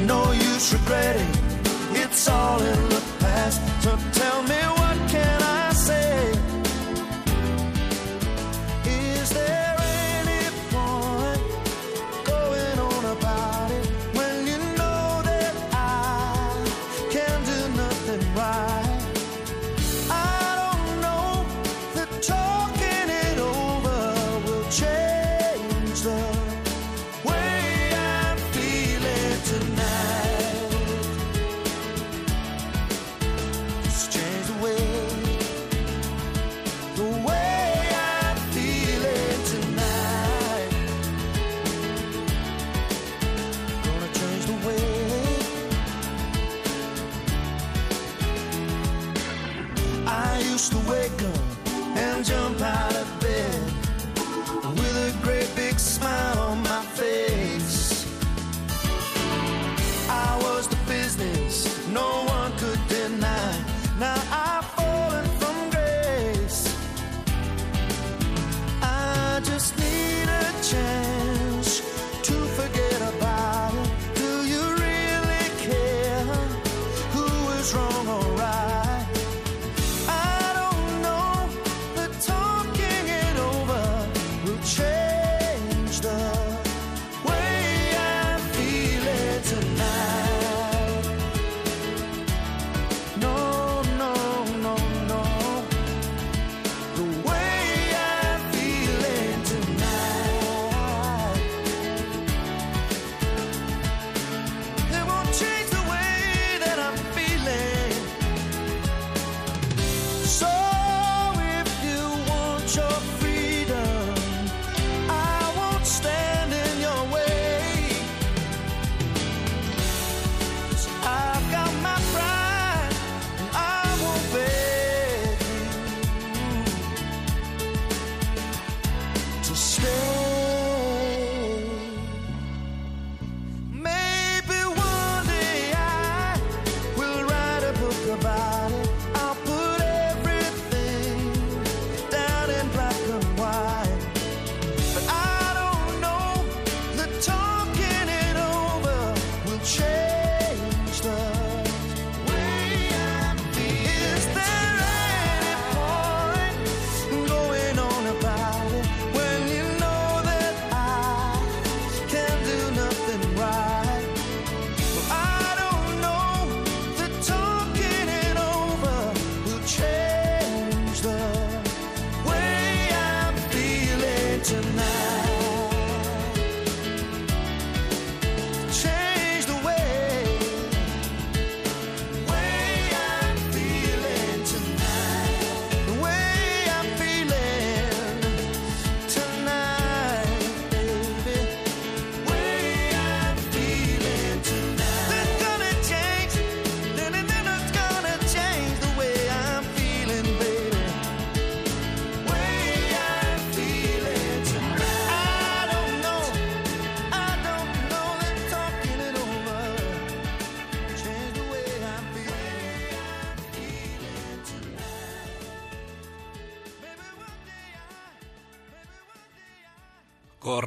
No 0.05 0.31
use 0.33 0.73
regretting, 0.73 1.33
it's 1.93 2.27
all 2.27 2.61
in 2.61 2.89
the 2.89 3.01
past. 3.19 3.61
So 3.83 3.97
tell 4.19 4.41
me 4.43 4.59
what 4.79 4.97
can 5.09 5.36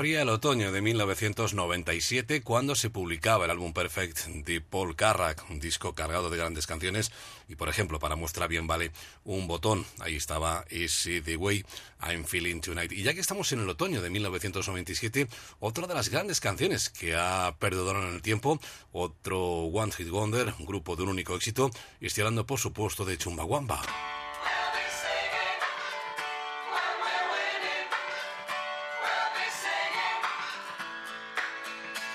Corría 0.00 0.22
el 0.22 0.30
otoño 0.30 0.72
de 0.72 0.80
1997 0.80 2.40
cuando 2.40 2.74
se 2.74 2.88
publicaba 2.88 3.44
el 3.44 3.50
álbum 3.50 3.74
Perfect 3.74 4.28
de 4.28 4.62
Paul 4.62 4.96
Carrack, 4.96 5.44
un 5.50 5.60
disco 5.60 5.94
cargado 5.94 6.30
de 6.30 6.38
grandes 6.38 6.66
canciones 6.66 7.12
y 7.48 7.56
por 7.56 7.68
ejemplo 7.68 7.98
para 7.98 8.16
muestra 8.16 8.46
bien 8.46 8.66
vale 8.66 8.92
un 9.24 9.46
botón, 9.46 9.84
ahí 9.98 10.16
estaba 10.16 10.64
Easy 10.70 11.20
the 11.20 11.36
Way 11.36 11.66
I'm 12.00 12.24
Feeling 12.24 12.62
Tonight. 12.62 12.92
Y 12.92 13.02
ya 13.02 13.12
que 13.12 13.20
estamos 13.20 13.52
en 13.52 13.60
el 13.60 13.68
otoño 13.68 14.00
de 14.00 14.08
1997, 14.08 15.28
otra 15.58 15.86
de 15.86 15.92
las 15.92 16.08
grandes 16.08 16.40
canciones 16.40 16.88
que 16.88 17.14
ha 17.14 17.54
perdurado 17.58 18.08
en 18.08 18.14
el 18.14 18.22
tiempo, 18.22 18.58
otro 18.92 19.38
One 19.64 19.92
Hit 19.92 20.08
Wonder, 20.08 20.54
un 20.58 20.64
grupo 20.64 20.96
de 20.96 21.02
un 21.02 21.10
único 21.10 21.36
éxito, 21.36 21.70
y 22.00 22.06
estoy 22.06 22.22
hablando 22.22 22.46
por 22.46 22.58
supuesto 22.58 23.04
de 23.04 23.18
Chumbawamba. 23.18 23.82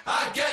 I 0.08 0.30
get 0.36 0.45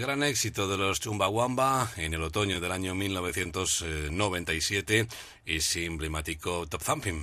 El 0.00 0.06
gran 0.06 0.22
éxito 0.22 0.66
de 0.66 0.78
los 0.78 0.98
Chumbawamba 0.98 1.92
en 1.98 2.14
el 2.14 2.22
otoño 2.22 2.58
del 2.58 2.72
año 2.72 2.94
1997 2.94 5.06
es 5.44 5.76
emblemático 5.76 6.66
Top 6.66 6.82
Thumping. 6.82 7.22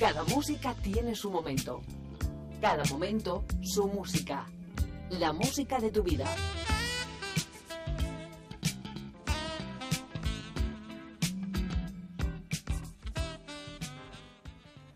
Cada 0.00 0.24
música 0.24 0.74
tiene 0.82 1.14
su 1.14 1.30
momento. 1.30 1.84
Cada 2.60 2.82
momento 2.86 3.44
su 3.62 3.86
música. 3.86 4.48
La 5.10 5.32
música 5.32 5.78
de 5.78 5.92
tu 5.92 6.02
vida. 6.02 6.26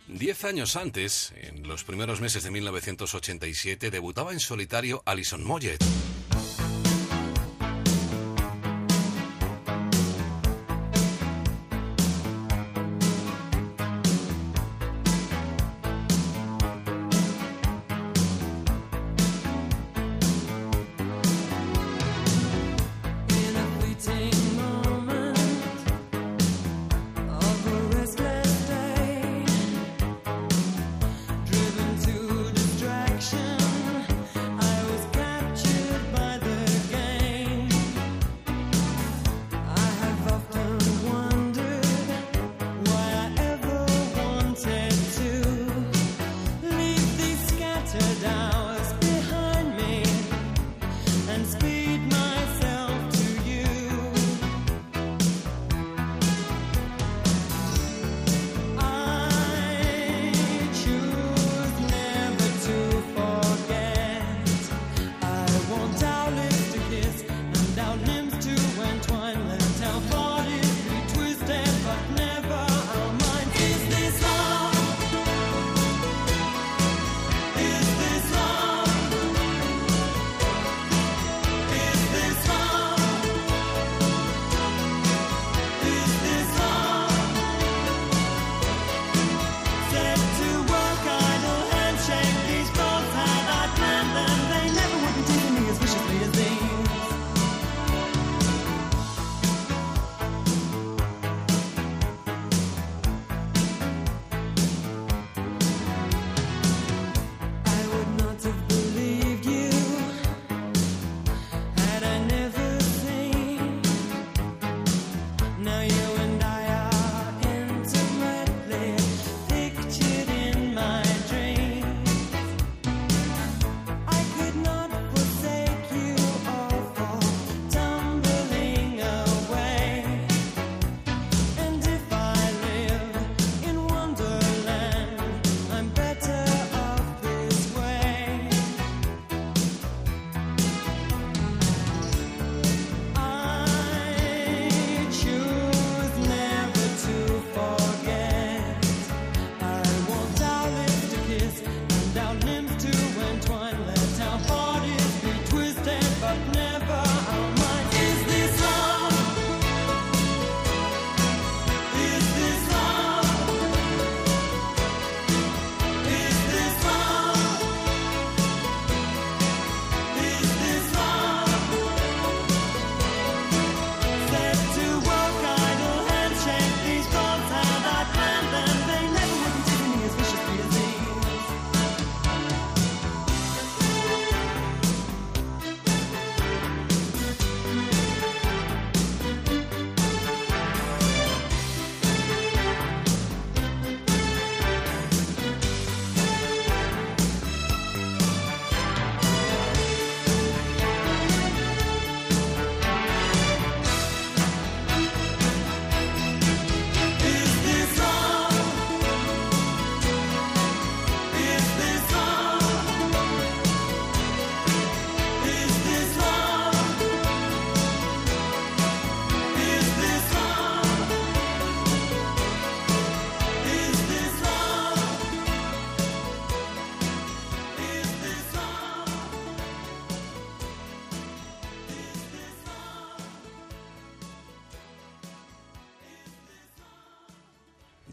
Diez 0.09 0.45
años 0.45 0.75
antes, 0.75 1.33
en 1.37 1.69
los 1.69 1.85
primeros 1.85 2.21
meses 2.21 2.43
de 2.43 2.51
1987, 2.51 3.93
debutaba 3.93 4.33
en 4.33 4.41
solitario 4.41 5.05
Alison 5.07 5.45
Moyet. 5.45 5.81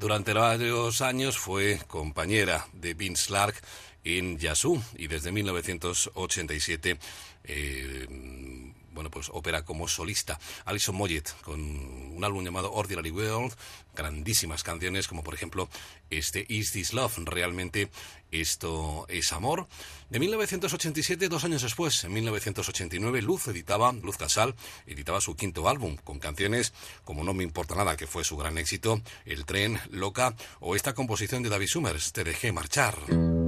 Durante 0.10 0.34
varios 0.34 1.02
años 1.02 1.38
fue 1.38 1.80
compañera 1.86 2.66
de 2.74 2.96
Vince 2.96 3.28
Clark 3.28 3.54
en 4.04 4.40
Yazoo 4.40 4.82
y 4.98 5.06
desde 5.06 5.32
1987 5.32 6.98
eh, 7.44 8.08
bueno, 8.92 9.12
pues 9.12 9.30
opera 9.32 9.64
como 9.64 9.88
solista. 9.88 10.40
Alison 10.66 10.96
Moyet 10.96 11.30
con 11.44 11.99
un 12.20 12.26
álbum 12.26 12.44
llamado 12.44 12.72
Ordinary 12.74 13.12
World, 13.12 13.54
grandísimas 13.96 14.64
canciones 14.64 15.08
como 15.08 15.24
por 15.24 15.34
ejemplo 15.34 15.70
este 16.10 16.46
Is 16.50 16.74
This 16.74 16.94
Love, 16.94 17.18
realmente 17.20 17.90
esto 18.32 19.06
es 19.08 19.32
amor. 19.32 19.68
De 20.10 20.20
1987, 20.20 21.30
dos 21.30 21.46
años 21.46 21.62
después, 21.62 22.04
en 22.04 22.14
1989, 22.14 23.22
Luz 23.22 23.48
editaba, 23.48 23.92
Luz 23.94 24.18
Casal, 24.18 24.54
editaba 24.86 25.22
su 25.22 25.36
quinto 25.36 25.68
álbum 25.70 25.96
con 26.04 26.20
canciones 26.20 26.74
como 27.06 27.24
No 27.24 27.34
me 27.34 27.44
importa 27.44 27.76
nada, 27.76 27.96
que 27.96 28.08
fue 28.08 28.24
su 28.24 28.36
gran 28.38 28.58
éxito, 28.58 29.02
El 29.26 29.46
tren, 29.46 29.80
Loca 29.90 30.36
o 30.60 30.76
esta 30.76 30.94
composición 30.94 31.42
de 31.42 31.50
David 31.50 31.68
Summers, 31.68 32.12
Te 32.12 32.24
dejé 32.24 32.52
marchar. 32.52 33.39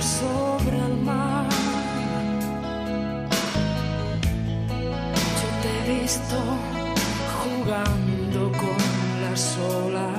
Sobre 0.00 0.76
el 0.78 0.96
mar. 1.02 1.46
Yo 5.40 5.48
te 5.62 5.68
he 5.78 6.00
visto 6.00 6.36
jugando 7.42 8.40
con 8.58 8.78
las 9.22 9.58
olas 9.58 10.09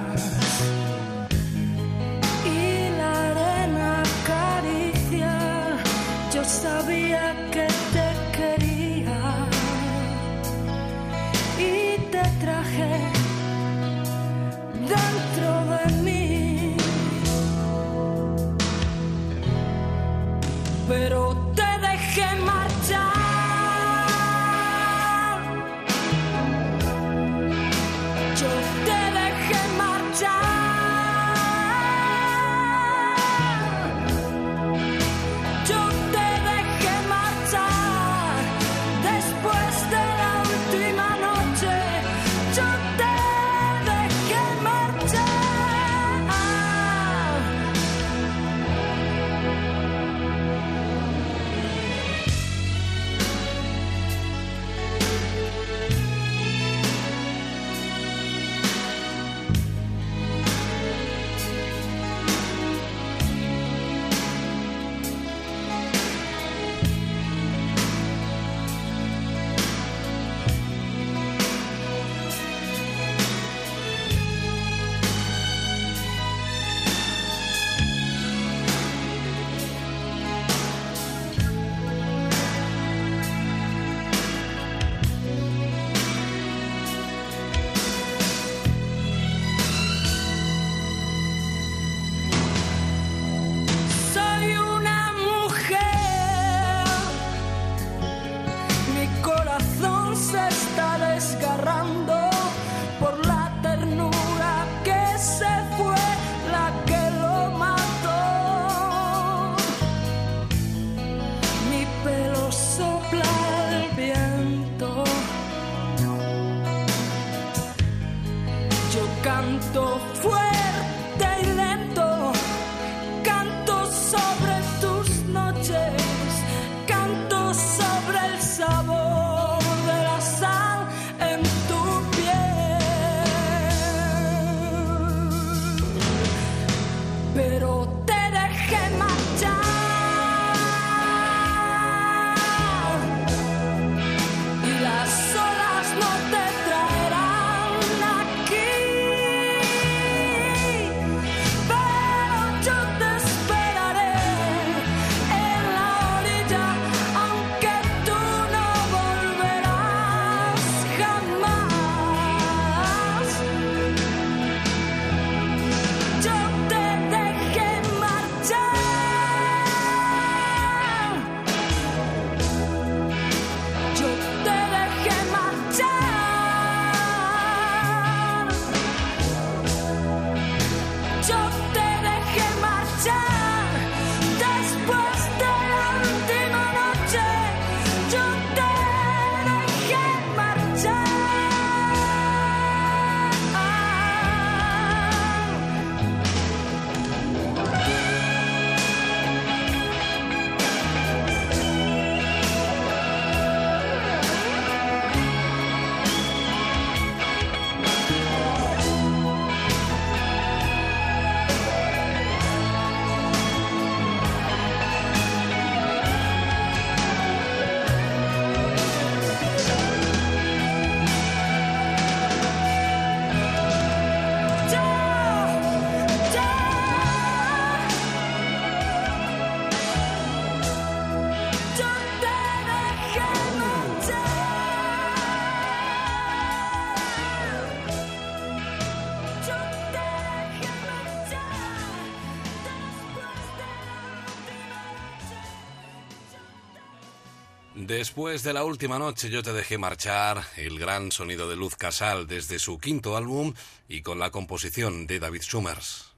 Después 247.92 248.42
de 248.44 248.54
la 248.54 248.64
última 248.64 248.98
noche 248.98 249.30
yo 249.30 249.44
te 249.44 249.52
dejé 249.52 249.78
marchar, 249.78 250.42
el 250.56 250.80
gran 250.80 251.12
sonido 251.12 251.50
de 251.50 251.58
Luz 251.58 251.76
Casal 251.76 252.26
desde 252.26 252.58
su 252.58 252.78
quinto 252.80 253.18
álbum 253.18 253.54
y 253.90 254.02
con 254.02 254.18
la 254.18 254.32
composición 254.32 255.08
de 255.08 255.20
David 255.20 255.42
Summers. 255.42 256.14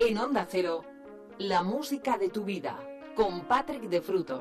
En 0.00 0.16
Onda 0.16 0.48
Cero, 0.50 0.86
la 1.36 1.62
música 1.62 2.16
de 2.16 2.30
tu 2.30 2.44
vida, 2.44 2.82
con 3.14 3.42
Patrick 3.42 3.82
de 3.82 4.00
Frutos. 4.00 4.40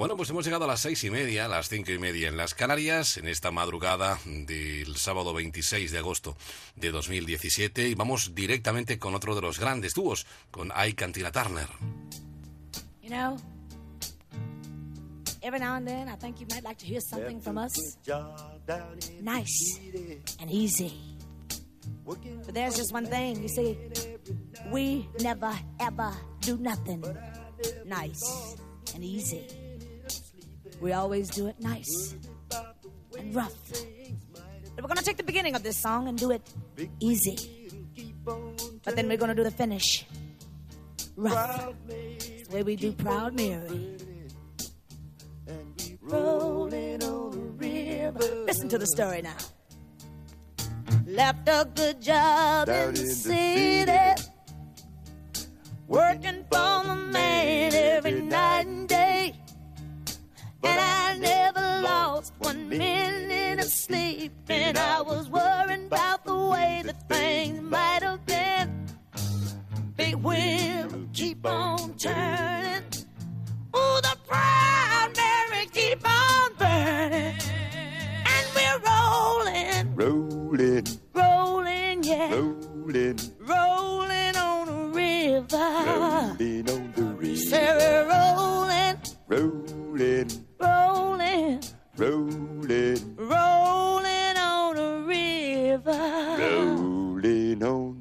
Bueno, 0.00 0.16
pues 0.16 0.30
hemos 0.30 0.46
llegado 0.46 0.64
a 0.64 0.66
las 0.66 0.80
seis 0.80 1.04
y 1.04 1.10
media, 1.10 1.44
a 1.44 1.48
las 1.48 1.68
cinco 1.68 1.92
y 1.92 1.98
media 1.98 2.28
en 2.28 2.38
las 2.38 2.54
Canarias, 2.54 3.18
en 3.18 3.28
esta 3.28 3.50
madrugada 3.50 4.18
del 4.24 4.96
sábado 4.96 5.34
26 5.34 5.92
de 5.92 5.98
agosto 5.98 6.38
de 6.74 6.90
2017 6.90 7.86
y 7.86 7.94
vamos 7.94 8.34
directamente 8.34 8.98
con 8.98 9.14
otro 9.14 9.34
de 9.34 9.42
los 9.42 9.60
grandes 9.60 9.92
dúos, 9.92 10.26
con 10.50 10.72
Ike 10.74 11.04
and 11.04 11.12
Tina 11.12 11.30
Turner. 11.30 11.68
You 13.02 13.10
know, 13.10 13.36
every 15.42 15.60
now 15.60 15.74
and 15.74 15.86
then 15.86 16.08
I 16.08 16.16
think 16.16 16.40
you 16.40 16.46
might 16.50 16.64
like 16.64 16.78
to 16.78 16.86
hear 16.86 17.02
something 17.02 17.38
from 17.42 17.58
us. 17.58 17.74
Nice 19.20 19.80
and 20.40 20.50
easy. 20.50 20.94
But 22.06 22.54
there's 22.54 22.74
just 22.74 22.94
one 22.94 23.04
thing, 23.04 23.42
you 23.42 23.48
see, 23.48 23.76
we 24.72 25.06
never 25.20 25.52
ever 25.78 26.10
do 26.40 26.56
nothing 26.56 27.04
nice 27.84 28.56
and 28.94 29.04
easy. 29.04 29.59
We 30.80 30.92
always 30.92 31.28
do 31.30 31.46
it 31.46 31.60
nice 31.60 32.14
and 33.18 33.34
rough. 33.34 33.52
But 34.74 34.82
we're 34.82 34.88
gonna 34.88 35.02
take 35.02 35.18
the 35.18 35.22
beginning 35.22 35.54
of 35.54 35.62
this 35.62 35.76
song 35.76 36.08
and 36.08 36.16
do 36.16 36.30
it 36.30 36.42
easy. 37.00 37.70
But 38.24 38.96
then 38.96 39.08
we're 39.08 39.18
gonna 39.18 39.34
do 39.34 39.44
the 39.44 39.50
finish 39.50 40.06
rough. 41.16 41.74
It's 41.88 42.48
the 42.48 42.54
way 42.56 42.62
we 42.62 42.76
do 42.76 42.92
Proud 42.92 43.34
Mary. 43.34 43.96
Rolling 46.00 47.04
on 47.04 47.30
the 47.30 47.66
river. 47.66 48.44
Listen 48.46 48.68
to 48.68 48.78
the 48.78 48.86
story 48.86 49.22
now. 49.22 49.36
Left 51.06 51.48
a 51.48 51.68
good 51.74 52.00
job 52.00 52.66
Down 52.66 52.88
in 52.88 52.94
the 52.94 53.00
in 53.00 53.06
the 53.06 53.14
city. 53.14 54.28
Working 55.86 56.44
for 56.50 56.84
the 56.84 56.94
man 57.12 57.74
every 57.74 58.22
night 58.22 58.66
and 58.66 58.88
day. 58.88 59.09
And 60.62 60.80
I 60.80 61.16
never 61.18 61.60
lost 61.82 62.32
one 62.38 62.68
minute 62.68 63.58
of 63.60 63.66
sleep. 63.70 64.32
And 64.48 64.76
I 64.78 65.00
was 65.00 65.28
worrying 65.28 65.86
about 65.86 66.24
the 66.24 66.36
way 66.36 66.82
that 66.84 67.08
things 67.08 67.60
might 67.62 68.02
have 68.02 68.24
been. 68.26 68.86
Big 69.96 70.14
wheel 70.16 70.88
keep 71.12 71.44
on 71.46 71.94
turning. 71.94 72.82
Oh, 73.72 74.00
the 74.02 74.16
proud 74.26 75.10
Mary 75.16 75.66
keep 75.72 76.00
on 76.08 76.54
burning. 76.58 77.34
And 78.26 78.46
we're 78.54 78.80
rolling, 78.90 79.94
Rolling, 79.94 80.86
rolling, 81.14 82.04
yeah. 82.04 82.34
rolling, 82.34 83.18
Rolling 83.40 84.36
on 84.36 84.68
a 84.68 84.88
river. 84.88 85.56
rolling 85.56 86.70
on 86.70 86.92
the 86.96 87.02
river. 87.02 87.36
Say 87.36 87.74
we're 87.78 88.08
rolling, 88.08 88.96
Rolling, 89.28 90.28
rolling, 90.60 91.60
rolling, 91.96 93.16
rolling 93.16 94.36
on 94.36 94.76
a 94.76 95.00
river. 95.02 96.36
rolling 96.38 97.62
on 97.62 97.99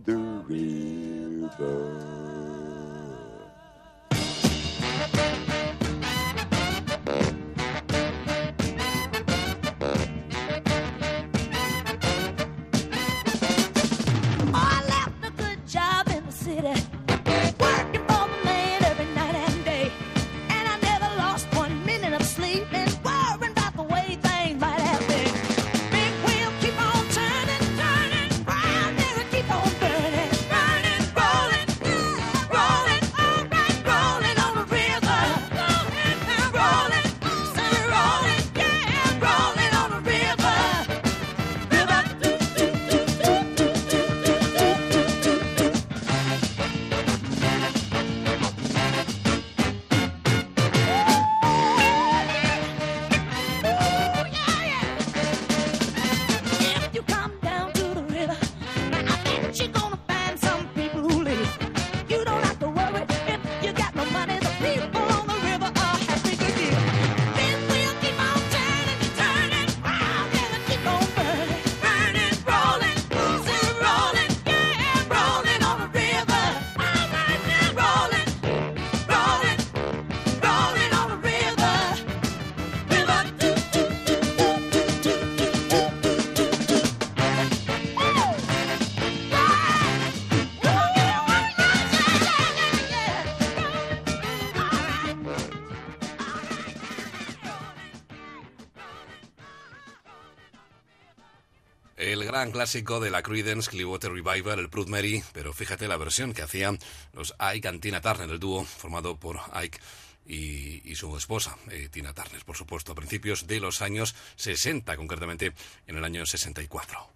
clásico 102.47 102.99
de 102.99 103.11
la 103.11 103.21
Creedence 103.21 103.69
Clearwater 103.69 104.11
Revival, 104.11 104.59
el 104.59 104.69
Proud 104.69 104.87
Mary, 104.87 105.23
pero 105.33 105.51
fíjate 105.51 105.87
la 105.87 105.97
versión 105.97 106.33
que 106.33 106.41
hacían 106.41 106.79
los 107.13 107.35
Ike 107.37 107.67
and 107.67 107.81
Tina 107.81 107.99
Turner, 107.99 108.29
el 108.29 108.39
dúo 108.39 108.63
formado 108.63 109.17
por 109.17 109.39
Ike 109.53 109.77
y, 110.25 110.89
y 110.89 110.95
su 110.95 111.15
esposa, 111.17 111.57
eh, 111.69 111.89
Tina 111.91 112.13
Turner, 112.13 112.43
por 112.45 112.55
supuesto, 112.55 112.93
a 112.93 112.95
principios 112.95 113.45
de 113.45 113.59
los 113.59 113.81
años 113.81 114.15
60, 114.37 114.95
concretamente 114.95 115.53
en 115.85 115.97
el 115.97 116.03
año 116.05 116.25
64. 116.25 117.09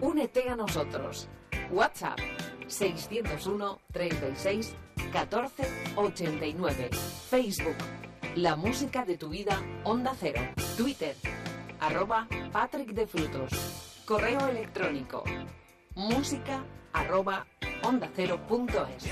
Únete 0.00 0.48
a 0.48 0.56
nosotros. 0.56 1.28
WhatsApp 1.70 2.18
601 2.66 3.80
36 3.92 4.74
14 5.12 5.68
89. 5.94 6.90
Facebook 7.30 7.76
La 8.34 8.56
música 8.56 9.04
de 9.04 9.16
tu 9.16 9.28
vida 9.28 9.62
Onda 9.84 10.12
Cero. 10.18 10.40
Twitter 10.76 11.14
arroba 11.82 12.28
Patrick 12.52 12.90
de 12.90 13.06
Frutos. 13.06 13.52
Correo 14.04 14.46
electrónico 14.46 15.24
música 15.94 16.64
arroba 16.92 17.46
onda 17.82 18.08
cero 18.14 18.40
punto 18.48 18.86
es. 18.86 19.04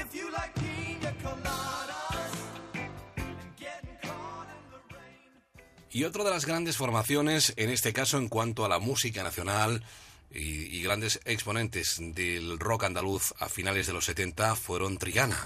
Y 5.93 6.05
otra 6.05 6.23
de 6.23 6.31
las 6.31 6.47
grandes 6.47 6.77
formaciones, 6.77 7.53
en 7.57 7.71
este 7.71 7.93
caso 7.93 8.17
en 8.19 8.29
cuanto 8.29 8.65
a 8.65 8.69
la 8.69 8.79
música 8.79 9.25
nacional 9.25 9.83
y, 10.31 10.77
y 10.77 10.83
grandes 10.83 11.21
exponentes 11.25 11.99
del 12.01 12.61
rock 12.61 12.85
andaluz 12.85 13.35
a 13.41 13.49
finales 13.49 13.89
de 13.89 13.95
los 13.95 14.05
70, 14.05 14.55
fueron 14.55 14.99
Triana. 14.99 15.43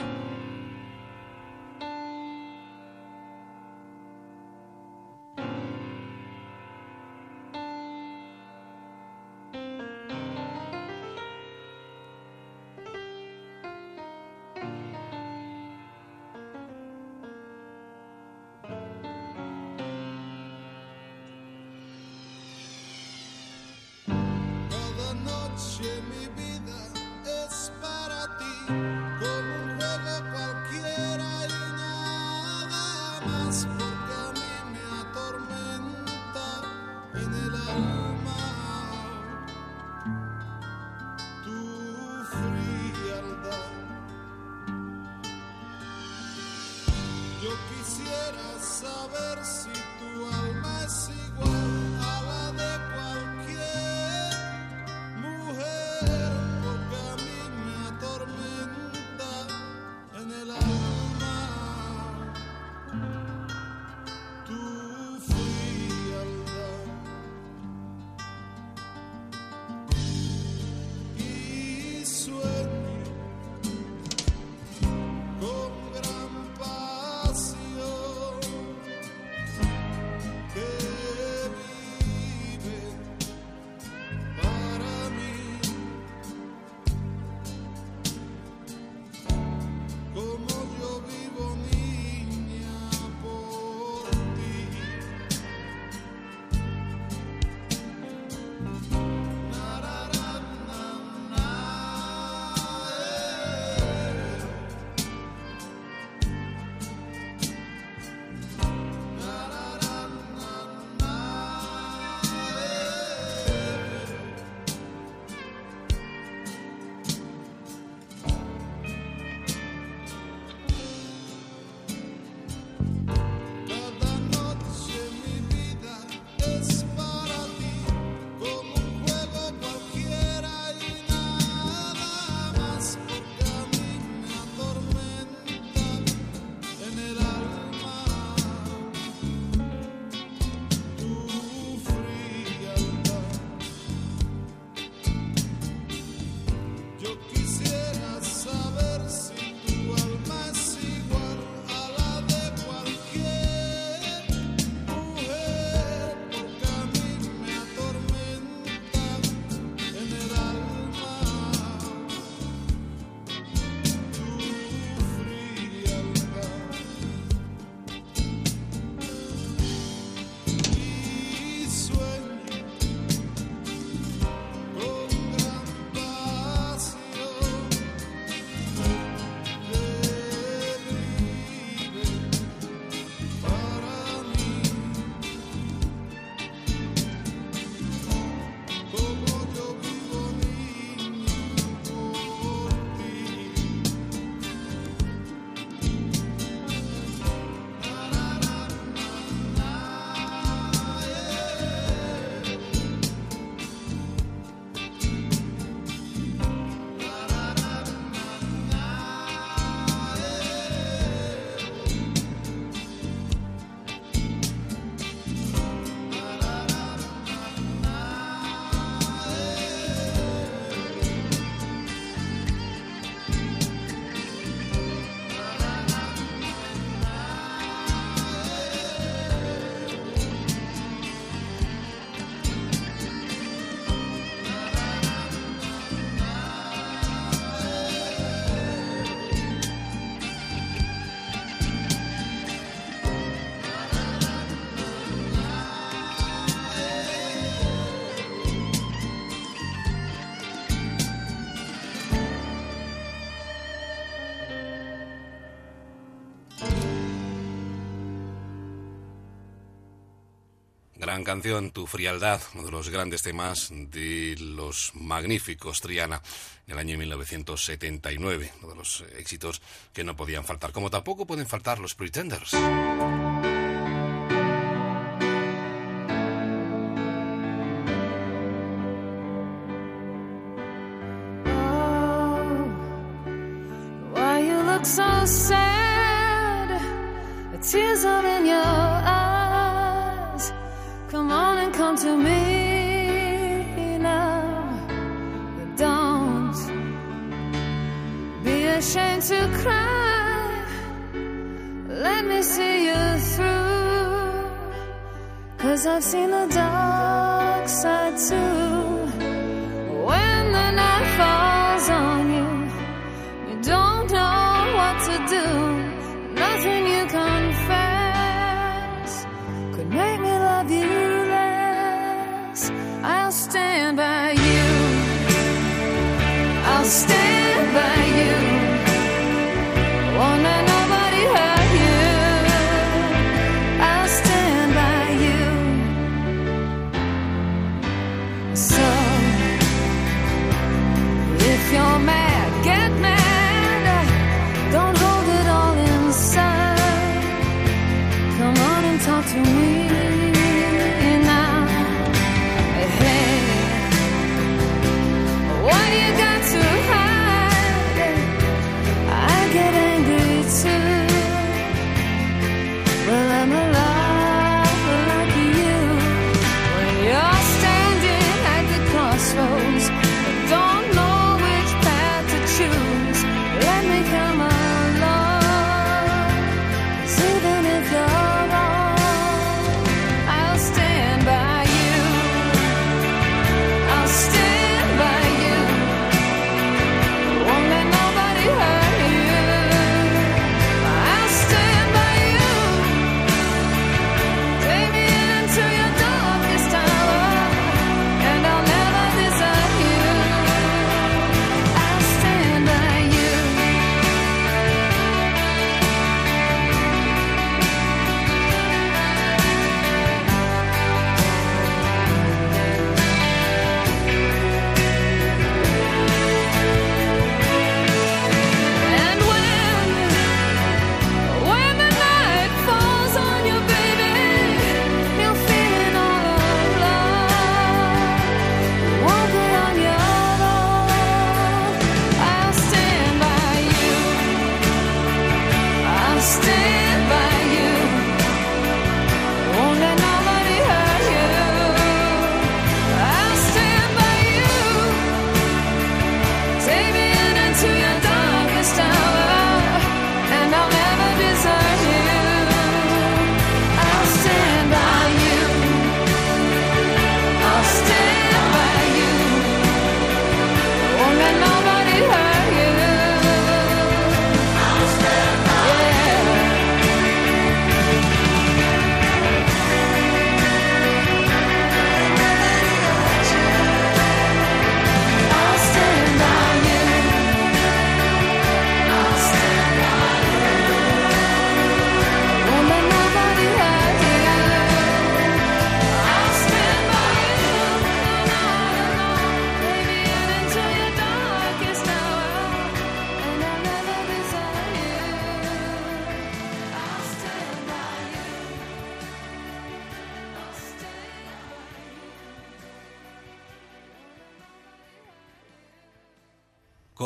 gran 261.15 261.23
canción, 261.23 261.71
Tu 261.71 261.87
frialdad, 261.87 262.41
uno 262.55 262.65
de 262.65 262.73
los 262.73 262.89
grandes 262.89 263.23
temas 263.23 263.69
de 263.71 264.35
los 264.37 264.91
magníficos 264.95 265.81
Triana 265.81 266.21
en 266.67 266.73
el 266.73 266.79
año 266.81 266.99
1979, 266.99 268.53
uno 268.61 268.71
de 268.71 268.75
los 268.77 269.05
éxitos 269.17 269.63
que 269.93 270.03
no 270.03 270.17
podían 270.17 270.45
faltar, 270.45 270.73
como 270.73 270.91
tampoco 270.91 271.25
pueden 271.25 271.47
faltar 271.47 271.79
los 271.79 271.95
Pretenders. 271.95 272.51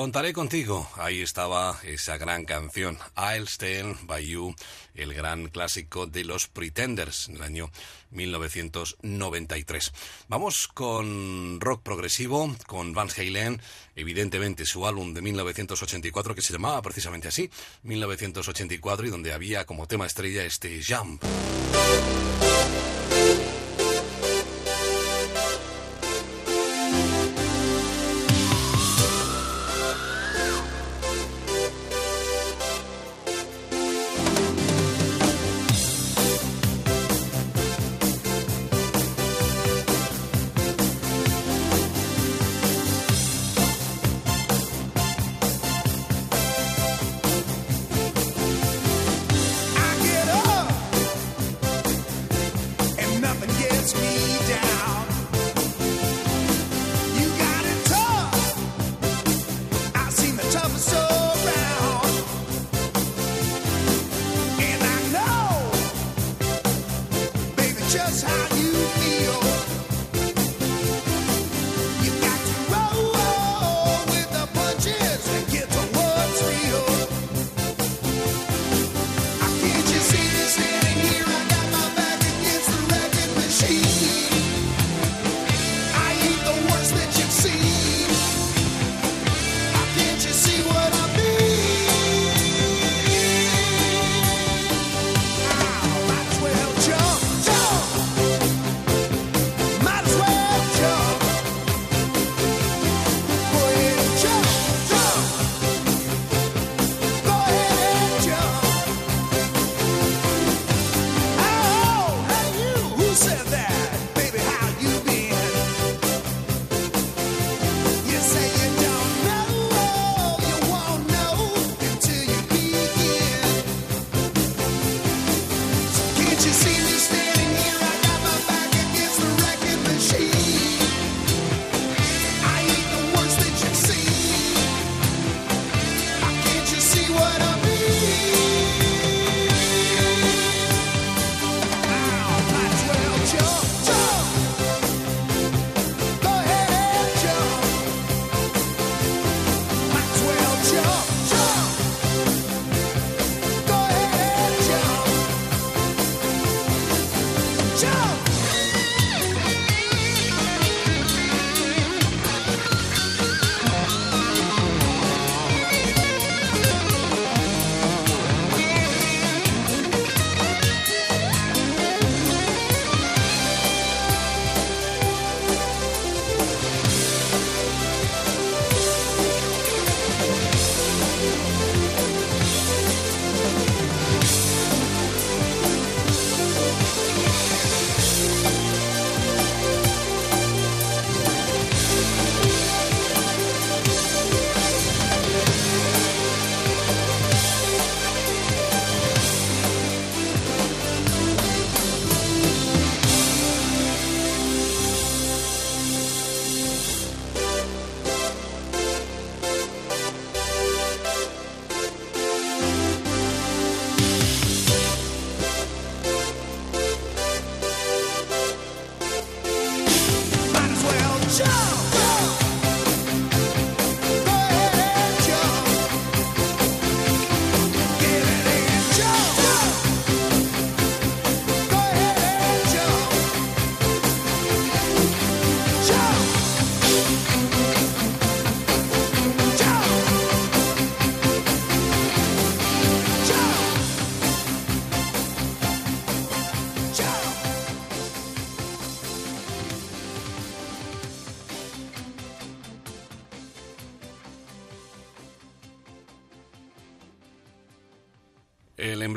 Contaré 0.08 0.32
contigo. 0.32 0.88
Ahí 0.96 1.20
estaba 1.20 1.78
esa 1.84 2.16
gran 2.16 2.46
canción, 2.46 2.96
I'll 3.14 3.46
Stand 3.46 4.06
By 4.06 4.26
You, 4.26 4.54
el 4.94 5.12
gran 5.12 5.48
clásico 5.48 6.06
de 6.06 6.24
los 6.24 6.48
Pretenders 6.48 7.26
del 7.30 7.42
año 7.42 7.70
1993. 8.12 9.92
Vamos 10.28 10.66
con 10.66 11.60
rock 11.60 11.82
progresivo, 11.82 12.56
con 12.66 12.94
Van 12.94 13.10
Halen, 13.14 13.60
evidentemente 13.96 14.64
su 14.64 14.86
álbum 14.86 15.12
de 15.12 15.20
1984 15.20 16.34
que 16.34 16.40
se 16.40 16.54
llamaba 16.54 16.80
precisamente 16.80 17.28
así, 17.28 17.50
1984, 17.82 19.08
y 19.08 19.10
donde 19.10 19.34
había 19.34 19.66
como 19.66 19.86
tema 19.86 20.06
estrella 20.06 20.42
este 20.42 20.80
Jump. 20.82 21.22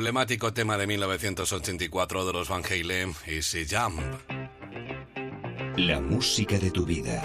Emblemático 0.02 0.52
tema 0.52 0.76
de 0.76 0.88
1984 0.88 2.26
de 2.26 2.32
los 2.32 2.48
Van 2.48 2.64
Halen 2.64 3.14
es 3.24 3.56
Jump. 3.70 4.00
La 5.76 6.00
música 6.00 6.58
de 6.58 6.72
tu 6.72 6.84
vida. 6.84 7.22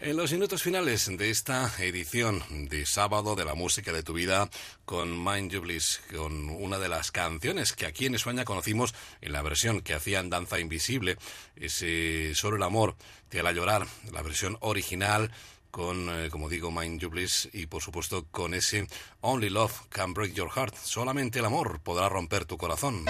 En 0.00 0.16
los 0.16 0.30
minutos 0.30 0.62
finales 0.62 1.10
de 1.16 1.30
esta 1.30 1.72
edición 1.80 2.40
de 2.68 2.86
sábado 2.86 3.34
de 3.34 3.44
la 3.44 3.54
música 3.54 3.92
de 3.92 4.04
tu 4.04 4.12
vida 4.12 4.48
con 4.84 5.24
Mind 5.24 5.58
Bliss, 5.58 6.02
con 6.14 6.50
una 6.50 6.78
de 6.78 6.88
las 6.88 7.10
canciones 7.10 7.72
que 7.72 7.86
aquí 7.86 8.06
en 8.06 8.14
España 8.14 8.44
conocimos 8.44 8.94
en 9.20 9.32
la 9.32 9.42
versión 9.42 9.80
que 9.80 9.94
hacían 9.94 10.30
Danza 10.30 10.60
Invisible, 10.60 11.18
ese 11.56 12.32
Solo 12.36 12.58
el 12.58 12.62
amor 12.62 12.94
te 13.28 13.40
hará 13.40 13.50
llorar, 13.50 13.88
la 14.12 14.22
versión 14.22 14.56
original 14.60 15.32
con, 15.72 16.08
eh, 16.10 16.28
como 16.30 16.48
digo, 16.48 16.70
Mind 16.70 17.00
You 17.00 17.10
y 17.52 17.66
por 17.66 17.82
supuesto 17.82 18.26
con 18.30 18.54
ese 18.54 18.86
Only 19.22 19.50
Love 19.50 19.88
Can 19.88 20.14
Break 20.14 20.34
Your 20.34 20.50
Heart, 20.50 20.76
solamente 20.76 21.40
el 21.40 21.46
amor 21.46 21.80
podrá 21.80 22.08
romper 22.08 22.44
tu 22.44 22.56
corazón. 22.56 23.06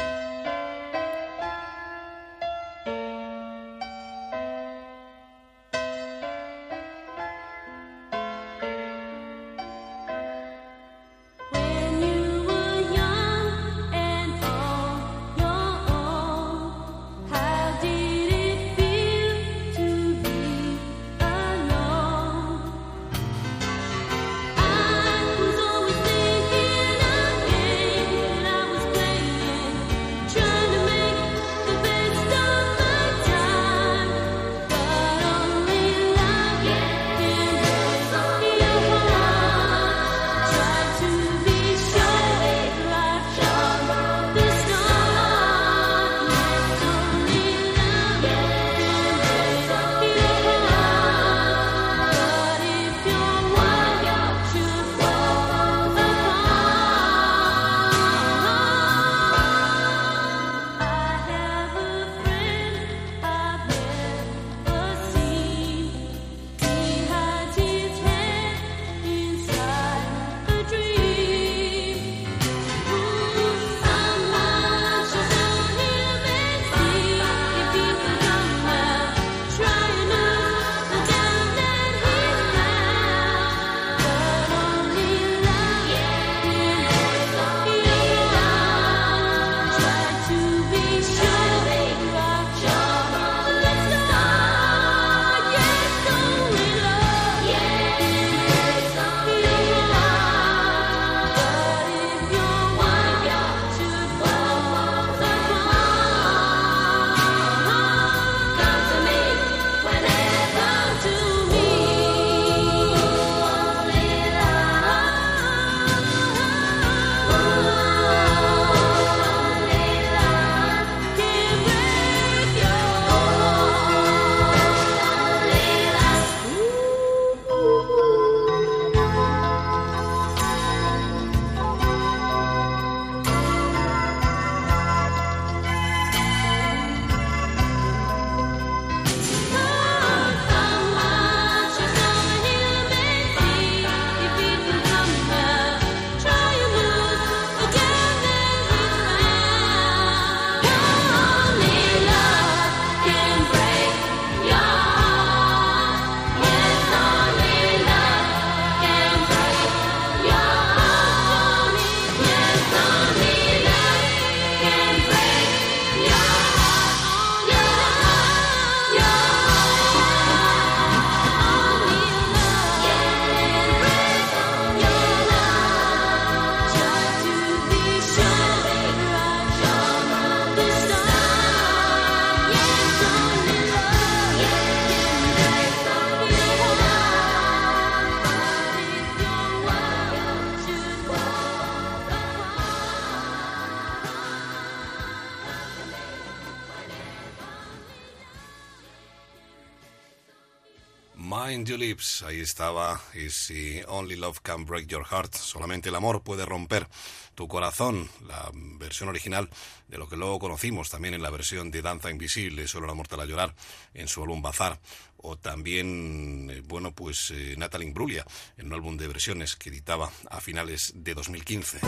Estaba, 202.43 203.01
si 203.31 203.81
Only 203.87 204.17
Love 204.17 204.41
Can 204.43 204.65
Break 204.65 204.87
Your 204.87 205.05
Heart, 205.05 205.35
solamente 205.35 205.89
el 205.89 205.95
amor 205.95 206.23
puede 206.23 206.45
romper 206.45 206.89
tu 207.35 207.49
corazón, 207.49 208.09
la 208.27 208.51
versión 208.53 209.09
original 209.09 209.49
de 209.89 209.99
lo 209.99 210.09
que 210.09 210.17
luego 210.17 210.39
conocimos 210.39 210.91
también 210.91 211.15
en 211.15 211.23
la 211.23 211.31
versión 211.31 211.71
de 211.71 211.83
Danza 211.83 212.11
Invisible, 212.11 212.69
Solo 212.69 212.87
la 212.87 212.95
Mortal 212.95 213.21
a 213.21 213.25
Llorar, 213.25 213.55
en 213.95 214.09
su 214.09 214.23
álbum 214.23 214.43
Bazar, 214.43 214.81
o 215.19 215.37
también, 215.37 216.51
eh, 216.51 216.62
bueno, 216.65 216.93
pues 216.93 217.31
eh, 217.31 217.55
Natalie 217.57 217.89
Imbruglia, 217.89 218.27
en 218.57 218.67
un 218.67 218.75
álbum 218.75 218.97
de 218.97 219.09
versiones 219.09 219.57
que 219.57 219.71
editaba 219.71 220.11
a 220.31 220.41
finales 220.41 220.93
de 220.95 221.15
2015. 221.15 221.81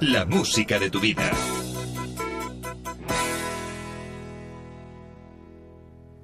La 0.00 0.24
música 0.24 0.78
de 0.78 0.90
tu 0.90 1.00
vida. 1.00 1.30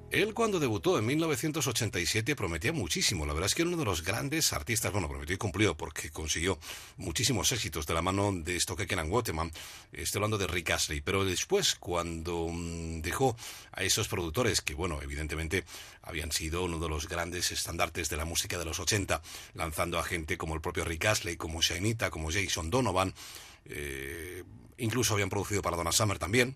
Él 0.09 0.33
cuando 0.33 0.57
debutó 0.61 0.97
en 0.97 1.05
1987 1.05 2.33
prometía 2.37 2.71
muchísimo. 2.71 3.25
La 3.25 3.33
verdad 3.33 3.47
es 3.47 3.55
que 3.55 3.63
era 3.63 3.69
uno 3.69 3.77
de 3.77 3.83
los 3.83 4.03
grandes 4.03 4.53
artistas, 4.53 4.93
bueno, 4.93 5.09
prometió 5.09 5.35
y 5.35 5.37
cumplió 5.37 5.75
porque 5.75 6.11
consiguió 6.11 6.57
muchísimos 6.95 7.51
éxitos 7.51 7.85
de 7.85 7.93
la 7.93 8.01
mano 8.01 8.31
de 8.31 8.57
Stockeken 8.57 8.99
and 8.99 9.11
Waterman. 9.11 9.51
Estoy 9.91 10.19
hablando 10.19 10.37
de 10.37 10.47
Rick 10.47 10.71
Astley. 10.71 11.01
Pero 11.01 11.25
después, 11.25 11.75
cuando 11.75 12.47
mm, 12.49 13.01
dejó 13.01 13.35
a 13.73 13.83
esos 13.83 14.07
productores 14.07 14.61
que, 14.61 14.75
bueno, 14.75 15.01
evidentemente 15.01 15.65
habían 16.01 16.31
sido 16.31 16.63
uno 16.63 16.79
de 16.79 16.87
los 16.87 17.09
grandes 17.09 17.51
estandartes 17.51 18.07
de 18.07 18.15
la 18.15 18.23
música 18.23 18.57
de 18.57 18.63
los 18.63 18.79
80, 18.79 19.21
lanzando 19.55 19.99
a 19.99 20.03
gente 20.03 20.37
como 20.37 20.55
el 20.55 20.61
propio 20.61 20.85
Rick 20.85 21.03
Astley, 21.03 21.35
como 21.35 21.61
Shainita, 21.61 22.11
como 22.11 22.31
Jason 22.31 22.69
Donovan, 22.69 23.13
eh, 23.65 24.45
incluso 24.77 25.15
habían 25.15 25.29
producido 25.29 25.61
para 25.61 25.75
Donna 25.75 25.91
Summer 25.91 26.17
también. 26.17 26.55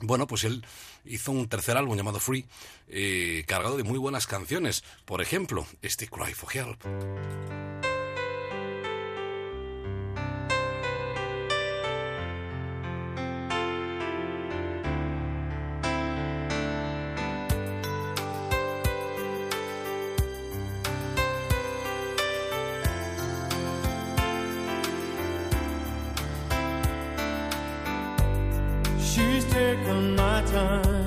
Bueno, 0.00 0.26
pues 0.26 0.44
él 0.44 0.64
hizo 1.04 1.32
un 1.32 1.48
tercer 1.48 1.76
álbum 1.76 1.96
llamado 1.96 2.20
Free, 2.20 2.46
eh, 2.88 3.44
cargado 3.46 3.76
de 3.76 3.82
muy 3.84 3.98
buenas 3.98 4.26
canciones. 4.26 4.84
Por 5.04 5.20
ejemplo, 5.20 5.66
este 5.82 6.08
Cry 6.08 6.34
for 6.34 6.56
Help. 6.56 7.97
Time, 30.58 30.97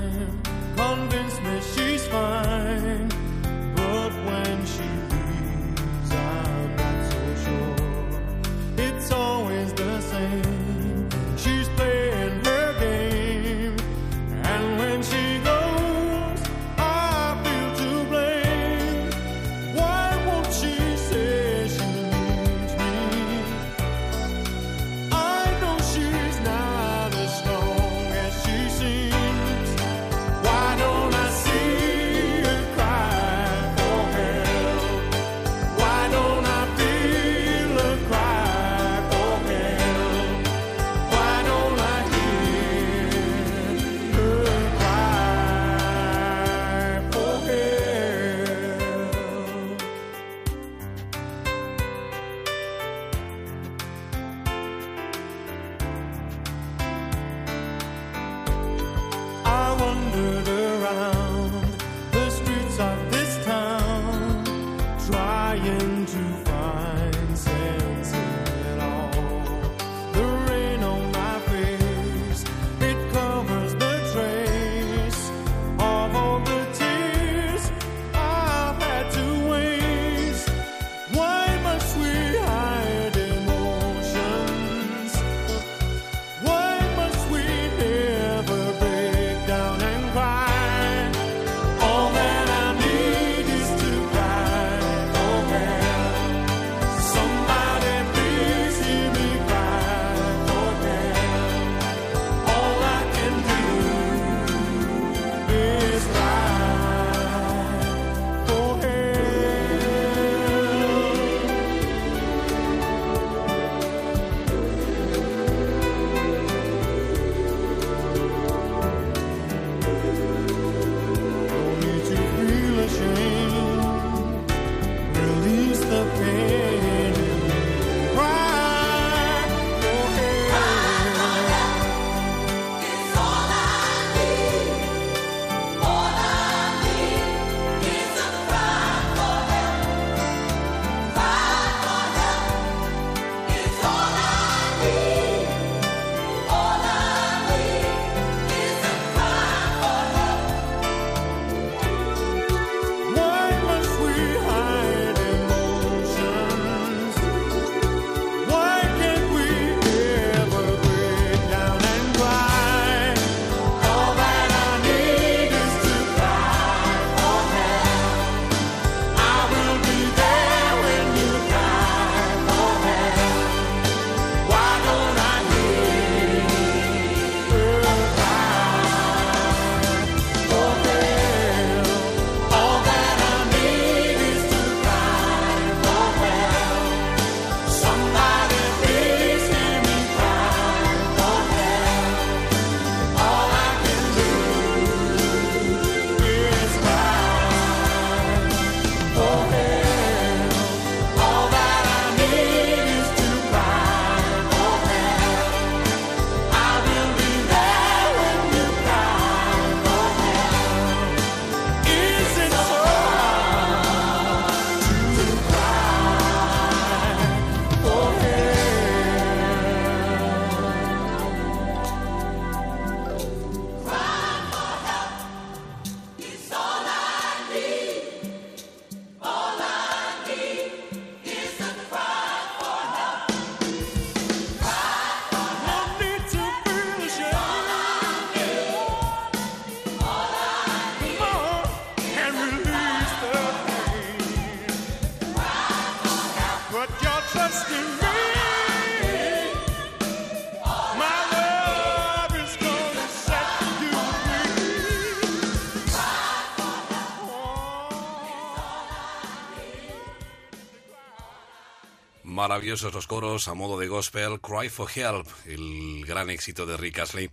Maravillosos 262.61 262.93
los 262.93 263.07
coros 263.07 263.47
a 263.47 263.55
modo 263.55 263.79
de 263.79 263.87
gospel, 263.87 264.39
Cry 264.39 264.69
for 264.69 264.87
Help, 264.93 265.27
el 265.47 266.05
gran 266.05 266.29
éxito 266.29 266.67
de 266.67 266.77
Rick 266.77 266.99
Astley 266.99 267.31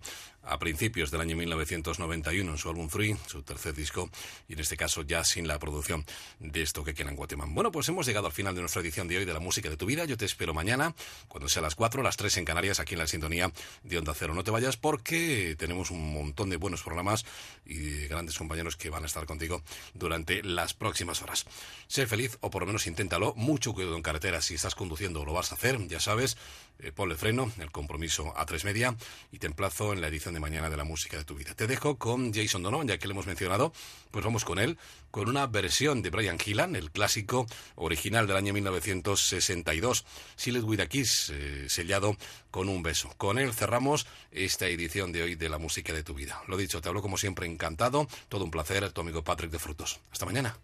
principios 0.59 1.09
del 1.09 1.21
año 1.21 1.35
1991 1.35 2.51
en 2.51 2.57
su 2.57 2.69
álbum 2.69 2.89
Three, 2.89 3.17
su 3.25 3.41
tercer 3.41 3.73
disco, 3.73 4.09
y 4.47 4.53
en 4.53 4.59
este 4.59 4.77
caso 4.77 5.01
ya 5.01 5.23
sin 5.23 5.47
la 5.47 5.57
producción 5.57 6.05
de 6.39 6.61
esto 6.61 6.83
que 6.83 6.93
queda 6.93 7.09
en 7.09 7.15
Guatemala. 7.15 7.51
Bueno, 7.53 7.71
pues 7.71 7.89
hemos 7.89 8.05
llegado 8.05 8.27
al 8.27 8.33
final 8.33 8.53
de 8.53 8.61
nuestra 8.61 8.81
edición 8.81 9.07
de 9.07 9.17
hoy 9.17 9.25
de 9.25 9.33
la 9.33 9.39
música 9.39 9.69
de 9.69 9.77
tu 9.77 9.85
vida. 9.85 10.05
Yo 10.05 10.17
te 10.17 10.25
espero 10.25 10.53
mañana, 10.53 10.93
cuando 11.27 11.49
sea 11.49 11.61
las 11.61 11.75
4, 11.75 12.03
las 12.03 12.17
3 12.17 12.37
en 12.37 12.45
Canarias, 12.45 12.79
aquí 12.79 12.93
en 12.93 12.99
la 12.99 13.07
sintonía 13.07 13.51
de 13.83 13.97
Onda 13.97 14.13
Cero. 14.13 14.33
No 14.33 14.43
te 14.43 14.51
vayas 14.51 14.77
porque 14.77 15.55
tenemos 15.57 15.91
un 15.91 16.13
montón 16.13 16.49
de 16.49 16.57
buenos 16.57 16.83
programas 16.83 17.25
y 17.65 17.77
de 17.77 18.07
grandes 18.07 18.37
compañeros 18.37 18.75
que 18.75 18.89
van 18.89 19.03
a 19.03 19.07
estar 19.07 19.25
contigo 19.25 19.63
durante 19.93 20.43
las 20.43 20.73
próximas 20.73 21.21
horas. 21.21 21.45
Sé 21.87 22.05
feliz 22.07 22.37
o 22.41 22.49
por 22.49 22.63
lo 22.63 22.67
menos 22.67 22.87
inténtalo. 22.87 23.33
Mucho 23.35 23.73
cuidado 23.73 23.95
en 23.95 24.01
carretera 24.01 24.41
si 24.41 24.55
estás 24.55 24.75
conduciendo 24.75 25.21
o 25.21 25.25
lo 25.25 25.33
vas 25.33 25.51
a 25.51 25.55
hacer, 25.55 25.87
ya 25.87 25.99
sabes 25.99 26.37
eh, 26.79 26.91
ponle 26.91 27.15
freno, 27.15 27.51
el 27.59 27.71
compromiso 27.71 28.33
a 28.37 28.45
tres 28.45 28.63
media 28.63 28.95
y 29.31 29.39
te 29.39 29.47
emplazo 29.47 29.91
en 29.93 30.01
la 30.01 30.07
edición 30.07 30.33
de 30.33 30.39
mañana 30.39 30.69
de 30.69 30.77
la 30.77 30.83
música 30.83 31.17
de 31.17 31.25
tu 31.25 31.35
vida. 31.35 31.53
Te 31.53 31.67
dejo 31.67 31.97
con 31.97 32.33
Jason 32.33 32.63
Donovan, 32.63 32.87
ya 32.87 32.97
que 32.97 33.07
le 33.07 33.13
hemos 33.13 33.27
mencionado, 33.27 33.73
pues 34.11 34.23
vamos 34.23 34.45
con 34.45 34.59
él, 34.59 34.77
con 35.11 35.27
una 35.27 35.47
versión 35.47 36.01
de 36.01 36.09
Brian 36.09 36.39
Gillan, 36.39 36.75
el 36.75 36.91
clásico 36.91 37.45
original 37.75 38.27
del 38.27 38.37
año 38.37 38.53
1962, 38.53 40.05
Silent 40.35 40.65
With 40.65 40.79
a 40.79 40.87
eh, 40.91 41.65
sellado 41.67 42.15
con 42.51 42.69
un 42.69 42.81
beso. 42.81 43.09
Con 43.17 43.39
él 43.39 43.53
cerramos 43.53 44.07
esta 44.31 44.67
edición 44.67 45.11
de 45.11 45.23
hoy 45.23 45.35
de 45.35 45.49
la 45.49 45.57
música 45.57 45.93
de 45.93 46.03
tu 46.03 46.13
vida. 46.13 46.41
Lo 46.47 46.57
dicho, 46.57 46.81
te 46.81 46.87
hablo 46.87 47.01
como 47.01 47.17
siempre 47.17 47.45
encantado, 47.45 48.07
todo 48.29 48.45
un 48.45 48.51
placer, 48.51 48.89
tu 48.91 49.01
amigo 49.01 49.23
Patrick 49.23 49.51
de 49.51 49.59
Frutos. 49.59 49.99
Hasta 50.11 50.25
mañana. 50.25 50.57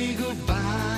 say 0.00 0.14
goodbye. 0.14 0.89